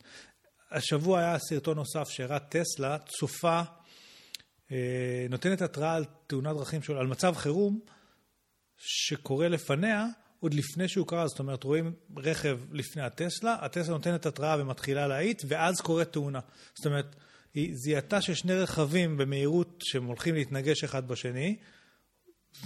השבוע 0.70 1.18
היה 1.18 1.38
סרטון 1.38 1.76
נוסף 1.76 2.08
שהראה 2.08 2.38
טסלה, 2.38 2.98
צופה, 2.98 3.62
אה, 4.72 5.26
נותנת 5.30 5.62
התראה 5.62 5.94
על 5.94 6.04
תאונת 6.26 6.56
דרכים 6.56 6.80
על 6.98 7.06
מצב 7.06 7.34
חירום 7.36 7.80
שקורה 8.76 9.48
לפניה, 9.48 10.06
עוד 10.40 10.54
לפני 10.54 10.88
שהוא 10.88 11.06
קרה, 11.06 11.26
זאת 11.26 11.38
אומרת, 11.38 11.64
רואים 11.64 11.92
רכב 12.16 12.58
לפני 12.72 13.02
הטסלה, 13.02 13.56
הטסלה 13.60 13.94
נותנת 13.94 14.26
התראה 14.26 14.56
ומתחילה 14.58 15.06
להאיט, 15.06 15.42
ואז 15.48 15.80
קורית 15.80 16.12
תאונה. 16.12 16.40
זאת 16.74 16.86
אומרת, 16.86 17.16
היא 17.54 17.74
זיהתה 17.76 18.20
ששני 18.20 18.54
רכבים 18.54 19.16
במהירות 19.16 19.78
שהם 19.82 20.04
הולכים 20.04 20.34
להתנגש 20.34 20.84
אחד 20.84 21.08
בשני, 21.08 21.56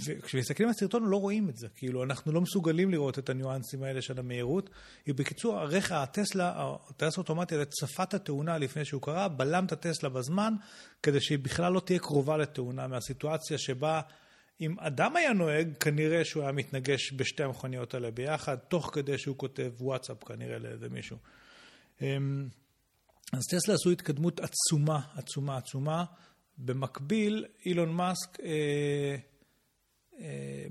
וכשמסתכלים 0.05 0.69
על 0.69 0.75
הסרטון 0.75 1.03
לא 1.03 1.17
רואים 1.17 1.49
את 1.49 1.57
זה, 1.57 1.67
כאילו 1.75 2.03
אנחנו 2.03 2.31
לא 2.31 2.41
מסוגלים 2.41 2.91
לראות 2.91 3.19
את 3.19 3.29
הניואנסים 3.29 3.83
האלה 3.83 4.01
של 4.01 4.19
המהירות. 4.19 4.69
בקיצור, 5.07 5.59
הרכב, 5.59 5.95
הטסלה, 5.95 6.73
הטייס 6.89 7.17
האוטומטי 7.17 7.55
הזה 7.55 7.65
צפה 7.65 8.03
את 8.03 8.13
התאונה 8.13 8.57
לפני 8.57 8.85
שהוא 8.85 9.01
קרה, 9.01 9.27
בלם 9.27 9.65
את 9.65 9.71
הטסלה 9.71 10.09
בזמן, 10.09 10.53
כדי 11.03 11.21
שהיא 11.21 11.39
בכלל 11.39 11.73
לא 11.73 11.79
תהיה 11.79 11.99
קרובה 11.99 12.37
לתאונה, 12.37 12.87
מהסיטואציה 12.87 13.57
שבה 13.57 14.01
אם 14.61 14.79
אדם 14.79 15.15
היה 15.15 15.33
נוהג, 15.33 15.67
כנראה 15.79 16.25
שהוא 16.25 16.43
היה 16.43 16.51
מתנגש 16.51 17.13
בשתי 17.13 17.43
המכוניות 17.43 17.93
האלה 17.93 18.11
ביחד, 18.11 18.55
תוך 18.55 18.89
כדי 18.93 19.17
שהוא 19.17 19.37
כותב 19.37 19.71
וואטסאפ 19.79 20.23
כנראה 20.23 20.59
לאיזה 20.59 20.89
מישהו. 20.89 21.17
אמ, 22.01 22.47
אז 23.33 23.43
טסלה 23.49 23.73
עשו 23.73 23.91
התקדמות 23.91 24.39
עצומה, 24.39 24.99
עצומה, 25.15 25.57
עצומה. 25.57 26.05
במקביל, 26.57 27.45
אילון 27.65 27.93
מאסק 27.93 28.39
אה, 28.39 29.15
אה, 30.19 30.65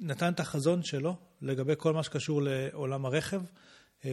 נתן 0.00 0.32
את 0.32 0.40
החזון 0.40 0.82
שלו 0.82 1.16
לגבי 1.42 1.72
כל 1.76 1.92
מה 1.92 2.02
שקשור 2.02 2.42
לעולם 2.42 3.06
הרכב, 3.06 3.42
אה, 4.04 4.10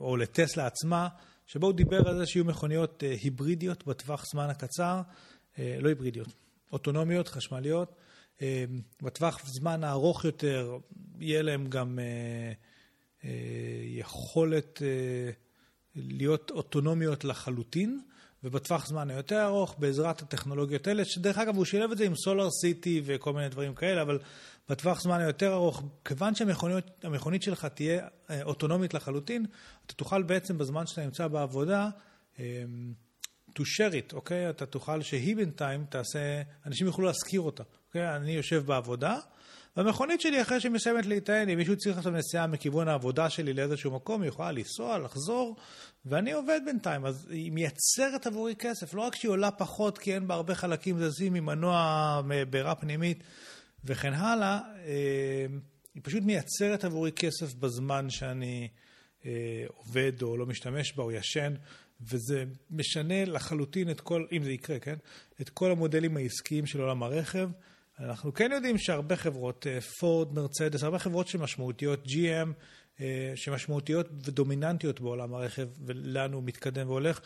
או 0.00 0.16
לטסלה 0.16 0.66
עצמה, 0.66 1.08
שבו 1.46 1.66
הוא 1.66 1.74
דיבר 1.74 2.08
על 2.08 2.18
זה 2.18 2.26
שיהיו 2.26 2.44
מכוניות 2.44 3.04
אה, 3.04 3.14
היברידיות 3.22 3.86
בטווח 3.86 4.24
זמן 4.32 4.50
הקצר, 4.50 5.00
אה, 5.58 5.76
לא 5.80 5.88
היברידיות, 5.88 6.28
אוטונומיות, 6.72 7.28
חשמליות, 7.28 7.96
בטווח 9.02 9.40
זמן 9.46 9.84
הארוך 9.84 10.24
יותר 10.24 10.78
יהיה 11.18 11.42
להם 11.42 11.66
גם 11.66 11.98
אה, 11.98 12.52
אה, 13.24 13.30
יכולת 13.84 14.82
להיות 15.94 16.50
אוטונומיות 16.50 17.24
לחלוטין, 17.24 18.00
ובטווח 18.44 18.86
זמן 18.86 19.10
היותר 19.10 19.44
ארוך 19.44 19.74
בעזרת 19.78 20.22
הטכנולוגיות 20.22 20.86
האלה, 20.86 21.04
שדרך 21.04 21.38
אגב 21.38 21.56
הוא 21.56 21.64
שילב 21.64 21.90
את 21.90 21.98
זה 21.98 22.04
עם 22.04 22.14
סולאר 22.14 22.50
סיטי 22.50 23.02
וכל 23.04 23.32
מיני 23.32 23.48
דברים 23.48 23.74
כאלה, 23.74 24.02
אבל 24.02 24.18
בטווח 24.68 25.00
זמן 25.00 25.20
היותר 25.20 25.52
ארוך, 25.52 25.82
כיוון 26.04 26.34
שהמכונית 26.34 27.42
שלך 27.42 27.64
תהיה 27.64 28.08
אוטונומית 28.42 28.94
לחלוטין, 28.94 29.46
אתה 29.86 29.94
תוכל 29.94 30.22
בעצם 30.22 30.58
בזמן 30.58 30.86
שאתה 30.86 31.04
נמצא 31.04 31.28
בעבודה, 31.28 31.88
to 33.58 33.62
share 33.62 33.92
it, 33.92 34.14
אוקיי? 34.14 34.50
אתה 34.50 34.66
תוכל 34.66 35.02
שהיא 35.02 35.36
בינתיים 35.36 35.84
תעשה, 35.88 36.42
אנשים 36.66 36.86
יוכלו 36.86 37.06
להשכיר 37.06 37.40
אותה, 37.40 37.62
אוקיי? 37.94 38.16
אני 38.16 38.32
יושב 38.32 38.66
בעבודה, 38.66 39.18
והמכונית 39.76 40.20
שלי 40.20 40.42
אחרי 40.42 40.60
שהיא 40.60 40.72
מסיימת 40.72 41.06
להיטען, 41.06 41.48
אם 41.48 41.58
מישהו 41.58 41.76
צריך 41.76 41.98
עכשיו 41.98 42.12
נסיעה 42.12 42.46
מכיוון 42.46 42.88
העבודה 42.88 43.30
שלי 43.30 43.52
לאיזשהו 43.52 43.90
מקום, 43.90 44.22
היא 44.22 44.28
יכולה 44.28 44.52
לנסוע, 44.52 44.98
לחזור, 44.98 45.56
ואני 46.06 46.32
עובד 46.32 46.60
בינתיים, 46.64 47.06
אז 47.06 47.26
היא 47.30 47.52
מייצרת 47.52 48.26
עבורי 48.26 48.54
כסף, 48.56 48.94
לא 48.94 49.00
רק 49.00 49.14
שהיא 49.14 49.30
עולה 49.30 49.50
פחות 49.50 49.98
כי 49.98 50.14
אין 50.14 50.26
בה 50.26 50.34
הרבה 50.34 50.54
חלקים 50.54 50.98
זזים 50.98 51.34
עם 51.34 51.46
מנוע 51.46 52.20
בעירה 52.50 52.74
פנימית 52.74 53.22
וכן 53.84 54.12
הלאה, 54.14 54.60
אה, 54.86 55.46
היא 55.94 56.02
פשוט 56.04 56.22
מייצרת 56.22 56.84
עבורי 56.84 57.12
כסף 57.12 57.54
בזמן 57.54 58.10
שאני 58.10 58.68
אה, 59.26 59.30
עובד 59.66 60.22
או 60.22 60.36
לא 60.36 60.46
משתמש 60.46 60.92
בה 60.92 61.02
או 61.02 61.12
ישן. 61.12 61.54
וזה 62.00 62.44
משנה 62.70 63.24
לחלוטין 63.24 63.90
את 63.90 64.00
כל, 64.00 64.26
אם 64.32 64.42
זה 64.42 64.52
יקרה, 64.52 64.78
כן? 64.78 64.94
את 65.40 65.48
כל 65.48 65.70
המודלים 65.70 66.16
העסקיים 66.16 66.66
של 66.66 66.80
עולם 66.80 67.02
הרכב. 67.02 67.48
אנחנו 67.98 68.34
כן 68.34 68.52
יודעים 68.52 68.78
שהרבה 68.78 69.16
חברות, 69.16 69.66
פורד, 70.00 70.28
אה, 70.28 70.34
מרצדס, 70.34 70.82
הרבה 70.82 70.98
חברות 70.98 71.28
שמשמעותיות, 71.28 72.04
GM, 72.06 72.48
אה, 73.00 73.32
שמשמעותיות 73.36 74.08
ודומיננטיות 74.24 75.00
בעולם 75.00 75.34
הרכב, 75.34 75.68
ולאן 75.86 76.32
הוא 76.32 76.42
מתקדם 76.42 76.88
והולך, 76.88 77.20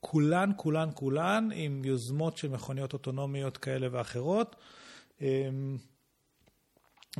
כולן, 0.00 0.50
כולן, 0.56 0.88
כולן 0.94 1.48
עם 1.54 1.84
יוזמות 1.84 2.36
של 2.36 2.48
מכוניות 2.48 2.92
אוטונומיות 2.92 3.56
כאלה 3.56 3.88
ואחרות. 3.92 4.56
אה, 5.22 5.48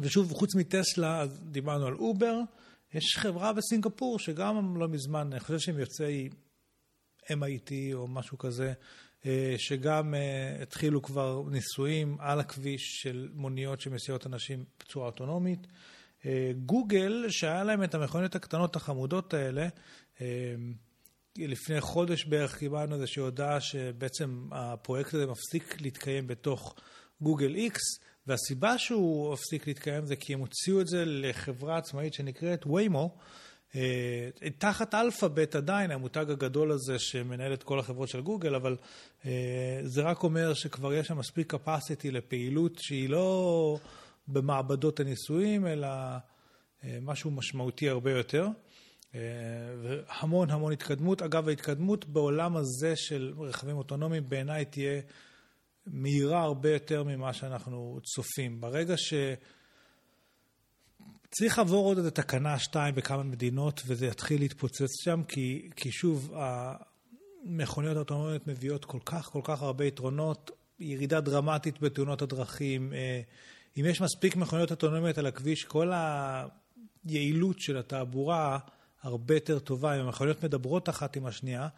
ושוב, 0.01 0.33
חוץ 0.33 0.55
מטסלה, 0.55 1.27
דיברנו 1.43 1.87
על 1.87 1.95
אובר, 1.95 2.41
יש 2.95 3.17
חברה 3.17 3.53
בסינגפור 3.53 4.19
שגם 4.19 4.77
לא 4.77 4.89
מזמן, 4.89 5.29
אני 5.33 5.41
חושב 5.41 5.59
שהם 5.59 5.79
יוצאי 5.79 6.29
MIT 7.27 7.73
או 7.95 8.09
משהו 8.09 8.39
כזה, 8.39 8.73
שגם 9.57 10.15
אה, 10.15 10.63
התחילו 10.63 11.03
כבר 11.03 11.43
ניסויים 11.51 12.17
על 12.21 12.41
הכביש 12.41 13.03
של 13.03 13.29
מוניות 13.35 13.81
שמסיעות 13.81 14.27
אנשים 14.27 14.65
בצורה 14.81 15.07
אוטונומית. 15.07 15.67
אה, 16.27 16.51
גוגל, 16.67 17.25
שהיה 17.29 17.65
להם 17.65 17.85
את 17.85 17.95
המכוניות 17.95 18.35
הקטנות 18.35 18.77
החמודות 18.77 19.35
האלה, 19.35 19.69
לפני 21.39 21.81
חודש 21.81 22.25
בערך 22.25 22.59
קיבלנו 22.59 22.95
איזושהי 22.95 23.23
הודעה 23.23 23.61
שבעצם 23.61 24.49
הפרויקט 24.53 25.15
הזה 25.15 25.27
מפסיק 25.27 25.81
להתקיים 25.81 26.27
בתוך 26.27 26.75
גוגל 27.21 27.55
איקס, 27.55 27.83
והסיבה 28.27 28.79
שהוא 28.79 29.35
הפסיק 29.35 29.67
להתקיים 29.67 30.07
זה 30.07 30.17
כי 30.17 30.35
הם 30.35 30.41
הוציאו 30.41 30.81
את 30.81 30.87
זה 30.87 31.05
לחברה 31.07 31.79
עצמאית 31.79 32.15
שנקראת 32.15 32.67
ויימו, 32.67 33.17
אה, 33.19 33.25
תחת 34.59 34.95
אלפאבית 34.95 35.55
עדיין, 35.55 35.91
המותג 35.91 36.31
הגדול 36.31 36.73
הזה 36.73 36.99
שמנהל 36.99 37.53
את 37.53 37.63
כל 37.63 37.79
החברות 37.79 38.09
של 38.09 38.21
גוגל, 38.21 38.55
אבל 38.55 38.77
אה, 39.27 39.81
זה 39.83 40.03
רק 40.03 40.23
אומר 40.23 40.55
שכבר 40.55 40.95
יש 40.95 41.07
שם 41.07 41.19
מספיק 41.19 41.55
capacity 41.55 42.11
לפעילות 42.11 42.79
שהיא 42.79 43.09
לא 43.09 43.79
במעבדות 44.29 45.01
הניסויים, 45.01 45.67
אלא 45.67 45.87
אה, 46.85 46.99
משהו 47.03 47.31
משמעותי 47.31 47.89
הרבה 47.89 48.11
יותר. 48.11 48.47
והמון 49.83 50.51
המון 50.51 50.73
התקדמות. 50.73 51.23
אגב, 51.23 51.49
ההתקדמות 51.49 52.05
בעולם 52.05 52.57
הזה 52.57 52.97
של 52.97 53.33
רכבים 53.39 53.77
אוטונומיים 53.77 54.29
בעיניי 54.29 54.65
תהיה 54.65 55.01
מהירה 55.87 56.43
הרבה 56.43 56.73
יותר 56.73 57.05
ממה 57.05 57.33
שאנחנו 57.33 57.99
צופים. 58.05 58.61
ברגע 58.61 58.95
ש... 58.97 59.15
צריך 61.31 61.59
לעבור 61.59 61.87
עוד 61.87 61.99
איזה 61.99 62.11
תקנה 62.11 62.59
שתיים 62.59 62.95
בכמה 62.95 63.23
מדינות, 63.23 63.83
וזה 63.87 64.07
יתחיל 64.07 64.41
להתפוצץ 64.41 65.05
שם, 65.05 65.23
כי, 65.29 65.71
כי 65.77 65.93
שוב, 65.93 66.35
המכוניות 66.35 67.97
האוטונומיות 67.97 68.47
מביאות 68.47 68.85
כל 68.85 68.99
כך, 69.05 69.27
כל 69.27 69.41
כך 69.45 69.63
הרבה 69.63 69.85
יתרונות, 69.85 70.51
ירידה 70.81 71.21
דרמטית 71.21 71.81
בתאונות 71.81 72.23
הדרכים. 72.23 72.93
אה, 72.93 73.21
אם 73.77 73.85
יש 73.87 74.01
מספיק 74.01 74.37
מכוניות 74.37 74.71
אוטונומיות 74.71 75.19
על 75.19 75.27
הכביש, 75.27 75.65
כל 75.65 75.93
היעילות 77.05 77.61
של 77.61 77.79
התעבורה 77.79 78.59
הרבה 79.03 79.35
יותר 79.35 79.59
טובה. 79.59 79.95
אם 79.95 80.01
המכוניות 80.01 80.45
מדברות 80.45 80.89
אחת 80.89 81.17
עם 81.17 81.27
השנייה, 81.27 81.69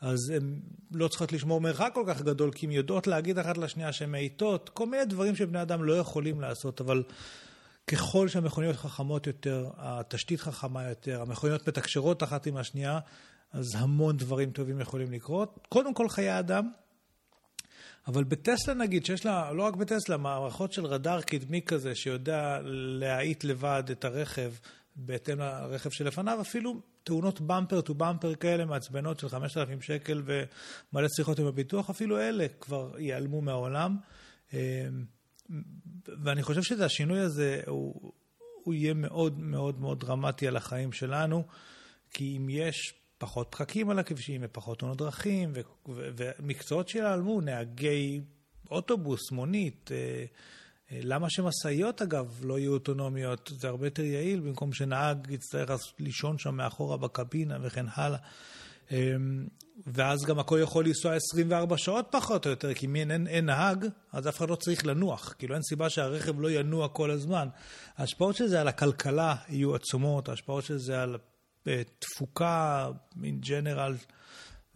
אז 0.00 0.30
הן 0.30 0.60
לא 0.90 1.08
צריכות 1.08 1.32
לשמור 1.32 1.60
מרחק 1.60 1.90
כל 1.94 2.04
כך 2.06 2.22
גדול, 2.22 2.52
כי 2.52 2.66
הן 2.66 2.72
יודעות 2.72 3.06
להגיד 3.06 3.38
אחת 3.38 3.58
לשנייה 3.58 3.92
שהן 3.92 4.10
מאיטות, 4.10 4.68
כל 4.68 4.86
מיני 4.86 5.04
דברים 5.04 5.36
שבני 5.36 5.62
אדם 5.62 5.84
לא 5.84 5.98
יכולים 5.98 6.40
לעשות, 6.40 6.80
אבל 6.80 7.02
ככל 7.86 8.28
שהמכוניות 8.28 8.76
חכמות 8.76 9.26
יותר, 9.26 9.70
התשתית 9.76 10.40
חכמה 10.40 10.88
יותר, 10.88 11.22
המכוניות 11.22 11.68
מתקשרות 11.68 12.22
אחת 12.22 12.46
עם 12.46 12.56
השנייה, 12.56 12.98
אז 13.52 13.66
המון 13.74 14.16
דברים 14.16 14.50
טובים 14.50 14.80
יכולים 14.80 15.12
לקרות. 15.12 15.66
קודם 15.68 15.94
כל 15.94 16.08
חיי 16.08 16.38
אדם, 16.38 16.70
אבל 18.06 18.24
בטסלה 18.24 18.74
נגיד, 18.74 19.06
שיש 19.06 19.26
לה, 19.26 19.52
לא 19.52 19.62
רק 19.62 19.76
בטסלה, 19.76 20.16
מערכות 20.16 20.72
של 20.72 20.86
רדאר 20.86 21.20
קדמי 21.20 21.62
כזה, 21.62 21.94
שיודע 21.94 22.58
להאיט 22.64 23.44
לבד 23.44 23.82
את 23.92 24.04
הרכב 24.04 24.52
בהתאם 24.96 25.38
לרכב 25.38 25.90
שלפניו, 25.90 26.40
אפילו 26.40 26.80
תאונות 27.04 27.40
במפר 27.40 27.80
טו 27.80 27.94
במפר 27.94 28.34
כאלה 28.34 28.64
מעצבנות 28.64 29.18
של 29.18 29.28
5,000 29.28 29.82
שקל 29.82 30.22
ומלא 30.24 31.08
שיחות 31.16 31.38
עם 31.38 31.46
הביטוח, 31.46 31.90
אפילו 31.90 32.18
אלה 32.18 32.46
כבר 32.60 32.90
ייעלמו 32.98 33.40
מהעולם. 33.40 33.96
ואני 36.22 36.42
חושב 36.42 36.62
שזה, 36.62 36.84
השינוי 36.84 37.20
הזה, 37.20 37.60
הוא, 37.66 38.12
הוא 38.62 38.74
יהיה 38.74 38.94
מאוד 38.94 39.38
מאוד 39.38 39.80
מאוד 39.80 40.00
דרמטי 40.00 40.48
על 40.48 40.56
החיים 40.56 40.92
שלנו, 40.92 41.46
כי 42.10 42.36
אם 42.36 42.48
יש 42.48 42.94
פחות 43.18 43.48
פקקים 43.50 43.90
על 43.90 43.98
הכבישים 43.98 44.40
ופחות 44.44 44.78
תאונות 44.78 44.98
דרכים, 44.98 45.52
ו- 45.54 45.90
ו- 45.92 46.10
ומקצועות 46.16 46.88
שיעלמו, 46.88 47.40
נהגי 47.40 48.20
אוטובוס, 48.70 49.30
מונית, 49.30 49.90
אה, 49.92 50.24
אה, 50.92 51.00
למה 51.02 51.30
שמשאיות 51.30 52.02
אגב 52.02 52.40
לא 52.44 52.58
יהיו 52.58 52.72
אוטונומיות? 52.72 53.52
זה 53.54 53.68
הרבה 53.68 53.86
יותר 53.86 54.02
יעיל 54.02 54.40
במקום 54.40 54.72
שנהג 54.72 55.30
יצטרך 55.30 55.70
לישון 55.98 56.38
שם 56.38 56.54
מאחורה 56.54 56.96
בקבינה 56.96 57.58
וכן 57.62 57.86
הלאה. 57.94 58.18
ואז 59.86 60.24
גם 60.24 60.38
הכל 60.38 60.58
יכול 60.62 60.86
לנסוע 60.86 61.14
24 61.14 61.78
שעות 61.78 62.08
פחות 62.10 62.46
או 62.46 62.50
יותר, 62.50 62.74
כי 62.74 62.86
אם 62.86 62.96
אין, 62.96 63.10
אין, 63.10 63.26
אין 63.26 63.46
נהג, 63.46 63.86
אז 64.12 64.28
אף 64.28 64.38
אחד 64.38 64.50
לא 64.50 64.56
צריך 64.56 64.86
לנוח. 64.86 65.34
כאילו 65.38 65.54
אין 65.54 65.62
סיבה 65.62 65.90
שהרכב 65.90 66.40
לא 66.40 66.50
ינוע 66.50 66.88
כל 66.88 67.10
הזמן. 67.10 67.48
ההשפעות 67.96 68.36
של 68.36 68.46
זה 68.46 68.60
על 68.60 68.68
הכלכלה 68.68 69.34
יהיו 69.48 69.74
עצומות, 69.74 70.28
ההשפעות 70.28 70.64
של 70.64 70.76
זה 70.76 71.02
על 71.02 71.16
uh, 71.64 71.68
תפוקה 71.98 72.90
in 73.14 73.46
general 73.46 74.14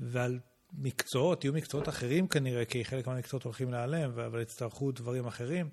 ועל 0.01 0.39
מקצועות, 0.79 1.45
יהיו 1.45 1.53
מקצועות 1.53 1.89
אחרים 1.89 2.29
כנראה, 2.29 2.65
כי 2.65 2.85
חלק 2.85 3.07
מהמקצועות 3.07 3.43
הולכים 3.45 3.71
להיעלם, 3.71 4.11
אבל 4.11 4.41
יצטרכו 4.41 4.93
דברים 4.93 5.27
אחרים. 5.27 5.69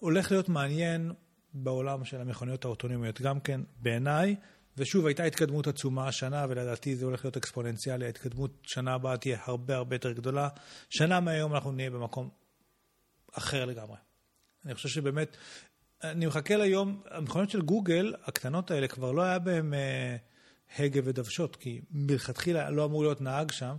הולך 0.00 0.30
להיות 0.30 0.48
מעניין 0.48 1.12
בעולם 1.54 2.04
של 2.04 2.20
המכוניות 2.20 2.64
האוטונומיות, 2.64 3.20
גם 3.20 3.40
כן 3.40 3.60
בעיניי. 3.76 4.36
ושוב, 4.76 5.06
הייתה 5.06 5.24
התקדמות 5.24 5.66
עצומה 5.66 6.08
השנה, 6.08 6.46
ולדעתי 6.48 6.96
זה 6.96 7.04
הולך 7.04 7.24
להיות 7.24 7.36
אקספוננציאלי. 7.36 8.06
ההתקדמות 8.06 8.50
שנה 8.62 8.94
הבאה 8.94 9.16
תהיה 9.16 9.38
הרבה 9.44 9.76
הרבה 9.76 9.94
יותר 9.96 10.12
גדולה. 10.12 10.48
שנה 10.90 11.20
מהיום 11.20 11.54
אנחנו 11.54 11.72
נהיה 11.72 11.90
במקום 11.90 12.28
אחר 13.32 13.64
לגמרי. 13.64 13.96
אני 14.66 14.74
חושב 14.74 14.88
שבאמת, 14.88 15.36
אני 16.02 16.26
מחכה 16.26 16.56
ליום, 16.56 17.02
המכונות 17.10 17.50
של 17.50 17.62
גוגל, 17.62 18.14
הקטנות 18.24 18.70
האלה, 18.70 18.88
כבר 18.88 19.12
לא 19.12 19.22
היה 19.22 19.38
בהן 19.38 19.74
אה, 19.74 20.16
הגה 20.78 21.00
ודוושות, 21.04 21.56
כי 21.56 21.80
מלכתחילה 21.90 22.70
לא 22.70 22.84
אמור 22.84 23.02
להיות 23.02 23.20
נהג 23.20 23.50
שם. 23.50 23.76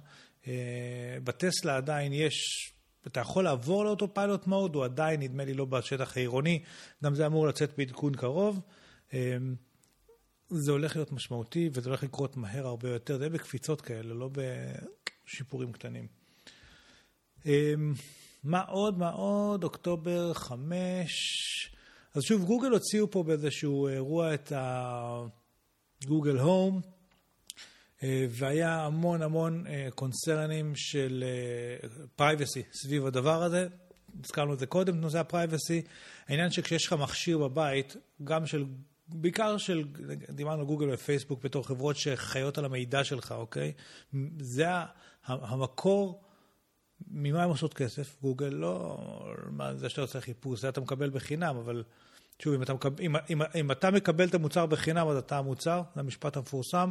אה, 0.47 1.17
בטסלה 1.23 1.77
עדיין 1.77 2.13
יש, 2.13 2.35
אתה 3.07 3.19
יכול 3.19 3.43
לעבור 3.43 3.85
לאותו 3.85 4.13
פיילוט 4.13 4.47
מוד, 4.47 4.75
הוא 4.75 4.85
עדיין, 4.85 5.21
נדמה 5.21 5.45
לי, 5.45 5.53
לא 5.53 5.65
בשטח 5.65 6.17
העירוני, 6.17 6.63
גם 7.03 7.15
זה 7.15 7.25
אמור 7.25 7.47
לצאת 7.47 7.77
בעדכון 7.77 8.15
קרוב. 8.15 8.61
אה, 9.13 9.37
זה 10.53 10.71
הולך 10.71 10.95
להיות 10.95 11.11
משמעותי 11.11 11.69
וזה 11.73 11.89
הולך 11.89 12.03
לקרות 12.03 12.37
מהר 12.37 12.67
הרבה 12.67 12.89
יותר, 12.89 13.17
זה 13.17 13.29
בקפיצות 13.29 13.81
כאלה, 13.81 14.13
לא 14.13 14.29
בשיפורים 14.33 15.71
קטנים. 15.71 16.07
אמ, 17.45 17.93
מה 18.43 18.61
עוד? 18.61 18.97
מה 18.97 19.09
עוד? 19.09 19.63
אוקטובר 19.63 20.33
5. 20.33 21.73
אז 22.13 22.23
שוב, 22.23 22.45
גוגל 22.45 22.69
הוציאו 22.69 23.11
פה 23.11 23.23
באיזשהו 23.23 23.87
אירוע 23.87 24.33
את 24.33 24.51
הגוגל 24.55 26.37
הום, 26.37 26.81
אה, 28.03 28.25
והיה 28.29 28.85
המון 28.85 29.21
המון 29.21 29.65
concernים 29.95 30.69
אה, 30.69 30.75
של 30.75 31.23
privacy 32.15 32.59
אה, 32.59 32.65
סביב 32.73 33.05
הדבר 33.05 33.43
הזה. 33.43 33.67
הזכרנו 34.23 34.53
את 34.53 34.59
זה 34.59 34.65
קודם, 34.65 35.01
נושא 35.01 35.19
ה 35.19 35.26
privacy. 35.26 35.81
העניין 36.27 36.51
שכשיש 36.51 36.87
לך 36.87 36.93
מכשיר 36.93 37.37
בבית, 37.37 37.95
גם 38.23 38.45
של 38.45 38.65
בעיקר 39.07 39.57
של, 39.57 39.83
דיברנו 40.29 40.65
גוגל 40.65 40.93
ופייסבוק 40.93 41.43
בתור 41.43 41.67
חברות 41.67 41.95
שחיות 41.95 42.57
על 42.57 42.65
המידע 42.65 43.03
שלך, 43.03 43.31
אוקיי? 43.31 43.73
זה 44.39 44.67
המקור, 45.25 46.23
ממה 47.07 47.43
הן 47.43 47.49
עושות 47.49 47.73
כסף? 47.73 48.15
גוגל 48.21 48.45
לא, 48.45 48.97
מה 49.49 49.75
זה 49.75 49.89
שאתה 49.89 50.01
עושה 50.01 50.21
חיפוש, 50.21 50.61
זה 50.61 50.69
אתה 50.69 50.81
מקבל 50.81 51.09
בחינם, 51.09 51.55
אבל 51.55 51.83
שוב, 52.39 52.53
אם 52.53 52.63
אתה, 52.63 52.73
מקבל, 52.73 53.03
אם, 53.03 53.15
אם, 53.29 53.41
אם 53.55 53.71
אתה 53.71 53.91
מקבל 53.91 54.27
את 54.27 54.33
המוצר 54.33 54.65
בחינם, 54.65 55.07
אז 55.07 55.17
אתה 55.17 55.37
המוצר, 55.37 55.81
זה 55.95 55.99
המשפט 55.99 56.37
המפורסם. 56.37 56.89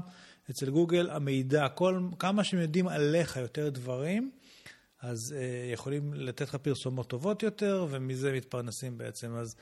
אצל 0.50 0.70
גוגל 0.70 1.10
המידע, 1.10 1.68
כל, 1.68 2.00
כמה 2.18 2.44
שהם 2.44 2.60
יודעים 2.60 2.88
עליך 2.88 3.36
יותר 3.36 3.68
דברים, 3.68 4.30
אז 5.00 5.34
אה, 5.38 5.72
יכולים 5.72 6.14
לתת 6.14 6.48
לך 6.48 6.54
פרסומות 6.54 7.08
טובות 7.08 7.42
יותר, 7.42 7.86
ומזה 7.90 8.32
מתפרנסים 8.32 8.98
בעצם. 8.98 9.34
אז 9.34 9.56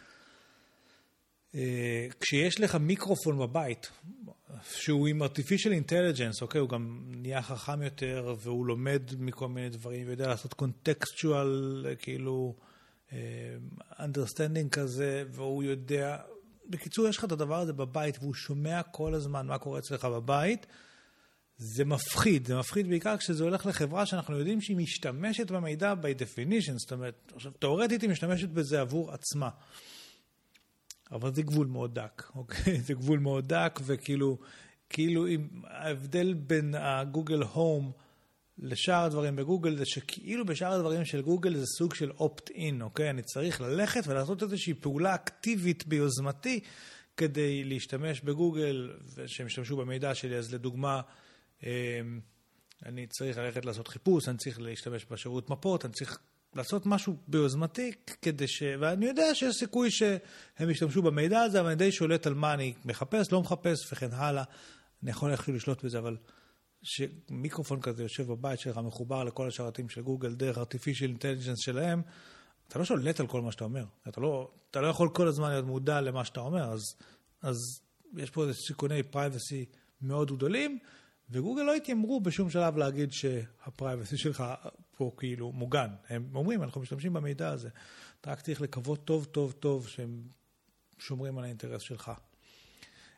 כשיש 2.20 2.60
לך 2.60 2.74
מיקרופון 2.74 3.38
בבית, 3.38 3.90
שהוא 4.64 5.08
עם 5.08 5.22
artificial 5.22 5.88
intelligence, 5.88 6.42
אוקיי, 6.42 6.60
הוא 6.60 6.68
גם 6.68 7.02
נהיה 7.06 7.42
חכם 7.42 7.82
יותר, 7.82 8.34
והוא 8.40 8.66
לומד 8.66 9.02
מכל 9.18 9.48
מיני 9.48 9.68
דברים, 9.68 10.06
ויודע 10.06 10.28
לעשות 10.28 10.54
contextual, 10.62 11.46
כאילו, 11.98 12.54
uh, 13.08 13.12
understanding 13.98 14.68
כזה, 14.70 15.24
והוא 15.30 15.62
יודע... 15.62 16.16
בקיצור, 16.68 17.08
יש 17.08 17.16
לך 17.16 17.24
את 17.24 17.32
הדבר 17.32 17.60
הזה 17.60 17.72
בבית, 17.72 18.18
והוא 18.20 18.34
שומע 18.34 18.82
כל 18.82 19.14
הזמן 19.14 19.46
מה 19.46 19.58
קורה 19.58 19.78
אצלך 19.78 20.04
בבית. 20.04 20.66
זה 21.56 21.84
מפחיד, 21.84 22.46
זה 22.46 22.58
מפחיד 22.58 22.88
בעיקר 22.88 23.16
כשזה 23.16 23.44
הולך 23.44 23.66
לחברה 23.66 24.06
שאנחנו 24.06 24.38
יודעים 24.38 24.60
שהיא 24.60 24.76
משתמשת 24.76 25.50
במידע 25.50 25.94
by 26.02 26.22
definition, 26.22 26.72
זאת 26.76 26.92
אומרת, 26.92 27.32
עכשיו, 27.34 27.52
תאורטית 27.52 28.02
היא 28.02 28.10
משתמשת 28.10 28.48
בזה 28.48 28.80
עבור 28.80 29.12
עצמה. 29.12 29.48
אבל 31.12 31.34
זה 31.34 31.42
גבול 31.42 31.66
מאוד 31.66 31.94
דק, 31.94 32.30
אוקיי? 32.34 32.80
זה 32.86 32.94
גבול 32.94 33.18
מאוד 33.18 33.48
דק, 33.48 33.80
וכאילו, 33.86 34.38
כאילו 34.90 35.28
אם 35.28 35.48
ההבדל 35.64 36.34
בין 36.34 36.74
הגוגל 36.78 37.42
הום 37.42 37.92
לשאר 38.58 39.04
הדברים 39.04 39.36
בגוגל, 39.36 39.76
זה 39.76 39.84
שכאילו 39.86 40.46
בשאר 40.46 40.72
הדברים 40.72 41.04
של 41.04 41.22
גוגל 41.22 41.56
זה 41.56 41.66
סוג 41.78 41.94
של 41.94 42.10
opt-in, 42.10 42.82
אוקיי? 42.82 43.10
אני 43.10 43.22
צריך 43.22 43.60
ללכת 43.60 44.02
ולעשות 44.06 44.42
איזושהי 44.42 44.74
פעולה 44.74 45.14
אקטיבית 45.14 45.86
ביוזמתי 45.86 46.60
כדי 47.16 47.64
להשתמש 47.64 48.20
בגוגל, 48.20 48.92
ושהם 49.14 49.46
ישתמשו 49.46 49.76
במידע 49.76 50.14
שלי. 50.14 50.36
אז 50.36 50.54
לדוגמה, 50.54 51.00
אמ, 51.62 51.68
אני 52.86 53.06
צריך 53.06 53.38
ללכת 53.38 53.64
לעשות 53.64 53.88
חיפוש, 53.88 54.28
אני 54.28 54.36
צריך 54.38 54.60
להשתמש 54.60 55.06
בשירות 55.10 55.50
מפות, 55.50 55.84
אני 55.84 55.92
צריך 55.92 56.18
לעשות 56.54 56.86
משהו 56.86 57.16
ביוזמתי, 57.28 57.92
כדי 58.22 58.48
ש... 58.48 58.62
ואני 58.80 59.06
יודע 59.06 59.34
שיש 59.34 59.56
סיכוי 59.56 59.90
שהם 59.90 60.70
ישתמשו 60.70 61.02
במידע 61.02 61.40
הזה, 61.40 61.60
אבל 61.60 61.68
אני 61.68 61.76
די 61.76 61.92
שולט 61.92 62.26
על 62.26 62.34
מה 62.34 62.54
אני 62.54 62.74
מחפש, 62.84 63.32
לא 63.32 63.40
מחפש 63.40 63.92
וכן 63.92 64.12
הלאה. 64.12 64.44
אני 65.02 65.10
יכול 65.10 65.34
אפילו 65.34 65.56
לשלוט 65.56 65.84
בזה, 65.84 65.98
אבל 65.98 66.16
שמיקרופון 66.82 67.80
כזה 67.80 68.02
יושב 68.02 68.26
בבית 68.26 68.60
שלך, 68.60 68.78
מחובר 68.78 69.24
לכל 69.24 69.48
השרתים 69.48 69.88
של 69.88 70.02
גוגל 70.02 70.34
דרך 70.34 70.58
artificial 70.58 71.18
intelligence 71.18 71.62
שלהם, 71.64 72.02
אתה 72.68 72.78
לא 72.78 72.84
שולט 72.84 73.20
על 73.20 73.26
כל 73.26 73.40
מה 73.42 73.52
שאתה 73.52 73.64
אומר. 73.64 73.84
אתה 74.08 74.20
לא, 74.20 74.50
אתה 74.70 74.80
לא 74.80 74.86
יכול 74.86 75.08
כל 75.08 75.28
הזמן 75.28 75.50
להיות 75.50 75.64
מודע 75.64 76.00
למה 76.00 76.24
שאתה 76.24 76.40
אומר, 76.40 76.72
אז, 76.72 76.94
אז 77.42 77.80
יש 78.16 78.30
פה 78.30 78.44
סיכוני 78.52 79.02
privacy 79.02 79.64
מאוד 80.02 80.32
גדולים. 80.32 80.78
וגוגל 81.30 81.62
לא 81.62 81.74
התיימרו 81.74 82.20
בשום 82.20 82.50
שלב 82.50 82.76
להגיד 82.76 83.12
שה 83.12 83.44
privacy 83.44 84.18
שלך 84.18 84.44
פה 84.96 85.10
כאילו 85.16 85.52
מוגן. 85.52 85.88
הם 86.08 86.28
אומרים, 86.34 86.62
אנחנו 86.62 86.80
משתמשים 86.80 87.12
במידע 87.12 87.48
הזה. 87.48 87.68
אתה 88.20 88.30
רק 88.30 88.40
צריך 88.40 88.60
לקוות 88.60 89.04
טוב 89.04 89.24
טוב 89.24 89.52
טוב 89.52 89.88
שהם 89.88 90.22
שומרים 90.98 91.38
על 91.38 91.44
האינטרס 91.44 91.82
שלך. 91.82 92.12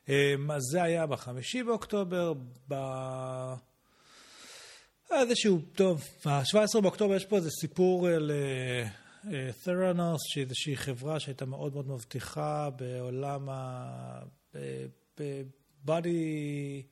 אמ, 0.09 0.51
אז 0.51 0.63
זה 0.73 0.83
היה 0.83 1.07
בחמישי 1.07 1.63
באוקטובר, 1.63 2.33
ב... 2.69 2.75
איזשהו, 5.11 5.61
טוב, 5.75 6.05
ב-17 6.27 6.81
באוקטובר 6.81 7.15
יש 7.15 7.25
פה 7.25 7.37
איזה 7.37 7.51
סיפור 7.61 8.09
על 8.09 8.31
ת'רנוס, 9.65 10.21
שהיא 10.27 10.45
איזושהי 10.45 10.77
חברה 10.77 11.21
שהייתה 11.21 11.47
מאוד 11.47 11.75
מאוד 11.75 11.89
מבטיחה 11.89 12.71
בעולם 12.71 13.49
ה... 13.49 14.23
body... 15.85 16.87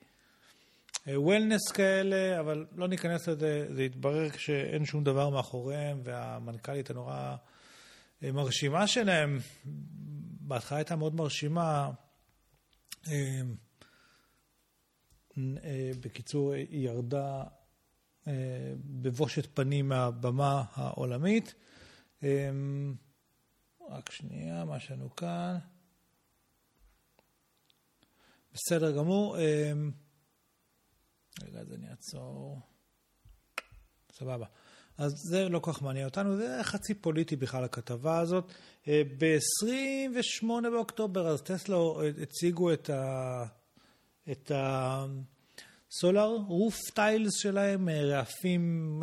וולנס 1.06 1.72
כאלה, 1.72 2.40
אבל 2.40 2.66
לא 2.76 2.88
ניכנס 2.88 3.28
לזה, 3.28 3.66
זה 3.74 3.82
יתברר 3.82 4.30
שאין 4.36 4.84
שום 4.84 5.04
דבר 5.04 5.30
מאחוריהם, 5.30 6.00
והמנכ"לית 6.04 6.90
הנורא 6.90 7.36
אה, 8.22 8.32
מרשימה 8.32 8.86
שלהם, 8.86 9.38
בהתחלה 10.40 10.78
הייתה 10.78 10.96
מאוד 10.96 11.14
מרשימה. 11.14 11.90
אה, 13.08 13.40
אה, 15.38 15.90
בקיצור, 16.00 16.52
היא 16.52 16.88
ירדה 16.88 17.44
בבושת 18.84 19.56
פנים 19.56 19.88
מהבמה 19.88 20.64
העולמית. 20.74 21.54
רק 23.90 24.10
שנייה, 24.10 24.64
מה 24.64 24.76
יש 24.76 24.90
לנו 24.90 25.16
כאן? 25.16 25.58
בסדר 28.54 28.96
גמור. 28.96 29.36
רגע, 31.42 31.60
אז 31.60 31.72
אני 31.72 31.90
אעצור. 31.90 32.60
סבבה. 34.12 34.46
אז 34.98 35.12
זה 35.30 35.48
לא 35.48 35.58
כל 35.58 35.72
כך 35.72 35.82
מעניין 35.82 36.04
אותנו, 36.04 36.36
זה 36.36 36.58
חצי 36.62 36.94
פוליטי 36.94 37.36
בכלל 37.36 37.64
הכתבה 37.64 38.18
הזאת. 38.18 38.52
אה, 38.88 39.02
ב-28 39.18 40.70
באוקטובר, 40.70 41.28
אז 41.28 41.42
טסלה 41.42 41.76
הציגו 42.22 42.72
את 42.72 42.90
את 44.30 44.52
הסולר 44.54 46.36
רוף 46.48 46.76
טיילס 46.94 47.32
שלהם, 47.36 47.88
רעפים 47.88 49.02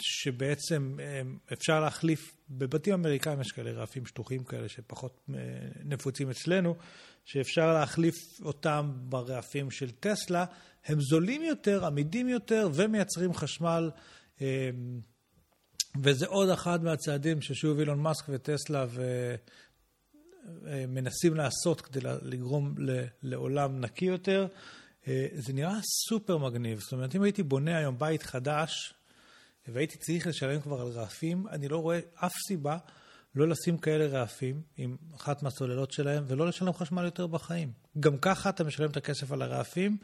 שבעצם 0.00 0.96
אפשר 1.52 1.80
להחליף, 1.80 2.36
בבתים 2.50 2.94
אמריקאים 2.94 3.40
יש 3.40 3.52
כאלה 3.52 3.70
רעפים 3.70 4.06
שטוחים 4.06 4.44
כאלה 4.44 4.68
שפחות 4.68 5.28
נפוצים 5.84 6.30
אצלנו, 6.30 6.74
שאפשר 7.26 7.72
להחליף 7.72 8.40
אותם 8.42 8.92
ברעפים 8.96 9.70
של 9.70 9.90
טסלה. 9.90 10.44
הם 10.84 11.00
זולים 11.00 11.42
יותר, 11.42 11.86
עמידים 11.86 12.28
יותר 12.28 12.68
ומייצרים 12.74 13.34
חשמל. 13.34 13.90
וזה 16.02 16.26
עוד 16.26 16.48
אחד 16.48 16.84
מהצעדים 16.84 17.42
ששוב 17.42 17.78
אילון 17.78 17.98
מאסק 17.98 18.24
וטסלה 18.28 18.86
ומנסים 20.62 21.34
לעשות 21.34 21.80
כדי 21.80 22.00
לגרום 22.22 22.74
לעולם 23.22 23.80
נקי 23.80 24.04
יותר. 24.04 24.46
זה 25.34 25.52
נראה 25.52 25.78
סופר 26.08 26.38
מגניב. 26.38 26.80
זאת 26.80 26.92
אומרת, 26.92 27.14
אם 27.14 27.22
הייתי 27.22 27.42
בונה 27.42 27.78
היום 27.78 27.98
בית 27.98 28.22
חדש, 28.22 28.94
והייתי 29.68 29.98
צריך 29.98 30.26
לשלם 30.26 30.60
כבר 30.60 30.80
על 30.80 30.88
רעפים, 30.88 31.48
אני 31.48 31.68
לא 31.68 31.78
רואה 31.78 32.00
אף 32.14 32.32
סיבה 32.48 32.78
לא 33.36 33.48
לשים 33.48 33.78
כאלה 33.78 34.06
רעפים 34.06 34.60
עם 34.76 34.96
אחת 35.16 35.42
מהסוללות 35.42 35.92
שלהם 35.92 36.24
ולא 36.26 36.46
לשלם 36.46 36.72
חשמל 36.72 37.04
יותר 37.04 37.26
בחיים. 37.26 37.72
גם 38.00 38.18
ככה 38.18 38.48
אתה 38.48 38.64
משלם 38.64 38.90
את 38.90 38.96
הכסף 38.96 39.32
על 39.32 39.42
הרעפים, 39.42 39.96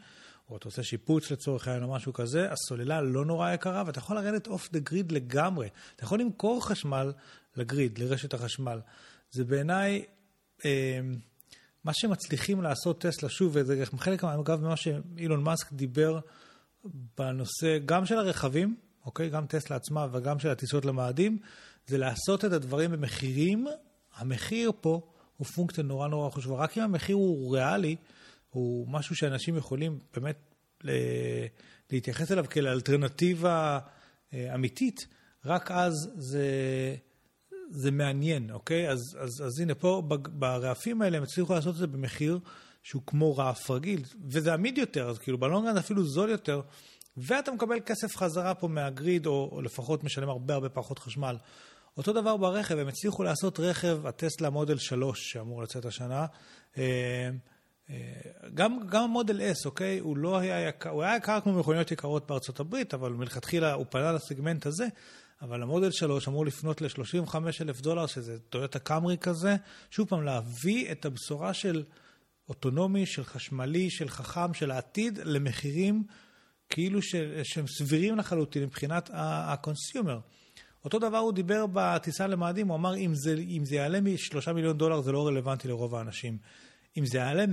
או 0.49 0.57
אתה 0.57 0.67
עושה 0.67 0.83
שיפוץ 0.83 1.31
לצורך 1.31 1.67
העניין 1.67 1.83
או 1.83 1.93
משהו 1.95 2.13
כזה, 2.13 2.51
הסוללה 2.51 3.01
לא 3.01 3.25
נורא 3.25 3.51
יקרה 3.51 3.83
ואתה 3.85 3.99
יכול 3.99 4.15
לרדת 4.15 4.47
אוף 4.47 4.71
דה 4.71 4.79
גריד 4.79 5.11
לגמרי. 5.11 5.69
אתה 5.95 6.03
יכול 6.03 6.19
למכור 6.19 6.67
חשמל 6.67 7.11
לגריד, 7.57 7.97
לרשת 7.99 8.33
החשמל. 8.33 8.79
זה 9.31 9.43
בעיניי... 9.43 10.05
אה, 10.65 10.99
מה 11.83 11.93
שמצליחים 11.93 12.61
לעשות 12.61 13.01
טסלה, 13.01 13.29
שוב, 13.29 13.51
וזה 13.55 13.83
חלק, 13.97 14.23
אגב, 14.23 14.61
ממה 14.61 14.75
שאילון 14.75 15.43
מאסק 15.43 15.73
דיבר 15.73 16.19
בנושא, 17.17 17.77
גם 17.85 18.05
של 18.05 18.17
הרכבים, 18.17 18.75
אוקיי? 19.05 19.29
גם 19.29 19.45
טסלה 19.45 19.75
עצמה 19.75 20.07
וגם 20.11 20.39
של 20.39 20.49
הטיסות 20.49 20.85
למאדים, 20.85 21.37
זה 21.87 21.97
לעשות 21.97 22.45
את 22.45 22.51
הדברים 22.51 22.91
במחירים. 22.91 23.67
המחיר 24.15 24.71
פה 24.81 25.01
הוא 25.37 25.47
פונקציה 25.47 25.83
נורא 25.83 26.07
נורא 26.07 26.29
חשובה. 26.29 26.55
רק 26.55 26.77
אם 26.77 26.83
המחיר 26.83 27.15
הוא 27.15 27.55
ריאלי, 27.55 27.95
הוא 28.49 28.87
משהו 28.87 29.15
שאנשים 29.15 29.57
יכולים 29.57 29.99
באמת 30.13 30.53
להתייחס 31.91 32.31
אליו 32.31 32.45
כאל 32.49 32.67
אלטרנטיבה 32.67 33.79
אה, 34.33 34.55
אמיתית, 34.55 35.07
רק 35.45 35.71
אז 35.71 35.93
זה, 36.15 36.45
זה 37.69 37.91
מעניין, 37.91 38.51
אוקיי? 38.51 38.89
אז, 38.89 39.17
אז, 39.19 39.43
אז 39.45 39.59
הנה, 39.59 39.75
פה 39.75 40.01
ברעפים 40.29 41.01
האלה 41.01 41.17
הם 41.17 41.23
הצליחו 41.23 41.53
לעשות 41.53 41.73
את 41.73 41.79
זה 41.79 41.87
במחיר 41.87 42.39
שהוא 42.83 43.01
כמו 43.07 43.37
רעף 43.37 43.71
רגיל, 43.71 44.01
וזה 44.29 44.53
עמיד 44.53 44.77
יותר, 44.77 45.09
אז 45.09 45.19
כאילו 45.19 45.37
ב 45.37 45.42
long 45.42 45.62
run 45.62 45.77
אפילו 45.77 46.03
זול 46.03 46.29
יותר. 46.29 46.61
ואתה 47.17 47.51
מקבל 47.51 47.79
כסף 47.79 48.15
חזרה 48.15 48.55
פה 48.55 48.67
מה 48.67 48.84
grid, 48.84 49.25
או, 49.25 49.49
או 49.51 49.61
לפחות 49.61 50.03
משלם 50.03 50.29
הרבה 50.29 50.53
הרבה 50.53 50.69
פחות 50.69 50.99
חשמל. 50.99 51.35
אותו 51.97 52.13
דבר 52.13 52.37
ברכב, 52.37 52.77
הם 52.77 52.87
הצליחו 52.87 53.23
לעשות 53.23 53.59
רכב, 53.59 54.07
הטסלה 54.07 54.49
מודל 54.49 54.77
3 54.77 55.31
שאמור 55.31 55.63
לצאת 55.63 55.85
השנה. 55.85 56.25
אה, 56.77 57.29
אה, 57.89 57.95
גם, 58.53 58.79
גם 58.89 59.03
המודל 59.03 59.41
S, 59.41 59.65
אוקיי? 59.65 59.99
הוא 59.99 60.17
לא 60.17 60.37
היה 60.37 60.67
יקר, 60.67 60.89
הוא 60.89 61.03
היה 61.03 61.15
יקר 61.15 61.39
כמו 61.43 61.59
מכוניות 61.59 61.91
יקרות 61.91 62.27
בארצות 62.27 62.59
הברית, 62.59 62.93
אבל 62.93 63.11
מלכתחילה 63.11 63.73
הוא 63.73 63.85
פנה 63.89 64.11
לסגמנט 64.11 64.65
הזה. 64.65 64.87
אבל 65.41 65.61
המודל 65.61 65.91
3 65.91 66.27
אמור 66.27 66.45
לפנות 66.45 66.81
ל-35 66.81 67.35
אלף 67.61 67.81
דולר, 67.81 68.05
שזה 68.05 68.39
טויוטה 68.39 68.79
קאמרי 68.79 69.17
כזה. 69.17 69.55
שוב 69.91 70.07
פעם, 70.07 70.23
להביא 70.23 70.91
את 70.91 71.05
הבשורה 71.05 71.53
של 71.53 71.83
אוטונומי, 72.49 73.05
של 73.05 73.23
חשמלי, 73.23 73.89
של 73.89 74.09
חכם, 74.09 74.53
של 74.53 74.71
העתיד, 74.71 75.19
למחירים 75.23 76.03
כאילו 76.69 77.01
ש, 77.01 77.15
שהם 77.43 77.67
סבירים 77.67 78.17
לחלוטין 78.17 78.63
מבחינת 78.63 79.09
ה 79.13 79.24
consumer. 79.24 80.19
אותו 80.85 80.99
דבר 80.99 81.17
הוא 81.17 81.33
דיבר 81.33 81.65
בטיסה 81.73 82.27
למאדים, 82.27 82.67
הוא 82.67 82.75
אמר, 82.75 82.95
אם 82.95 83.15
זה, 83.15 83.33
אם 83.33 83.65
זה 83.65 83.75
יעלה 83.75 84.01
מ-3 84.01 84.51
מיליון 84.51 84.77
דולר, 84.77 85.01
זה 85.01 85.11
לא 85.11 85.27
רלוונטי 85.27 85.67
לרוב 85.67 85.95
האנשים. 85.95 86.37
אם 86.97 87.05
זה 87.05 87.17
יעלה 87.17 87.45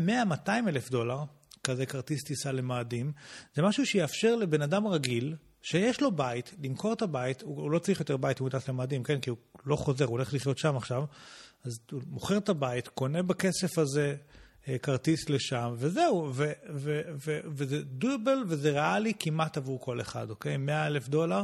100-200 0.47 0.51
אלף 0.69 0.91
דולר, 0.91 1.25
כזה 1.65 1.87
כרטיס 1.87 2.25
טיסה 2.25 2.53
למאדים, 2.53 3.13
זה 3.55 3.63
משהו 3.63 3.87
שיאפשר 3.87 4.37
לבן 4.37 4.63
אדם 4.63 4.87
רגיל, 4.87 5.37
שיש 5.63 6.01
לו 6.01 6.13
בית, 6.13 6.55
למכור 6.63 6.93
את 6.93 7.03
הבית, 7.03 7.43
הוא, 7.43 7.63
הוא 7.63 7.71
לא 7.71 7.79
צריך 7.79 8.01
יותר 8.01 8.17
בית 8.17 8.41
אם 8.41 8.47
הוא 8.47 8.51
טס 8.51 8.69
למאדים, 8.69 9.03
כן? 9.03 9.21
כי 9.21 9.31
הוא 9.31 9.39
לא 9.67 9.77
חוזר, 9.77 10.05
הוא 10.05 10.13
הולך 10.13 10.35
לחיות 10.35 10.59
שם 10.59 10.77
עכשיו, 10.77 11.05
אז 11.65 11.81
הוא 11.91 12.03
מוכר 12.07 12.37
את 12.37 12.49
הבית, 12.49 12.89
קונה 12.89 13.23
בכסף 13.23 13.79
הזה 13.79 14.15
אה, 14.69 14.79
כרטיס 14.79 15.29
לשם, 15.29 15.75
וזהו, 15.77 16.31
ו, 16.35 16.53
ו, 16.75 17.01
ו, 17.25 17.41
וזה 17.45 17.83
דובל 17.83 18.45
וזה 18.49 18.71
ריאלי 18.71 19.13
כמעט 19.19 19.57
עבור 19.57 19.81
כל 19.81 20.01
אחד, 20.01 20.31
אוקיי? 20.31 20.57
100 20.57 20.87
אלף 20.87 21.09
דולר. 21.09 21.43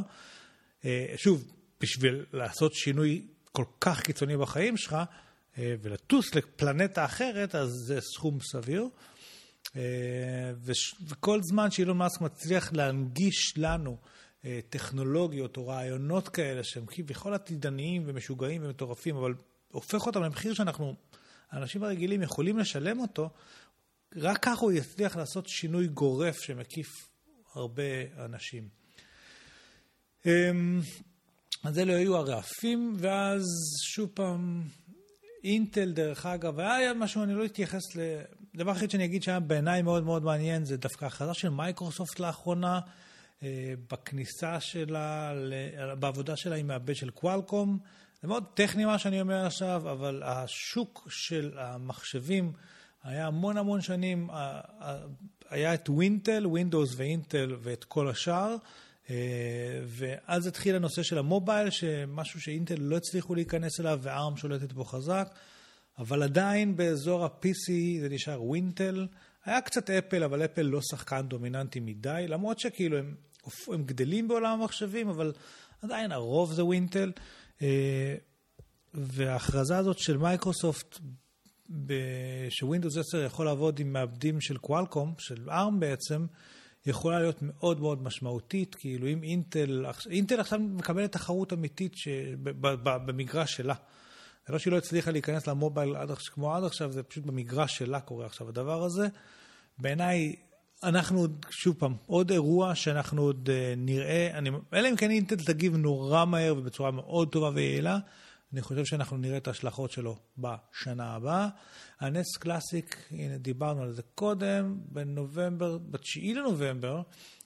אה, 0.84 1.14
שוב, 1.16 1.45
בשביל 1.81 2.24
לעשות 2.33 2.74
שינוי 2.74 3.27
כל 3.53 3.64
כך 3.81 4.03
קיצוני 4.03 4.37
בחיים 4.37 4.77
שלך, 4.77 4.97
אה, 5.59 5.74
ולטוס 5.83 6.35
לפלנטה 6.35 7.05
אחרת, 7.05 7.55
אז 7.55 7.68
זה 7.87 8.01
סכום 8.01 8.39
סביר. 8.41 8.89
וכל 11.09 11.41
זמן 11.43 11.70
שאילון 11.70 11.97
מאסק 11.97 12.20
מצליח 12.20 12.72
להנגיש 12.72 13.55
לנו 13.57 13.97
טכנולוגיות 14.70 15.57
או 15.57 15.66
רעיונות 15.66 16.29
כאלה 16.29 16.64
שהם 16.64 16.87
כביכול 16.87 17.35
עתידניים 17.35 18.03
ומשוגעים 18.07 18.64
ומטורפים, 18.64 19.16
אבל 19.16 19.35
הופך 19.72 20.07
אותם 20.07 20.22
למחיר 20.22 20.55
שאנחנו 20.55 20.95
האנשים 21.51 21.83
הרגילים 21.83 22.22
יכולים 22.22 22.59
לשלם 22.59 23.01
אותו, 23.01 23.31
רק 24.16 24.39
ככה 24.43 24.61
הוא 24.61 24.72
יצליח 24.72 25.16
לעשות 25.16 25.49
שינוי 25.49 25.87
גורף 25.87 26.41
שמקיף 26.41 27.09
הרבה 27.55 27.83
אנשים. 28.24 28.68
אז 31.64 31.78
אלו 31.78 31.92
היו 31.92 32.16
הרעפים, 32.16 32.96
ואז 32.98 33.44
שוב 33.82 34.11
פעם, 34.14 34.62
אינטל 35.44 35.92
דרך 35.92 36.26
אגב, 36.26 36.61
היה 36.61 36.94
משהו, 36.94 37.22
אני 37.22 37.34
לא 37.34 37.44
אתייחס 37.44 37.96
ל... 37.96 38.00
דבר 38.57 38.72
אחד 38.72 38.90
שאני 38.90 39.04
אגיד 39.04 39.22
שהיה 39.22 39.40
בעיניי 39.40 39.82
מאוד 39.82 40.04
מאוד 40.04 40.24
מעניין, 40.24 40.64
זה 40.64 40.76
דווקא 40.76 41.04
הכרזה 41.04 41.34
של 41.34 41.48
מייקרוסופט 41.48 42.20
לאחרונה, 42.20 42.80
אה, 43.42 43.74
בכניסה 43.92 44.61
שלה, 44.61 45.32
בעבודה 45.98 46.36
שלה 46.36 46.57
עם 46.57 46.66
מעבד 46.66 46.94
של 46.94 47.11
קוואלקום. 47.11 47.78
זה 48.22 48.28
מאוד 48.28 48.44
טכני 48.54 48.84
מה 48.84 48.98
שאני 48.98 49.20
אומר 49.20 49.46
עכשיו, 49.46 49.90
אבל 49.90 50.22
השוק 50.24 51.09
של 51.11 51.52
המחשבים 51.59 52.52
היה 53.04 53.26
המון 53.26 53.57
המון 53.57 53.80
שנים, 53.80 54.28
היה 55.50 55.74
את 55.74 55.88
ווינטל, 55.88 56.46
ווינדוס 56.46 56.94
ואינטל 56.96 57.57
ואת 57.62 57.84
כל 57.84 58.09
השאר, 58.09 58.50
אה, 58.50 58.57
ואז 59.86 60.46
התחיל 60.46 60.76
הנושא 60.76 61.02
של 61.02 61.18
המובייל, 61.18 61.70
שמשהו 61.70 62.40
שאינטל 62.40 62.74
לא 62.78 62.96
הצליחו 62.96 63.34
להיכנס 63.34 63.80
אליו 63.80 63.98
וארם 64.02 64.36
שולטת 64.36 64.72
בו 64.72 64.84
חזק, 64.84 65.28
אבל 65.98 66.22
עדיין 66.22 66.76
באזור 66.76 67.24
ה-PC 67.24 67.72
זה 68.00 68.09
נשאר 68.09 68.42
ווינטל. 68.42 69.07
היה 69.44 69.61
קצת 69.61 69.90
אפל, 69.90 70.24
אבל 70.24 70.44
אפל 70.44 70.62
לא 70.62 70.80
שחקן 70.90 71.28
דומיננטי 71.28 71.80
מדי, 71.80 72.24
למרות 72.28 72.59
שכאילו 72.59 72.98
הם, 72.98 73.14
הם 73.68 73.84
גדלים 73.84 74.28
בעולם 74.28 74.61
המחשבים, 74.61 75.09
אבל 75.09 75.32
עדיין 75.82 76.12
הרוב 76.12 76.52
זה 76.52 76.64
ווינטל. 76.64 77.12
אה, 77.62 78.14
וההכרזה 78.94 79.78
הזאת 79.78 79.98
של 79.98 80.16
מייקרוסופט, 80.16 80.98
שווינדוס 82.48 82.96
10 82.96 83.22
יכול 83.22 83.46
לעבוד 83.46 83.78
עם 83.78 83.92
מעבדים 83.92 84.40
של 84.40 84.57
קוואלקום, 84.57 85.14
של 85.18 85.50
ARM 85.50 85.74
בעצם, 85.78 86.26
יכולה 86.87 87.18
להיות 87.18 87.39
מאוד 87.43 87.80
מאוד 87.80 88.03
משמעותית, 88.03 88.74
כאילו 88.74 89.09
אם 89.09 89.22
אינטל, 89.22 89.87
אינטל 90.11 90.41
עכשיו 90.41 90.59
מקבלת 90.59 91.12
תחרות 91.12 91.53
אמיתית 91.53 91.95
במגרש 92.82 93.57
שלה. 93.57 93.74
זה 94.47 94.53
לא 94.53 94.59
שהיא 94.59 94.72
לא 94.72 94.78
הצליחה 94.78 95.11
להיכנס 95.11 95.47
למובייל 95.47 95.97
עד, 95.97 96.11
כמו 96.12 96.55
עד 96.55 96.64
עכשיו, 96.64 96.93
זה 96.93 97.03
פשוט 97.03 97.24
במגרש 97.24 97.78
שלה 97.78 98.01
קורה 98.01 98.26
עכשיו 98.26 98.49
הדבר 98.49 98.84
הזה. 98.84 99.09
בעיניי 99.78 100.37
אנחנו 100.82 101.20
עוד, 101.20 101.47
שוב 101.51 101.74
פעם, 101.78 101.95
עוד 102.07 102.30
אירוע 102.30 102.74
שאנחנו 102.74 103.22
עוד 103.22 103.49
uh, 103.49 103.76
נראה, 103.76 104.30
אני, 104.39 104.51
אלא 104.74 104.89
אם 104.89 104.97
כן 104.97 105.11
אינטל 105.11 105.37
תגיב 105.37 105.76
נורא 105.76 106.24
מהר 106.24 106.55
ובצורה 106.59 106.91
מאוד 106.91 107.28
טובה 107.28 107.51
ויעילה, 107.55 107.99
אני 108.53 108.62
חושב 108.62 108.84
שאנחנו 108.84 109.16
נראה 109.16 109.36
את 109.36 109.49
ההשלכות 109.49 109.90
שלו 109.90 110.18
בשנה 110.38 111.14
הבאה. 111.14 111.49
הנס 112.01 112.36
קלאסיק, 112.36 112.97
הנה 113.11 113.38
דיברנו 113.38 113.82
על 113.82 113.92
זה 113.92 114.03
קודם, 114.14 114.80
בנובמבר, 114.88 115.78
ב-9 115.78 116.34
לנובמבר, 116.34 117.03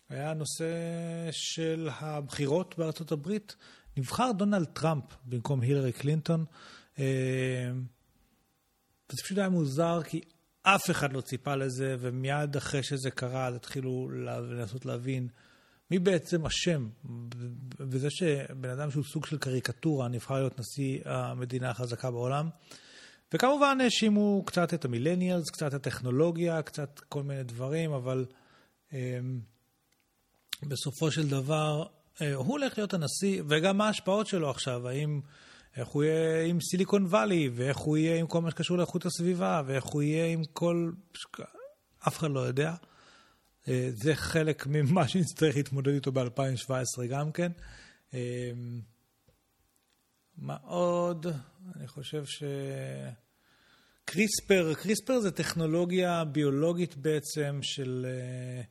היה 0.09 0.31
הנושא 0.31 0.75
של 1.31 1.89
הבחירות 2.01 2.79
בארצות 2.79 3.13
הברית. 3.13 3.57
נבחר 3.97 4.31
דונלד 4.33 4.65
טראמפ 4.67 5.05
במקום 5.25 5.61
הילרי 5.61 5.93
קלינטון. 5.93 6.45
אה, 6.99 7.71
זה 9.13 9.23
פשוט 9.23 9.39
היה 9.39 9.49
מוזר, 9.49 10.03
כי 10.03 10.21
אף 10.63 10.91
אחד 10.91 11.13
לא 11.13 11.21
ציפה 11.21 11.55
לזה, 11.55 11.97
ומיד 12.01 12.57
אחרי 12.57 12.83
שזה 12.83 13.11
קרה, 13.11 13.49
התחילו 13.49 14.11
לנסות 14.51 14.87
להבין 14.87 15.29
מי 15.91 15.99
בעצם 15.99 16.47
אשם 16.47 16.89
בזה 17.79 18.11
שבן 18.11 18.69
אדם 18.69 18.91
שהוא 18.91 19.05
סוג 19.05 19.27
של 19.27 19.39
קריקטורה 19.39 20.09
נבחר 20.09 20.35
להיות 20.35 20.59
נשיא 20.59 21.01
המדינה 21.05 21.71
החזקה 21.71 22.11
בעולם. 22.11 22.49
וכמובן 23.35 23.79
האשימו 23.81 24.43
קצת 24.47 24.75
את 24.75 24.85
המילניאלס, 24.85 25.51
קצת 25.51 25.75
הטכנולוגיה, 25.75 26.63
קצת 26.63 27.01
כל 27.09 27.23
מיני 27.23 27.43
דברים, 27.43 27.93
אבל 27.93 28.27
אמ, 28.93 29.41
בסופו 30.63 31.11
של 31.11 31.29
דבר 31.29 31.85
אה, 32.23 32.35
הוא 32.35 32.47
הולך 32.47 32.79
להיות 32.79 32.95
הנשיא, 32.95 33.43
וגם 33.49 33.79
מה 33.79 33.87
ההשפעות 33.87 34.27
שלו 34.27 34.51
עכשיו, 34.51 34.89
האם, 34.89 35.21
איך 35.77 35.89
הוא 35.89 36.05
יהיה 36.05 36.45
עם 36.45 36.61
סיליקון 36.61 37.07
וואלי, 37.07 37.51
ואיך 37.55 37.77
הוא 37.77 37.97
יהיה 37.97 38.17
עם 38.17 38.27
כל 38.27 38.41
מה 38.41 38.51
שקשור 38.51 38.79
לאיכות 38.79 39.07
הסביבה, 39.07 39.63
ואיך 39.67 39.85
הוא 39.85 40.03
יהיה 40.03 40.27
עם 40.27 40.43
כל... 40.53 40.91
אף 42.09 42.19
אחד 42.19 42.31
לא 42.31 42.41
יודע. 42.41 42.75
אה, 43.69 43.89
זה 43.93 44.15
חלק 44.15 44.67
ממה 44.67 45.09
שנצטרך 45.09 45.57
להתמודד 45.57 45.93
איתו 45.93 46.13
ב-2017 46.13 47.07
גם 47.11 47.33
כן. 47.33 47.53
אמ, 48.15 48.81
מה 50.37 50.57
עוד? 50.63 51.27
אני 51.77 51.89
חושב 51.89 52.25
ש... 52.25 52.43
קריספר, 54.05 54.75
קריספר 54.75 55.21
זה 55.21 55.31
טכנולוגיה 55.31 56.25
ביולוגית 56.25 56.97
בעצם 56.97 57.59
של... 57.63 58.07
אה, 58.09 58.63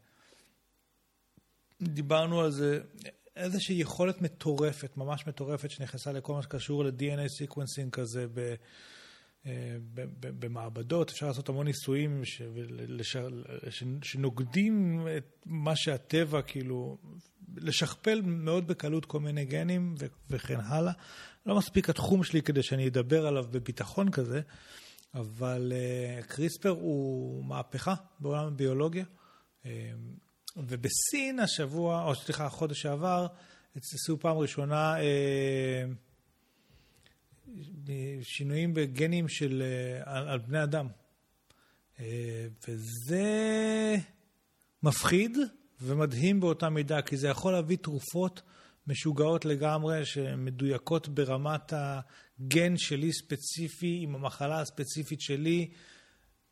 דיברנו 1.82 2.42
על 2.42 2.52
זה, 2.52 2.80
איזושהי 3.36 3.76
יכולת 3.76 4.22
מטורפת, 4.22 4.98
ממש 4.98 5.28
מטורפת, 5.28 5.72
שנכנסה 5.72 6.12
לכל 6.12 6.34
מה 6.34 6.42
שקשור 6.42 6.84
ל-DNA 6.84 7.28
sequencing 7.38 7.92
כזה 7.92 8.22
אה, 8.22 8.28
ב, 8.34 8.54
במעבדות. 10.22 11.10
אפשר 11.10 11.28
לעשות 11.28 11.50
המון 11.50 11.66
ניסויים 11.66 12.26
ש, 12.26 12.42
לש, 12.70 13.18
ש, 13.70 13.84
שנוגדים 14.02 15.08
את 15.18 15.44
מה 15.46 15.76
שהטבע, 15.76 16.42
כאילו, 16.42 16.98
לשכפל 17.58 18.22
מאוד 18.22 18.68
בקלות 18.68 19.06
כל 19.06 19.20
מיני 19.20 19.46
גנים 19.46 19.96
ו, 20.00 20.06
וכן 20.30 20.60
הלאה. 20.60 20.94
לא 21.46 21.56
מספיק 21.58 21.90
התחום 21.90 22.24
שלי 22.24 22.42
כדי 22.42 22.64
שאני 22.64 22.88
אדבר 22.88 23.28
עליו 23.28 23.46
בביטחון 23.52 24.12
כזה, 24.12 24.42
אבל 25.14 25.74
uh, 26.22 26.26
קריספר 26.26 26.70
הוא 26.70 27.46
מהפכה 27.46 27.96
בעולם 28.20 28.46
הביולוגיה. 28.46 29.06
Uh, 29.64 29.68
ובסין 30.58 31.40
השבוע, 31.40 32.04
או 32.04 32.16
סליחה, 32.16 32.46
החודש 32.46 32.82
שעבר, 32.82 33.28
עשו 33.76 34.20
פעם 34.20 34.38
ראשונה 34.38 35.00
אה, 35.00 35.86
שינויים 38.22 38.74
בגנים 38.74 39.28
של, 39.28 39.64
אה, 39.66 40.18
על, 40.18 40.28
על 40.28 40.40
בני 40.40 40.64
אדם. 40.64 40.88
אה, 42.00 42.48
וזה 42.68 43.96
מפחיד 44.84 45.38
ומדהים 45.82 46.40
באותה 46.40 46.70
מידה, 46.70 47.02
כי 47.02 47.18
זה 47.18 47.28
יכול 47.28 47.54
להביא 47.54 47.78
תרופות 47.78 48.42
משוגעות 48.88 49.46
לגמרי, 49.46 50.06
שמדויקות 50.06 51.08
ברמת 51.08 51.74
הגן 51.74 52.78
שלי 52.78 53.14
ספציפי, 53.14 54.00
עם 54.04 54.16
המחלה 54.16 54.62
הספציפית 54.62 55.22
שלי. 55.22 55.70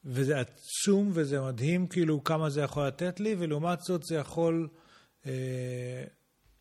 וזה 0.05 0.39
עצום 0.39 1.11
וזה 1.13 1.41
מדהים 1.41 1.87
כאילו 1.87 2.23
כמה 2.23 2.49
זה 2.49 2.61
יכול 2.61 2.87
לתת 2.87 3.19
לי, 3.19 3.35
ולעומת 3.39 3.81
זאת 3.81 4.03
זה 4.03 4.15
יכול 4.15 4.67
אה, 5.25 6.03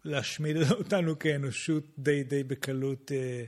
להשמיד 0.04 0.56
אותנו 0.78 1.18
כאנושות 1.18 1.84
די 1.98 2.22
די 2.22 2.44
בקלות 2.44 3.12
אה, 3.12 3.44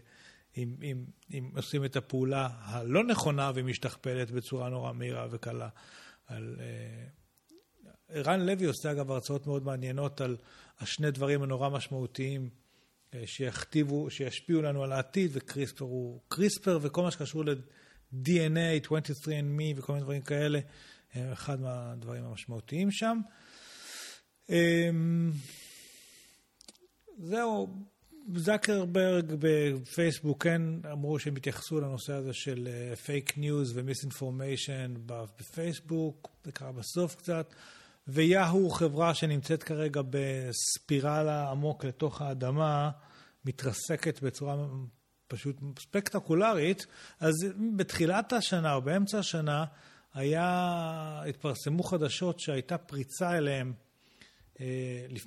אם, 0.59 0.77
אם, 0.83 1.05
אם 1.31 1.51
עושים 1.57 1.85
את 1.85 1.97
הפעולה 1.97 2.49
הלא 2.61 3.05
נכונה 3.05 3.53
ומשתכפלת 3.55 4.31
בצורה 4.31 4.69
נורא 4.69 4.93
מהירה 4.93 5.27
וקלה. 5.31 5.69
על, 6.27 6.57
אה, 6.61 7.05
ערן 8.09 8.41
לוי 8.41 8.67
עושה 8.67 8.93
אגב 8.93 9.11
הרצאות 9.11 9.47
מאוד 9.47 9.65
מעניינות 9.65 10.21
על 10.21 10.37
השני 10.81 11.11
דברים 11.11 11.43
הנורא 11.43 11.69
משמעותיים 11.69 12.51
אה, 13.15 13.23
שיכתיבו, 13.27 14.11
שישפיעו 14.11 14.63
לנו 14.63 14.85
על 14.85 14.93
העתיד, 14.93 15.31
וקריספר 15.35 15.85
הוא 15.85 16.21
קריספר 16.29 16.79
וכל 16.83 17.03
מה 17.03 17.11
שקשור 17.11 17.45
DNA, 18.13 18.87
23andMe 18.87 19.77
וכל 19.77 19.93
מיני 19.93 20.05
דברים 20.05 20.23
כאלה, 20.23 20.61
אחד 21.17 21.61
מהדברים 21.61 22.25
המשמעותיים 22.25 22.91
שם. 22.91 23.21
אמ, 24.51 25.33
זהו, 27.19 27.69
זקרברג 28.37 29.35
בפייסבוק 29.39 30.43
כן 30.43 30.63
אמרו 30.93 31.19
שהם 31.19 31.37
התייחסו 31.37 31.81
לנושא 31.81 32.13
הזה 32.13 32.33
של 32.33 32.69
fake 33.05 33.39
news 33.39 33.73
ו 33.75 33.83
misinformation 33.83 34.95
בפייסבוק, 35.07 36.29
זה 36.45 36.53
קרה 36.53 36.73
בסוף 36.73 37.15
קצת, 37.15 37.55
ויהו 38.09 38.71
חברה 38.71 39.15
שנמצאת 39.15 39.63
כרגע 39.63 40.01
בספירלה 40.11 41.51
עמוק 41.51 41.85
לתוך 41.85 42.23
האדמה, 42.23 42.91
מתרסקת 43.45 44.23
בצורה 44.23 44.67
פשוט 45.29 45.57
ספקטקולרית, 45.79 46.87
אז 47.21 47.35
בתחילת 47.77 48.33
השנה 48.33 48.75
או 48.75 48.83
באמצע 48.83 49.19
השנה 49.19 49.65
היה, 50.15 51.23
התפרסמו 51.29 51.83
חדשות 51.83 52.41
שהייתה 52.41 52.79
פריצה 52.79 53.39
אליהם, 53.39 53.73
אה, 54.61 54.67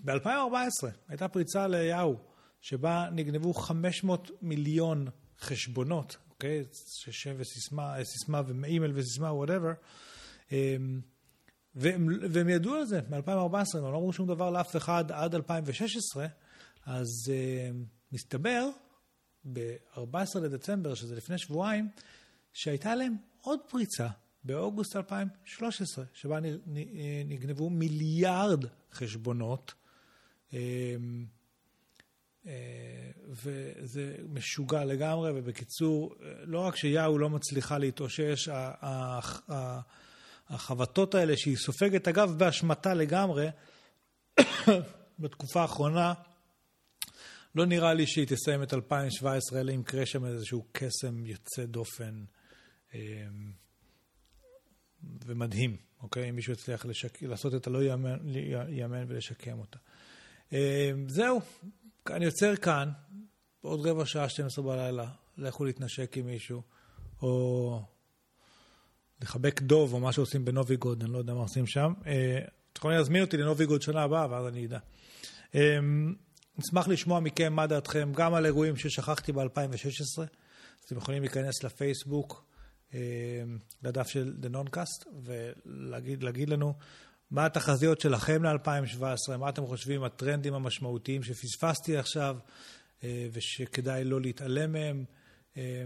ב-2014 0.06 0.88
הייתה 1.10 1.28
פריצה 1.28 1.68
ליהו, 1.68 2.31
שבה 2.62 3.10
נגנבו 3.12 3.54
500 3.54 4.32
מיליון 4.42 5.08
חשבונות, 5.40 6.18
אוקיי? 6.30 6.64
שם 7.12 7.36
וסיסמה, 7.38 7.96
סיסמה 8.04 8.42
ואימייל 8.48 8.92
וסיסמה, 8.96 9.34
whatever. 9.34 9.72
אמ, 10.52 11.02
והם, 11.76 12.08
והם 12.32 12.50
ידעו 12.50 12.74
על 12.74 12.86
זה 12.86 13.02
מ-2014, 13.10 13.78
הם 13.78 13.84
לא 13.84 13.88
אמרו 13.88 14.14
שום 14.14 14.28
דבר 14.28 14.50
לאף 14.50 14.76
אחד 14.76 15.12
עד 15.12 15.36
2016, 15.36 16.28
אז 16.86 17.08
uh, 17.26 17.76
מסתבר 18.12 18.70
ב-14 19.54 20.40
לדצמבר, 20.42 20.94
שזה 20.94 21.16
לפני 21.16 21.38
שבועיים, 21.38 21.90
שהייתה 22.54 22.96
להם 22.96 23.16
עוד 23.42 23.60
פריצה 23.70 24.08
באוגוסט 24.44 24.96
2013, 24.96 26.06
שבה 26.14 26.40
נגנבו 27.26 27.70
מיליארד 27.70 28.66
חשבונות. 28.94 29.74
אמ, 30.54 30.58
אה, 30.58 31.41
וזה 33.28 34.16
משוגע 34.30 34.86
לגמרי, 34.86 35.32
ובקיצור, 35.36 36.16
לא 36.44 36.60
רק 36.60 36.76
שיאו 36.76 37.18
לא 37.18 37.30
מצליחה 37.30 37.78
להתאושש, 37.78 38.50
החבטות 40.50 41.16
האלה 41.16 41.38
שהיא 41.38 41.58
סופגת, 41.58 42.08
אגב, 42.08 42.38
באשמתה 42.38 42.94
לגמרי, 42.94 43.48
בתקופה 45.20 45.62
האחרונה, 45.62 46.14
לא 47.56 47.66
נראה 47.66 47.94
לי 47.94 48.08
שהיא 48.08 48.28
תסיים 48.28 48.64
את 48.64 48.74
2017, 48.74 49.60
אלא 49.62 49.72
אם 49.72 49.80
יקרה 49.80 50.06
שם 50.06 50.26
איזשהו 50.26 50.66
קסם 50.72 51.26
יוצא 51.26 51.66
דופן 51.66 52.24
אה, 52.94 53.00
ומדהים, 55.26 55.78
אוקיי? 56.02 56.30
אם 56.30 56.36
מישהו 56.36 56.54
יצליח 56.54 56.86
לשק... 56.86 57.24
לעשות 57.24 57.56
את 57.56 57.68
הלא 57.68 57.80
ייאמן 58.68 59.06
ולשקם 59.08 59.60
אותה. 59.60 59.78
אה, 60.54 60.92
זהו, 61.08 61.42
אני 62.10 62.26
עוצר 62.26 62.56
כאן, 62.56 62.90
עוד 63.62 63.88
רבע 63.88 64.06
שעה, 64.06 64.30
12 64.30 64.66
בלילה, 64.66 65.08
לכו 65.38 65.66
להתנשק 65.66 66.18
עם 66.18 66.26
מישהו, 66.26 66.62
או 67.22 67.82
לחבק 69.22 69.62
דוב, 69.62 69.94
או 69.94 70.00
מה 70.00 70.14
שעושים 70.14 70.46
בנוביגוד, 70.46 71.04
אני 71.04 71.14
לא 71.14 71.18
יודע 71.18 71.34
מה 71.34 71.40
עושים 71.40 71.68
שם. 71.68 71.94
אה, 72.06 72.38
אתם 72.38 72.78
יכולים 72.78 72.98
להזמין 72.98 73.22
אותי 73.22 73.38
לנוביגוד 73.38 73.82
שנה 73.82 74.04
הבאה, 74.04 74.28
ואז 74.30 74.48
אני 74.48 74.66
אדע. 74.66 74.80
נשמח 76.58 76.88
לשמוע 76.88 77.20
מכם 77.20 77.54
מה 77.54 77.68
דעתכם 77.68 78.12
גם 78.16 78.34
על 78.34 78.46
אירועים 78.46 78.76
ששכחתי 78.76 79.32
ב-2016. 79.32 80.22
אז 80.22 80.86
אתם 80.86 80.98
יכולים 80.98 81.22
להיכנס 81.22 81.64
לפייסבוק, 81.64 82.46
אה, 82.94 83.00
לדף 83.84 84.08
של 84.08 84.34
The 84.42 84.56
Noncast, 84.56 85.08
ולהגיד 85.24 86.50
לנו 86.50 86.74
מה 87.32 87.46
התחזיות 87.46 88.02
שלכם 88.02 88.44
ל-2017, 88.44 89.38
מה 89.38 89.50
אתם 89.50 89.66
חושבים 89.66 90.04
הטרנדים 90.04 90.54
המשמעותיים 90.54 91.24
שפספסתי 91.24 91.98
עכשיו, 91.98 92.38
אה, 93.04 93.28
ושכדאי 93.32 94.04
לא 94.04 94.22
להתעלם 94.22 94.72
מהם. 94.72 95.06
אה, 95.58 95.84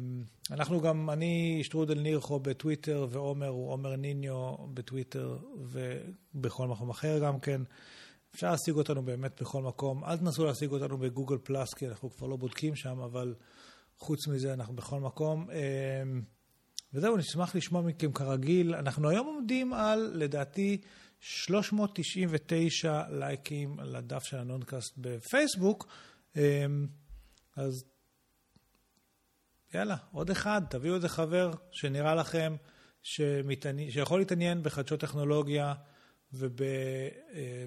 אנחנו 0.52 0.82
גם, 0.82 1.10
אני 1.10 1.60
שטרודל 1.64 2.00
נירחו 2.00 2.40
בטוויטר, 2.40 3.08
ועומר 3.10 3.48
הוא 3.48 3.72
עומר 3.72 3.96
ניניו 3.96 4.56
בטוויטר, 4.74 5.38
ובכל 6.36 6.68
מקום 6.68 6.90
אחר 6.90 7.20
גם 7.20 7.40
כן. 7.40 7.62
אפשר 8.36 8.52
להשיג 8.52 8.76
אותנו 8.76 9.04
באמת 9.04 9.42
בכל 9.42 9.62
מקום. 9.62 10.04
אל 10.04 10.18
תנסו 10.18 10.46
להשיג 10.46 10.72
אותנו 10.72 10.98
בגוגל 10.98 11.38
פלאס, 11.38 11.74
כי 11.74 11.88
אנחנו 11.88 12.10
כבר 12.12 12.28
לא 12.28 12.36
בודקים 12.36 12.76
שם, 12.76 13.00
אבל 13.00 13.36
חוץ 13.98 14.28
מזה 14.28 14.54
אנחנו 14.54 14.76
בכל 14.76 15.00
מקום. 15.00 15.48
אמ, 15.52 16.22
וזהו, 16.94 17.18
נשמח 17.18 17.56
לשמוע 17.56 17.82
מכם 17.82 18.12
כרגיל. 18.12 18.76
אנחנו 18.76 19.10
היום 19.10 19.28
עומדים 19.28 19.74
על, 19.74 20.12
לדעתי, 20.14 20.82
399 21.28 23.04
לייקים 23.10 23.80
לדף 23.80 24.24
של 24.24 24.38
הנונקאסט 24.38 24.94
בפייסבוק. 24.98 25.88
אמ, 26.36 26.88
אז 27.56 27.86
יאללה, 29.74 29.96
עוד 30.12 30.30
אחד, 30.30 30.62
תביאו 30.70 30.96
איזה 30.96 31.10
חבר 31.10 31.52
שנראה 31.72 32.16
לכם 32.16 32.56
שמתעני... 33.04 33.92
שיכול 33.92 34.20
להתעניין 34.20 34.64
בחדשות 34.64 35.00
טכנולוגיה 35.00 35.74
וב... 36.34 36.62
אה, 36.62 37.66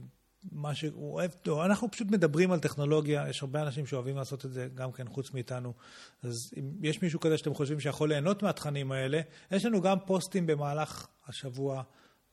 שהוא 0.75 1.15
אוהב, 1.15 1.31
לא, 1.47 1.65
אנחנו 1.65 1.91
פשוט 1.91 2.11
מדברים 2.11 2.53
על 2.53 2.61
טכנולוגיה, 2.61 3.29
יש 3.29 3.43
הרבה 3.43 3.63
אנשים 3.63 3.87
שאוהבים 3.87 4.17
לעשות 4.17 4.45
את 4.45 4.53
זה 4.53 4.69
גם 4.75 4.93
כן 4.93 5.09
חוץ 5.09 5.35
מאיתנו. 5.35 5.75
אז 6.23 6.53
אם 6.59 6.71
יש 6.83 7.03
מישהו 7.03 7.21
כזה 7.21 7.39
שאתם 7.39 7.55
חושבים 7.55 7.81
שיכול 7.81 8.09
ליהנות 8.09 8.43
מהתכנים 8.43 8.93
האלה, 8.93 9.21
יש 9.51 9.65
לנו 9.65 9.81
גם 9.81 9.99
פוסטים 10.07 10.47
במהלך 10.47 11.07
השבוע 11.27 11.83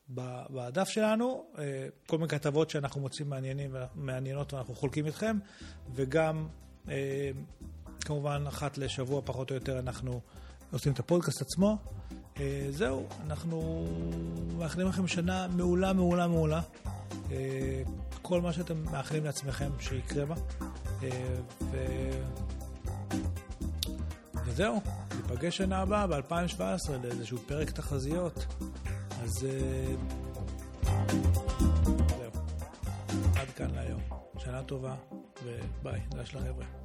בדף 0.10 0.90
שלנו, 0.90 1.44
אה, 1.60 1.88
כל 2.08 2.18
מיני 2.18 2.30
כתבות 2.30 2.70
שאנחנו 2.70 3.02
מוצאים 3.02 3.30
מעניינים, 3.30 3.76
מעניינות 3.96 4.54
ואנחנו 4.54 4.76
חולקים 4.76 5.06
איתכם, 5.06 5.38
וגם 5.94 6.48
אה, 6.90 7.32
כמובן 8.02 8.44
אחת 8.48 8.78
לשבוע 8.78 9.22
פחות 9.26 9.50
או 9.50 9.56
יותר 9.56 9.80
אנחנו 9.80 10.22
עושים 10.72 10.94
את 10.94 11.00
הפודקאסט 11.00 11.42
עצמו. 11.42 11.78
אה, 12.40 12.68
זהו, 12.70 13.08
אנחנו 13.26 13.88
מאחלים 14.58 14.88
לכם 14.88 15.08
שנה 15.08 15.48
מעולה, 15.48 15.94
מעולה, 15.94 16.28
מעולה. 16.28 16.62
כל 18.22 18.42
מה 18.42 18.54
שאתם 18.54 18.84
מאחלים 18.84 19.26
לעצמכם 19.26 19.70
שיקרה 19.80 20.26
בה. 20.26 20.36
ו... 21.72 21.78
וזהו, 24.46 24.82
ניפגש 25.16 25.58
שנה 25.58 25.78
הבאה 25.78 26.08
ב-2017 26.08 26.92
לאיזשהו 27.04 27.38
פרק 27.38 27.72
תחזיות. 27.72 28.46
אז 29.24 29.46
אה, 29.46 29.96
זהו. 32.18 32.32
עד 33.36 33.48
כאן 33.56 33.72
להיום. 33.76 34.02
שנה 34.38 34.64
טובה, 34.64 34.96
וביי. 35.44 36.02
נדש 36.14 36.36
לחבר'ה. 36.36 36.85